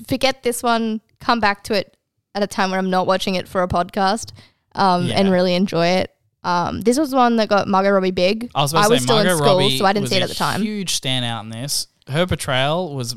[0.07, 1.97] forget this one, come back to it
[2.35, 4.33] at a time when I'm not watching it for a podcast,
[4.75, 6.13] um, and really enjoy it.
[6.45, 8.51] Um, this was one that got Margot Robbie big.
[8.55, 10.29] I was, to say, still Margot in school, Robbie so I didn't see it at
[10.29, 10.63] the time.
[10.63, 11.89] Huge standout in this.
[12.09, 13.15] Her portrayal was,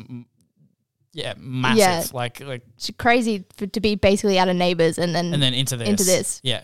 [1.13, 1.77] yeah, massive.
[1.79, 2.03] Yeah.
[2.13, 5.53] Like, like, It's crazy for, to be basically out of Neighbours and then, and then
[5.53, 6.39] into this, Into this.
[6.43, 6.61] yeah,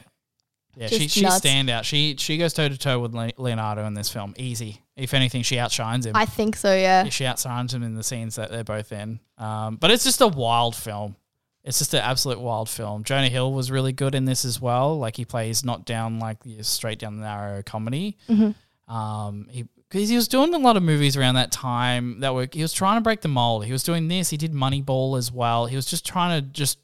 [0.76, 0.88] yeah.
[0.88, 1.46] She Just she's nuts.
[1.46, 1.84] standout.
[1.84, 4.34] She she goes toe to toe with Leonardo in this film.
[4.38, 4.82] Easy.
[4.96, 6.16] If anything, she outshines him.
[6.16, 6.74] I think so.
[6.74, 7.04] Yeah.
[7.06, 9.20] Yeah, she outshines him in the scenes that they're both in.
[9.38, 11.16] Um, but it's just a wild film.
[11.64, 13.04] It's just an absolute wild film.
[13.04, 14.98] Jonah Hill was really good in this as well.
[15.00, 18.18] Like he plays not down like straight down the narrow comedy.
[18.30, 18.94] Mm-hmm.
[18.94, 22.48] Um, he because he was doing a lot of movies around that time that were
[22.52, 23.66] he was trying to break the mold.
[23.66, 24.30] He was doing this.
[24.30, 25.66] He did Moneyball as well.
[25.68, 26.80] He was just trying to just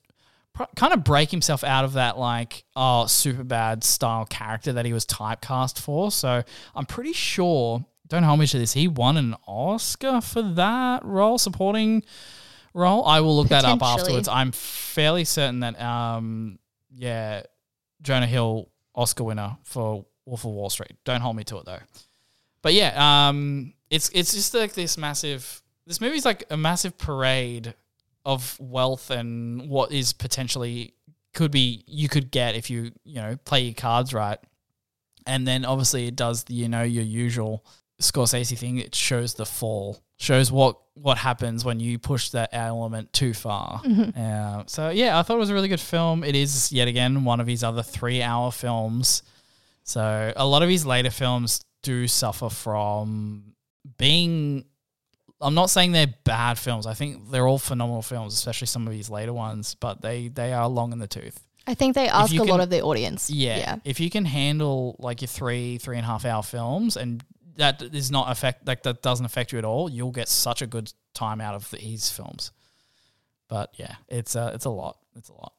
[0.54, 4.86] pr- kind of break himself out of that like oh super bad style character that
[4.86, 6.12] he was typecast for.
[6.12, 6.44] So
[6.76, 7.86] I'm pretty sure.
[8.08, 8.74] Don't hold me to this.
[8.74, 12.04] He won an Oscar for that role, supporting
[12.74, 13.06] role.
[13.06, 14.28] I will look that up afterwards.
[14.28, 16.60] I'm fairly certain that um
[16.94, 17.44] yeah,
[18.02, 20.92] Jonah Hill Oscar winner for Wolf of Wall Street.
[21.06, 21.80] Don't hold me to it though.
[22.62, 25.62] But yeah, um, it's it's just like this massive.
[25.88, 27.74] This movie's like a massive parade
[28.24, 30.94] of wealth and what is potentially
[31.34, 34.40] could be you could get if you you know play your cards right.
[35.28, 37.66] And then obviously it does the you know your usual
[38.00, 38.78] Scorsese thing.
[38.78, 43.82] It shows the fall, shows what what happens when you push that element too far.
[44.18, 46.24] Uh, so yeah, I thought it was a really good film.
[46.24, 49.24] It is yet again one of his other three hour films.
[49.84, 53.54] So a lot of his later films do suffer from
[53.98, 54.66] being.
[55.40, 56.86] I'm not saying they're bad films.
[56.86, 59.76] I think they're all phenomenal films, especially some of his later ones.
[59.76, 61.40] But they they are long in the tooth.
[61.68, 63.30] I think they ask a lot of the audience.
[63.30, 63.58] Yeah.
[63.58, 63.76] Yeah.
[63.84, 67.24] If you can handle like your three three and a half hour films, and
[67.58, 70.68] that is not affect like that doesn't affect you at all, you'll get such a
[70.68, 72.52] good time out of these films.
[73.48, 74.98] But yeah, it's uh, it's a lot.
[75.16, 75.54] It's a lot.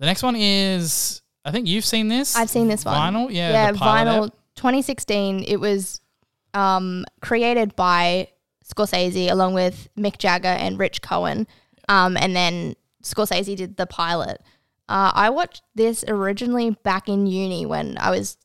[0.00, 2.36] The next one is I think you've seen this.
[2.36, 3.14] I've seen this one.
[3.14, 4.34] Vinyl, yeah, yeah, Vinyl app.
[4.62, 5.44] 2016.
[5.48, 6.00] It was
[6.54, 8.28] um, created by
[8.64, 11.48] Scorsese along with Mick Jagger and Rich Cohen.
[11.88, 14.40] Um, and then Scorsese did the pilot.
[14.88, 18.36] Uh, I watched this originally back in uni when I was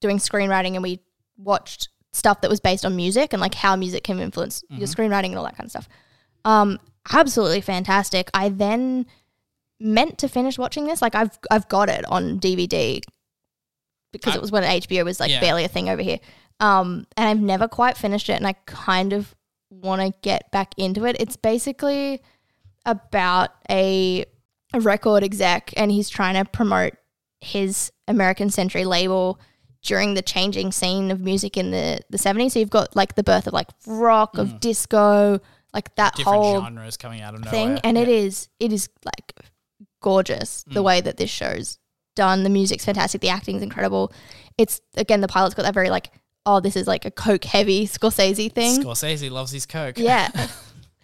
[0.00, 1.00] doing screenwriting and we
[1.36, 5.26] watched stuff that was based on music and like how music can influence your screenwriting
[5.26, 5.88] and all that kind of stuff.
[6.44, 6.80] Um,
[7.12, 8.28] absolutely fantastic.
[8.34, 9.06] I then
[9.78, 11.00] meant to finish watching this.
[11.00, 13.00] Like I've I've got it on DVD
[14.12, 15.40] because I- it was when HBO was like Yeah.
[15.40, 16.18] barely a thing over here.
[16.60, 19.34] Um, and I've never quite finished it, and I kind of
[19.70, 21.16] want to get back into it.
[21.18, 22.20] It's basically
[22.84, 24.24] about a
[24.72, 26.94] a record exec, and he's trying to promote
[27.40, 29.40] his American Century label
[29.82, 32.52] during the changing scene of music in the the 70s.
[32.52, 35.40] So you've got like the birth of like rock, of disco,
[35.74, 36.16] like that Mm.
[36.18, 37.50] Different whole genres coming out of nowhere.
[37.50, 38.14] thing and it Yeah.
[38.14, 39.34] is it is like
[40.00, 40.84] gorgeous the Mm.
[40.84, 41.78] way that this show's
[42.14, 42.42] done.
[42.42, 43.20] The music's fantastic.
[43.20, 44.12] The acting's incredible.
[44.58, 46.10] It's again the pilot's got that very like
[46.46, 48.82] oh this is like a coke heavy scorsese thing.
[48.82, 49.98] Scorsese loves his coke.
[49.98, 50.28] yeah.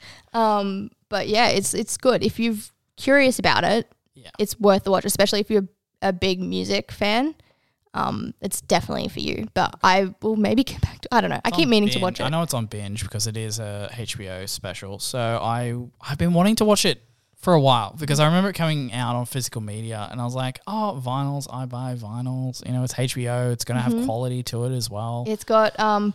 [0.35, 2.23] Um but yeah it's it's good.
[2.23, 2.57] If you're
[2.97, 4.31] curious about it Yeah.
[4.39, 5.69] it's worth the watch especially if you're
[6.03, 7.35] a big music fan.
[7.95, 9.47] Um it's definitely for you.
[9.55, 11.41] But i will maybe get back to i don't know.
[11.45, 12.25] I keep meaning to watch it.
[12.25, 14.99] I know it's on binge because it is a HBO special.
[14.99, 17.03] So I I've been wanting to watch it
[17.37, 20.35] for a while because I remember it coming out on physical media and I was
[20.35, 22.65] like, oh, vinyls, I buy vinyls.
[22.67, 23.53] You know, it's HBO.
[23.53, 23.99] It's going to Mm-hmm.
[23.99, 25.25] have quality to it as well.
[25.29, 26.15] It's got um,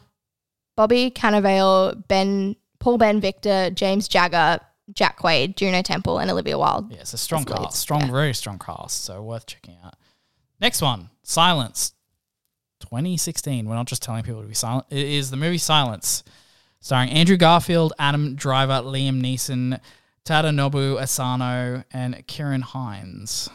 [0.76, 4.60] Bobby Cannavale, Ben, Paul Ben Victor, James Jagger,
[4.94, 6.92] Jack Quaid, Juno Temple, and Olivia Wilde.
[6.92, 7.78] Yeah, it's a strong That's cast.
[7.80, 8.12] Strong, yeah.
[8.12, 9.04] very strong cast.
[9.06, 9.96] So worth checking out.
[10.60, 11.94] Next one, Silence.
[12.82, 13.70] 2016.
[13.70, 14.86] We're not just telling people to be silent.
[14.90, 16.24] It is the movie Silence,
[16.80, 19.80] starring Andrew Garfield, Adam Driver, Liam Neeson,
[20.26, 23.50] Tadanobu Asano, and Ciarán Hinds.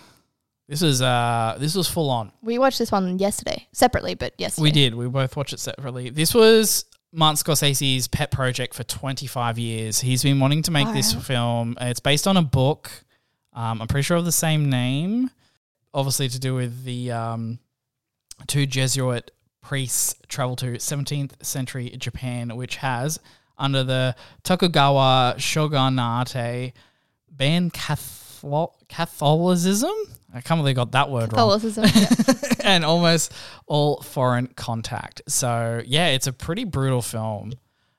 [0.69, 2.33] This is uh this was full on.
[2.43, 4.95] We watched this one yesterday, separately, but yes, We did.
[4.95, 6.11] We both watched it separately.
[6.11, 10.01] This was Martin Scorsese's pet project for 25 years.
[10.01, 11.77] He's been wanting to make this film.
[11.81, 12.91] It's based on a book.
[13.53, 15.31] Um, I'm pretty sure of the same name.
[15.95, 17.59] Obviously, to do with the um,
[18.47, 19.31] two Jesuit
[19.63, 23.19] priests travel to 17th century Japan, which has,
[23.59, 24.15] under the
[24.45, 26.73] Tokugawa shogunate,
[27.31, 29.93] banned Catholic- Catholicism.
[30.35, 31.85] I can't believe I got that word wrong Catholicism.
[31.95, 32.55] yeah.
[32.65, 33.33] and almost
[33.67, 35.23] all foreign contact.
[35.29, 37.53] So yeah, it's a pretty brutal film.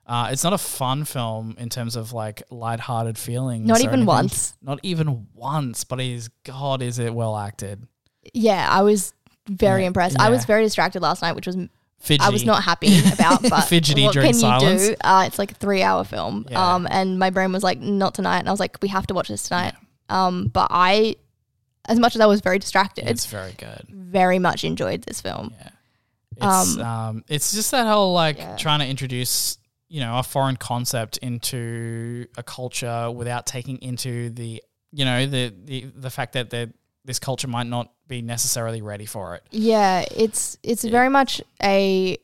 [0.05, 3.67] Uh, it's not a fun film in terms of like lighthearted feelings.
[3.67, 4.05] Not even anything.
[4.05, 4.55] once.
[4.61, 5.83] Not even once.
[5.83, 7.87] But it is God, is it well acted?
[8.33, 9.13] Yeah, I was
[9.49, 10.19] very Yeah, impressed.
[10.19, 11.57] I was very distracted last night, which was
[11.99, 12.25] Fidgety.
[12.25, 13.41] I was not happy about.
[13.49, 14.83] But Fidgety what during can silence.
[14.83, 14.95] you do?
[15.03, 16.75] Uh, it's like a three-hour film, Yeah.
[16.75, 19.13] um, and my brain was like, "Not tonight." And I was like, "We have to
[19.13, 19.73] watch this tonight."
[20.09, 21.15] Um, but I,
[21.89, 23.85] as much as I was very distracted, It's very good.
[23.89, 25.53] very much enjoyed this film.
[25.59, 25.69] Yeah.
[26.37, 28.55] It's um, Um, it's just that whole like Yeah.
[28.57, 29.57] trying to introduce
[29.89, 34.61] you know a foreign concept into a culture without taking into the
[34.91, 36.69] you know the the the fact that that
[37.07, 39.43] this culture might not be necessarily ready for it.
[39.49, 42.17] Yeah, it's it's very much a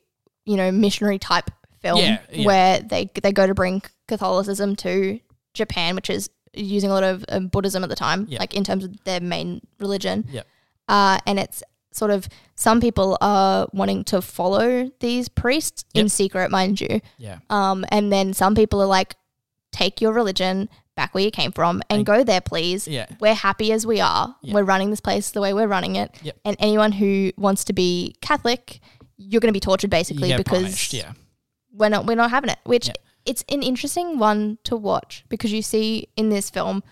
[0.44, 1.50] you know missionary type
[1.80, 2.46] film Yeah, yeah.
[2.46, 5.18] where they they go to bring Catholicism to
[5.54, 8.38] Japan, which is using a lot of um, Buddhism at the time, Yeah.
[8.38, 10.24] like in terms of their main religion.
[10.30, 10.46] Yep.
[10.86, 11.62] Uh, and it's
[11.92, 17.00] sort of some people are wanting to follow these priests in secret, mind you.
[17.18, 17.38] Yeah.
[17.50, 19.16] Um, and then some people are like,
[19.72, 22.86] take your religion back where you came from and And- go there, please.
[22.86, 23.06] Yeah.
[23.20, 24.34] We're happy as we are.
[24.42, 24.54] Yeah.
[24.54, 26.14] We're running this place the way we're running it.
[26.22, 26.36] Yep.
[26.44, 28.80] And anyone who wants to be Catholic,
[29.16, 31.12] you're going to be tortured basically because punished, yeah.
[31.72, 32.58] we're not we're not having it.
[32.64, 32.90] Which
[33.24, 36.82] it's an interesting one to watch because you see in this film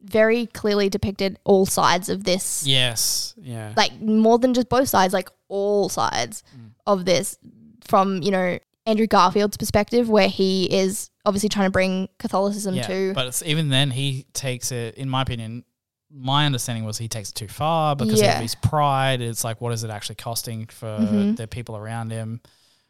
[0.00, 3.34] very clearly depicted all sides of this Yes.
[3.38, 3.72] Yeah.
[3.76, 6.70] like more than just both sides, like all sides Mm.
[6.86, 7.38] of this
[7.82, 12.86] from, you know, Andrew Garfield's perspective, where he is obviously trying to bring Catholicism yeah.
[12.86, 13.12] to.
[13.14, 14.96] But even then, he takes it.
[14.96, 15.64] In my opinion,
[16.10, 18.36] my understanding was he takes it too far because Yeah.
[18.36, 19.20] of his pride.
[19.20, 21.36] It's like, what is it actually costing for Mhm.
[21.36, 22.40] the people around him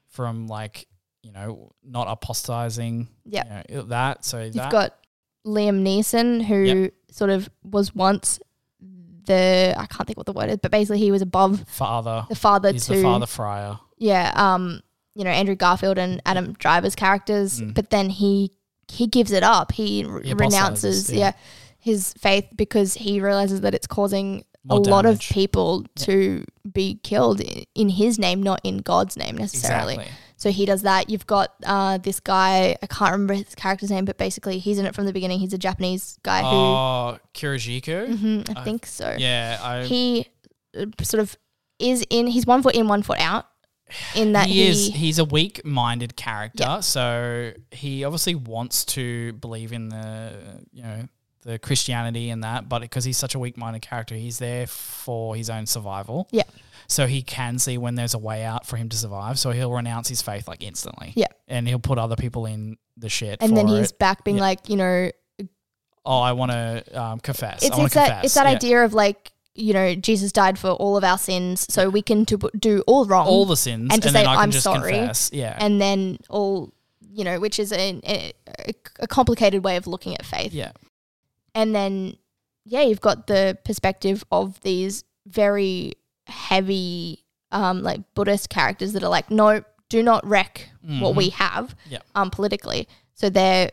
[0.09, 0.87] from like
[1.23, 3.09] you know not apostatizing?
[3.25, 3.63] Yeah.
[3.69, 4.25] you know, that.
[4.25, 4.95] So You've that got
[5.47, 6.93] Liam Neeson, who Yep.
[7.13, 8.41] sort of was once
[9.27, 12.27] the, I can't think what the word is, but basically he was above father.
[12.29, 13.81] the father He's to, the father friar.
[13.97, 14.83] yeah, um,
[15.15, 17.75] you know, Andrew Garfield and Adam Driver's characters, Mm.
[17.75, 18.51] but then he,
[18.89, 19.73] he gives it up.
[19.73, 21.19] He, r- He renounces, yeah.
[21.19, 21.33] yeah.
[21.79, 26.05] his faith because he realizes that it's causing More a lot of people Yeah.
[26.07, 27.41] to be killed
[27.75, 29.95] in his name, not in God's name necessarily.
[29.95, 30.15] Exactly.
[30.37, 31.09] So he does that.
[31.09, 34.85] You've got uh, this guy, I can't remember his character's name, but basically he's in
[34.87, 35.39] it from the beginning.
[35.39, 38.09] He's a Japanese guy Oh, Kirijiku.
[38.09, 39.15] who, Mhm, I I- think so.
[39.17, 39.85] Yeah, I.
[39.85, 40.27] He
[40.77, 41.37] uh, sort of
[41.79, 43.47] is in, he's one foot in, one foot out.
[44.15, 46.81] In that he, he, is he's a weak-minded character Yeah.
[46.81, 50.33] so he obviously wants to believe in the
[50.73, 51.09] you know
[51.43, 55.51] the Christianity and that, but because he's such a weak-minded character, he's there for his
[55.51, 56.27] own survival.
[56.33, 56.45] Yeah.
[56.89, 59.39] So he can see when there's a way out for him to survive.
[59.39, 61.13] So he'll renounce his faith like instantly.
[61.15, 61.27] Yeah.
[61.47, 63.43] And he'll put other people in the shit.
[63.43, 63.99] And then he's it.
[63.99, 64.43] back being Yeah.
[64.43, 65.11] like, you know,
[66.07, 67.63] oh, I want to um, confess.
[67.63, 68.25] it's I it's that confess.
[68.25, 68.57] it's that Yeah.
[68.57, 72.25] idea of like, you know, Jesus died for all of our sins, so we can
[72.25, 75.31] do, do all wrong, all the sins, and to then say, "I'm just sorry," confess.
[75.33, 75.57] Yeah.
[75.59, 76.73] and then all,
[77.09, 78.33] you know, which is a, a,
[78.99, 80.53] a complicated way of looking at faith.
[80.53, 80.73] yeah.
[81.55, 82.17] And then,
[82.65, 85.93] yeah, you've got the perspective of these very
[86.27, 91.17] heavy, um, like Buddhist characters that are like, no, do not wreck what Mhm.
[91.17, 92.05] we have, Yep.
[92.17, 92.89] um, politically.
[93.15, 93.71] So they're,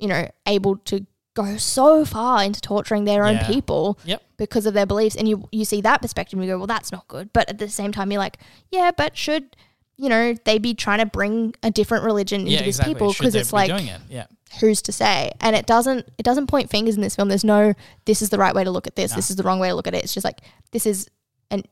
[0.00, 3.46] you know, able to go so far into torturing their own Yeah.
[3.46, 4.22] people Yep.
[4.36, 5.16] because of their beliefs.
[5.16, 7.32] And you you see that perspective and you go, well, that's not good.
[7.32, 8.38] But at the same time, you're like,
[8.70, 9.56] yeah, but should
[9.98, 12.94] you know they be trying to bring a different religion into Yeah, these exactly.
[12.94, 14.00] people because it's be like doing it.
[14.08, 14.26] Yeah.
[14.58, 17.74] who's to say and it doesn't it doesn't point fingers in this film there's no
[18.06, 19.16] this is the right way to look at this No.
[19.16, 20.40] this is the wrong way to look at it it's just like
[20.72, 21.08] this is
[21.50, 21.62] an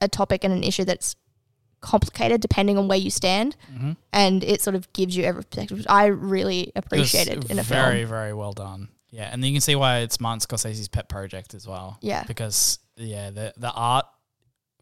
[0.00, 1.16] a, topic and an issue that's
[1.80, 3.92] complicated depending on where you stand Mm-hmm.
[4.12, 7.98] and it sort of gives you every perspective which i really appreciated in a very,
[7.98, 8.88] film very well done.
[9.16, 11.96] Yeah, and you can see why it's Martin Scorsese's pet project as well.
[12.02, 12.24] Yeah.
[12.24, 14.04] because yeah, the the art,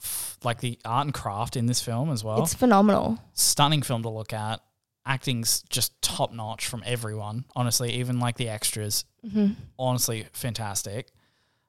[0.03, 4.03] f- like the art and craft in this film as well, it's phenomenal stunning film
[4.03, 4.61] to look at.
[5.07, 7.45] Acting's just top notch from everyone.
[7.55, 11.11] Honestly, even like the extras, hmm honestly fantastic.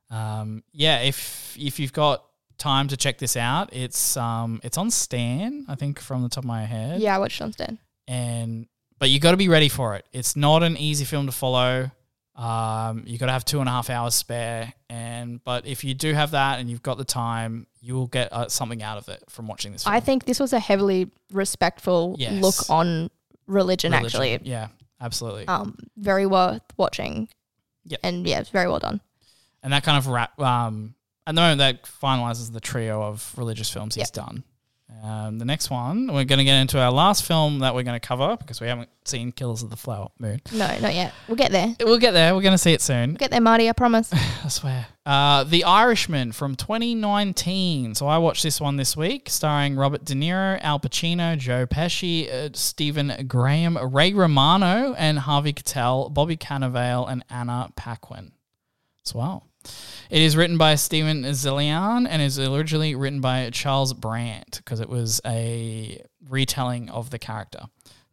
[0.10, 2.24] Um, yeah, if if you've got
[2.58, 6.44] time to check this out, it's um it's on Stan, I think from the top
[6.46, 7.02] of my head.
[7.02, 7.78] yeah i watched John Stan.
[8.08, 8.68] and
[8.98, 10.06] but you got to be ready for it.
[10.14, 11.92] It's not an easy film to follow.
[12.36, 15.94] Um, you got to have two and a half hours spare, and but if you
[15.94, 19.08] do have that and you've got the time, you will get uh, something out of
[19.08, 19.84] it from watching this.
[19.86, 19.96] Film.
[19.96, 22.42] i think this was a heavily respectful Yes.
[22.42, 23.10] look on
[23.48, 24.22] religion, Religion.
[24.22, 24.68] actually yeah,
[25.00, 27.30] absolutely, um very worth watching
[27.86, 28.00] Yep.
[28.04, 29.00] and yeah it's very well done
[29.64, 30.40] and that kind of wrap.
[30.40, 30.94] Um,
[31.28, 34.14] at the moment, that finalizes the trio of religious films he's Yep.
[34.14, 34.44] done.
[35.04, 38.00] Um, the next one, we're going to get into our last film that we're going
[38.00, 40.42] to cover because we haven't seen Killers of the Flower Moon.
[40.52, 42.34] no not yet we'll get there We'll get there.
[42.34, 43.10] We're going to see it soon.
[43.12, 44.88] we'll get there marty i promise I swear.
[45.06, 47.94] Uh, the Irishman from 2019.
[47.94, 52.32] So I watched this one this week, starring Robert De Niro, Al Pacino, Joe Pesci,
[52.32, 58.32] uh, Stephen Graham, Ray Romano, and Harvey Keitel, Bobby Cannavale, and Anna Paquin
[59.06, 59.46] as well.
[60.10, 64.90] It is written by Steven Zaillian and is originally written by Charles Brandt because it
[64.90, 67.62] was a retelling of the character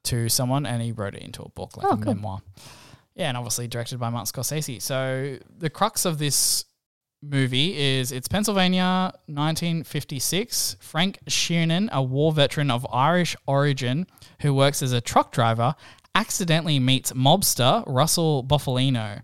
[0.04, 2.14] to someone and he wrote it into a book, like Oh, a cool.
[2.14, 2.40] memoir.
[3.14, 4.80] Yeah, and obviously directed by Martin Scorsese.
[4.80, 6.64] So the crux of this
[7.22, 10.76] movie is it's Pennsylvania, 1956.
[10.80, 14.06] Frank Sheeran, a war veteran of Irish origin
[14.40, 15.74] who works as a truck driver,
[16.14, 19.22] accidentally meets mobster Russell Bufalino.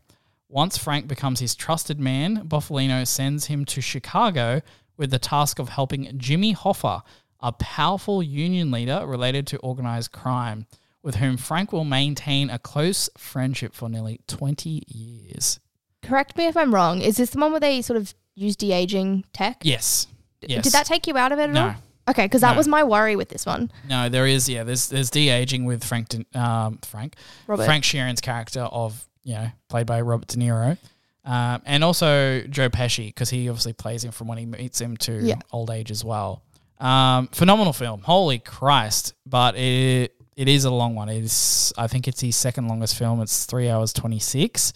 [0.49, 4.63] Once Frank becomes his trusted man, Bufalino sends him to Chicago
[4.97, 7.03] with the task of helping Jimmy Hoffa,
[7.41, 10.67] a powerful union leader related to organized crime,
[11.03, 15.61] with whom Frank will maintain a close friendship for nearly 20 years.
[16.03, 17.01] Correct me if I'm wrong.
[17.03, 19.59] Is this the one where they sort of use de aging tech?
[19.63, 20.07] Yes.
[20.41, 20.65] Yes.
[20.65, 21.67] Did that take you out of it at No.
[21.69, 21.75] all?
[22.09, 22.57] Okay, because that No.
[22.57, 23.71] was my worry with this one.
[23.87, 24.49] No, there is.
[24.49, 27.17] Yeah, there's there's de aging with Frank um, Frank
[27.47, 27.67] Robert.
[27.67, 30.77] Frank Sheeran's character of you know played by Robert De Niro,
[31.25, 34.97] um, and also Joe Pesci because he obviously plays him from when he meets him
[34.99, 35.37] to Yeah.
[35.53, 36.43] old age as well.
[36.79, 39.15] Um, phenomenal film, holy Christ!
[39.27, 41.09] But it it is a long one.
[41.09, 43.21] It is I think it's his second longest film.
[43.21, 44.73] It's three hours twenty six.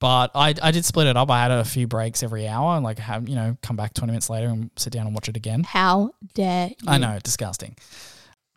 [0.00, 1.28] But I, I did split it up.
[1.28, 4.12] I had a few breaks every hour and like have you know come back twenty
[4.12, 5.64] minutes later and sit down and watch it again.
[5.64, 6.74] How dare you?
[6.86, 7.76] I know, disgusting.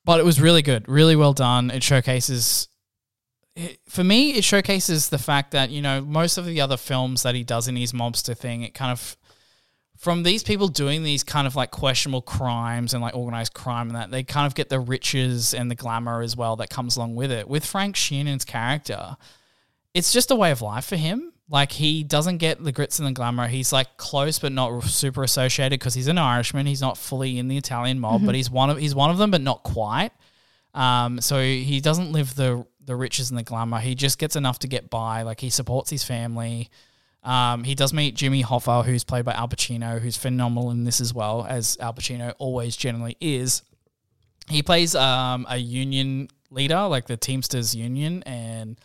[0.05, 1.69] But it was really good, really well done.
[1.71, 2.67] It showcases,
[3.87, 7.35] for me, it showcases the fact that, you know, most of the other films that
[7.35, 9.17] he does in his mobster thing, it kind of,
[9.97, 13.95] from these people doing these kind of like questionable crimes and like organized crime and
[13.95, 17.15] that, they kind of get the riches and the glamour as well that comes along
[17.15, 17.47] with it.
[17.47, 19.17] With Frank Sheeran's character,
[19.93, 21.33] it's just a way of life for him.
[21.49, 23.47] Like he doesn't get the grits and the glamour.
[23.47, 26.65] He's like close but not super associated because he's an Irishman.
[26.65, 29.31] He's not fully in the Italian mob, but he's one of he's one of them,
[29.31, 30.11] but not quite.
[30.73, 33.79] Um, so he doesn't live the the riches and the glamour.
[33.79, 35.21] He just gets enough to get by.
[35.21, 36.69] Like he supports his family.
[37.23, 40.99] Um, he does meet Jimmy Hoffa, who's played by Al Pacino, who's phenomenal in this
[40.99, 43.61] as well, as Al Pacino always generally is.
[44.49, 48.77] He plays um, a union leader, like the Teamsters Union, and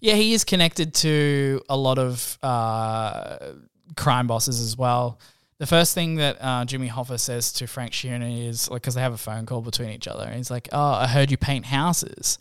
[0.00, 3.52] yeah, he is connected to a lot of uh,
[3.96, 5.20] crime bosses as well.
[5.58, 9.02] The first thing that uh, Jimmy Hoffa says to Frank Sheeran is like, because they
[9.02, 11.66] have a phone call between each other, and he's like, "Oh, I heard you paint
[11.66, 12.38] houses,"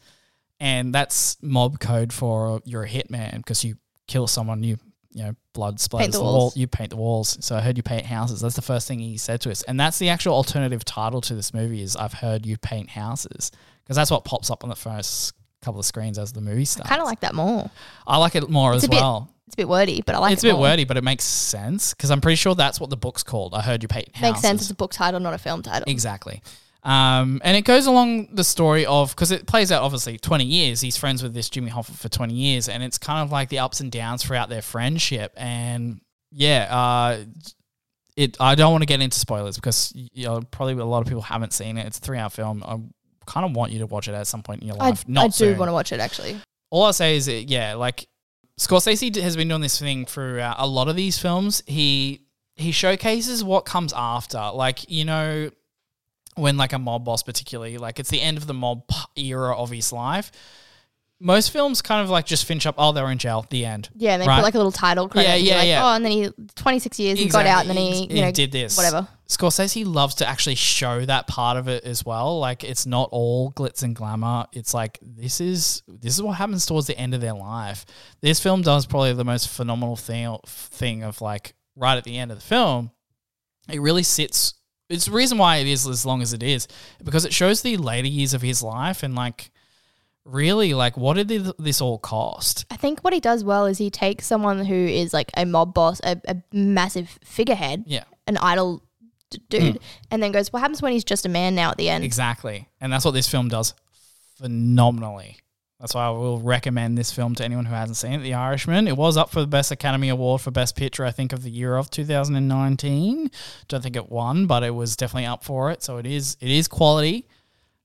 [0.59, 3.75] and that's mob code for you're a hitman because you
[4.07, 4.77] kill someone, you
[5.15, 6.51] you know, blood splatters the the wall.
[6.55, 7.37] You paint the walls.
[7.39, 8.41] So I heard you paint houses.
[8.41, 11.35] That's the first thing he said to us, and that's the actual alternative title to
[11.35, 11.81] this movie.
[11.81, 13.51] Is I've heard you paint houses
[13.83, 16.89] because that's what pops up on the first couple of screens as the movie starts.
[16.89, 17.69] Kind of like that more.
[18.05, 19.31] I like it more It's as bit well.
[19.47, 20.61] It's a bit wordy, but I like it's it It's a bit more.
[20.63, 23.53] wordy, but it makes sense because I'm pretty sure that's what the book's called.
[23.53, 24.33] I heard you paint houses.
[24.33, 24.61] Makes sense.
[24.63, 25.85] It's a book title, not a film title.
[25.87, 26.41] Exactly.
[26.85, 30.81] Um, and it goes along the story of because it plays out obviously 20 years.
[30.81, 33.59] He's friends with this Jimmy Hoffa for 20 years, and it's kind of like the
[33.59, 35.33] ups and downs throughout their friendship.
[35.35, 35.99] And
[36.31, 37.23] yeah, uh,
[38.15, 38.37] it.
[38.39, 41.23] I don't want to get into spoilers because you know probably a lot of people
[41.23, 41.87] haven't seen it.
[41.87, 42.63] It's a three hour film.
[42.63, 42.77] I
[43.25, 45.07] kind of want you to watch it at some point in your I, life.
[45.07, 45.57] Not I do soon.
[45.57, 46.39] want to watch it actually.
[46.69, 48.07] All I'll say is, that, yeah, like
[48.59, 51.63] Scorsese has been doing this thing throughout a lot of these films.
[51.65, 52.21] He
[52.55, 55.49] he showcases what comes after, like you know,
[56.35, 58.83] when like a mob boss, particularly, like it's the end of the mob
[59.15, 60.31] era of his life.
[61.17, 62.75] Most films kind of like just finish up.
[62.77, 63.45] Oh, they're in jail.
[63.49, 63.89] The end.
[63.95, 64.35] Yeah, and they Right.
[64.35, 65.29] put like a little title credit.
[65.29, 65.85] Yeah, and you're yeah, like, yeah.
[65.85, 68.15] Oh, and then he 26 years he got out, and then he, Exactly.
[68.17, 68.75] you know, did this.
[68.75, 69.07] whatever.
[69.29, 72.37] Scorsese loves to actually show that part of it as well.
[72.39, 74.45] Like it's not all glitz and glamour.
[74.51, 77.85] It's like this is this is what happens towards the end of their life.
[78.21, 82.29] This film does probably the most phenomenal thing thing of like right at the end
[82.31, 82.91] of the film.
[83.69, 84.53] It really sits.
[84.89, 86.67] It's the reason why it is as long as it is
[87.03, 89.49] because it shows the later years of his life and like
[90.25, 92.65] really like what did this all cost?
[92.69, 95.73] I think what he does well is he takes someone who is like a mob
[95.73, 98.83] boss, a, a massive figurehead, Yeah, an idol
[99.29, 99.83] d- dude, hmm.
[100.11, 102.67] and then goes, "What happens when he's just a man now at the end?" Exactly.
[102.81, 103.73] And that's what this film does
[104.37, 105.37] phenomenally.
[105.79, 108.19] That's why I will recommend this film to anyone who hasn't seen it.
[108.19, 108.87] The Irishman.
[108.87, 111.51] It was up for the Best Academy Award for Best Picture, I think, of the
[111.51, 113.29] year of 2019.
[113.67, 115.83] Don't think it won, but it was definitely up for it.
[115.83, 117.27] So it is it is quality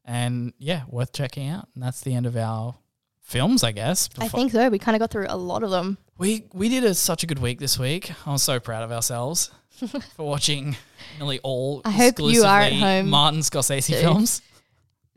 [0.04, 1.68] and yeah, worth checking out.
[1.74, 2.74] And that's the end of our
[3.22, 4.08] films, I guess.
[4.18, 4.68] I think so.
[4.68, 5.98] We kind of got through a lot of them.
[6.16, 8.12] we we did a, such a good week this week.
[8.24, 9.50] I was so proud of ourselves
[10.16, 10.76] for watching
[11.18, 14.00] nearly all I hope you are at home Martin Scorsese too.
[14.00, 14.42] films.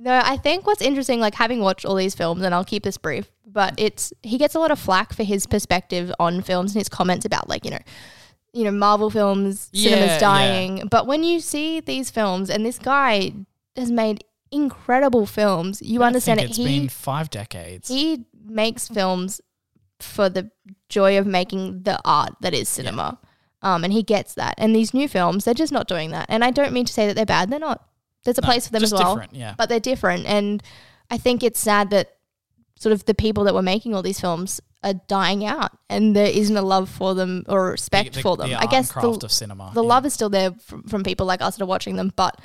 [0.03, 2.97] No, I think what's interesting, like having watched all these films, and I'll keep this
[2.97, 6.81] brief, but it's he gets a lot of flack for his perspective on films and
[6.81, 7.79] his comments about like you know,
[8.51, 10.19] you know Marvel films, Yeah, cinema's yeah.
[10.19, 10.87] dying.
[10.91, 13.31] But when you see these films, and this guy
[13.77, 16.49] has made incredible films, you I understand it.
[16.49, 17.87] It's He been five decades.
[17.87, 19.39] he makes films
[20.01, 20.51] for the
[20.89, 23.19] joy of making the art that is cinema.
[23.61, 24.55] Um, and he gets that.
[24.57, 26.25] And these new films, they're just not doing that.
[26.27, 27.49] And I don't mean to say that they're bad.
[27.49, 27.87] They're not.
[28.23, 29.55] There's a No, place for them as well yeah.
[29.57, 30.25] but they're different.
[30.25, 30.63] And
[31.11, 32.15] I think it's sad that
[32.79, 36.27] sort of the people that were making all these films are dying out, and there
[36.27, 38.49] isn't a love for them or respect The- the- for them.
[38.49, 39.71] the I guess the, of cinema.
[39.73, 39.87] the yeah.
[39.89, 42.39] love is still there from, from people like us that are watching them, but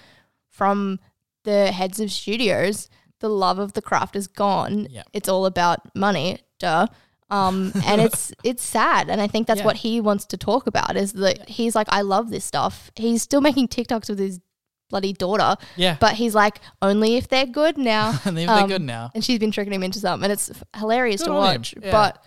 [0.48, 1.00] from
[1.44, 2.88] the heads of studios,
[3.20, 4.86] the love of the craft is gone.
[4.90, 5.02] Yeah.
[5.12, 6.86] It's all about money, duh.
[7.30, 9.66] Um, and it's it's sad, and I think that's Yeah.
[9.66, 10.96] what he wants to talk about.
[10.96, 12.90] Is that he's like, I love this stuff.
[12.96, 14.40] He's still making TikToks with his
[14.88, 15.96] bloody daughter, Yeah.
[16.00, 18.18] but he's like, only if they're good now.
[18.24, 19.10] and if they're Um, good now.
[19.14, 21.74] And she's been tricking him into something, and it's hilarious Good to watch.
[21.82, 21.90] yeah.
[21.90, 22.22] But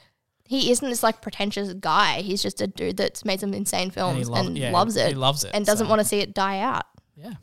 [0.45, 2.21] he isn't this like pretentious guy.
[2.21, 5.07] He's just a dude that's made some insane And films he and, yeah, loves it
[5.09, 5.51] He loves it.
[5.53, 6.85] and doesn't so, want to see it die out.
[7.15, 7.33] Yeah.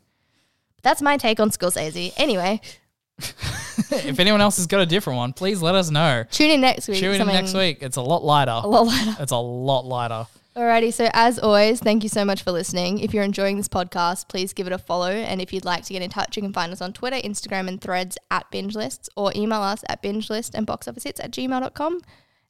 [0.83, 2.13] That's my take on Scorsese.
[2.17, 2.61] Anyway,
[3.19, 6.23] if anyone else has got a different one, please let us know.
[6.31, 6.99] tune in next week.
[6.99, 7.79] Tune in next week.
[7.81, 8.51] It's a lot lighter.
[8.63, 9.15] A lot lighter.
[9.19, 10.27] It's a lot lighter.
[10.59, 12.99] Alrighty, so as always, thank you so much for listening.
[12.99, 15.09] If you're enjoying this podcast, please give it a follow.
[15.09, 17.69] And if you'd like to get in touch, you can find us on Twitter, Instagram,
[17.69, 22.01] and threads at binge lists or email us at binge list and boxofficehits at gmail.com.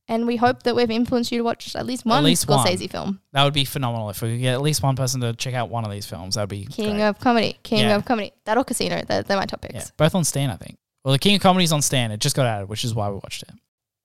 [0.08, 2.66] And we hope that we've influenced you to watch at least one least one.
[2.66, 3.22] Scorsese film.
[3.34, 5.70] That would be phenomenal if we could get at least one person to check out
[5.70, 6.34] one of these films.
[6.34, 7.04] That would be King great.
[7.04, 7.96] of Comedy, King Yeah.
[7.96, 8.34] of Comedy.
[8.46, 9.76] That or Casino, they're, they're my top picks.
[9.76, 10.80] yeah, both on Stan, I think.
[11.06, 12.10] Well, the King of Comedy's on Stan.
[12.10, 13.52] It just got added, which is why we watched it.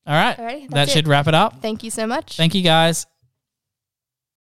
[0.07, 1.09] All right, Alrighty, that should it.
[1.11, 1.63] wrap it up.
[1.63, 2.37] Thank you so much.
[2.37, 3.07] Thank you, guys.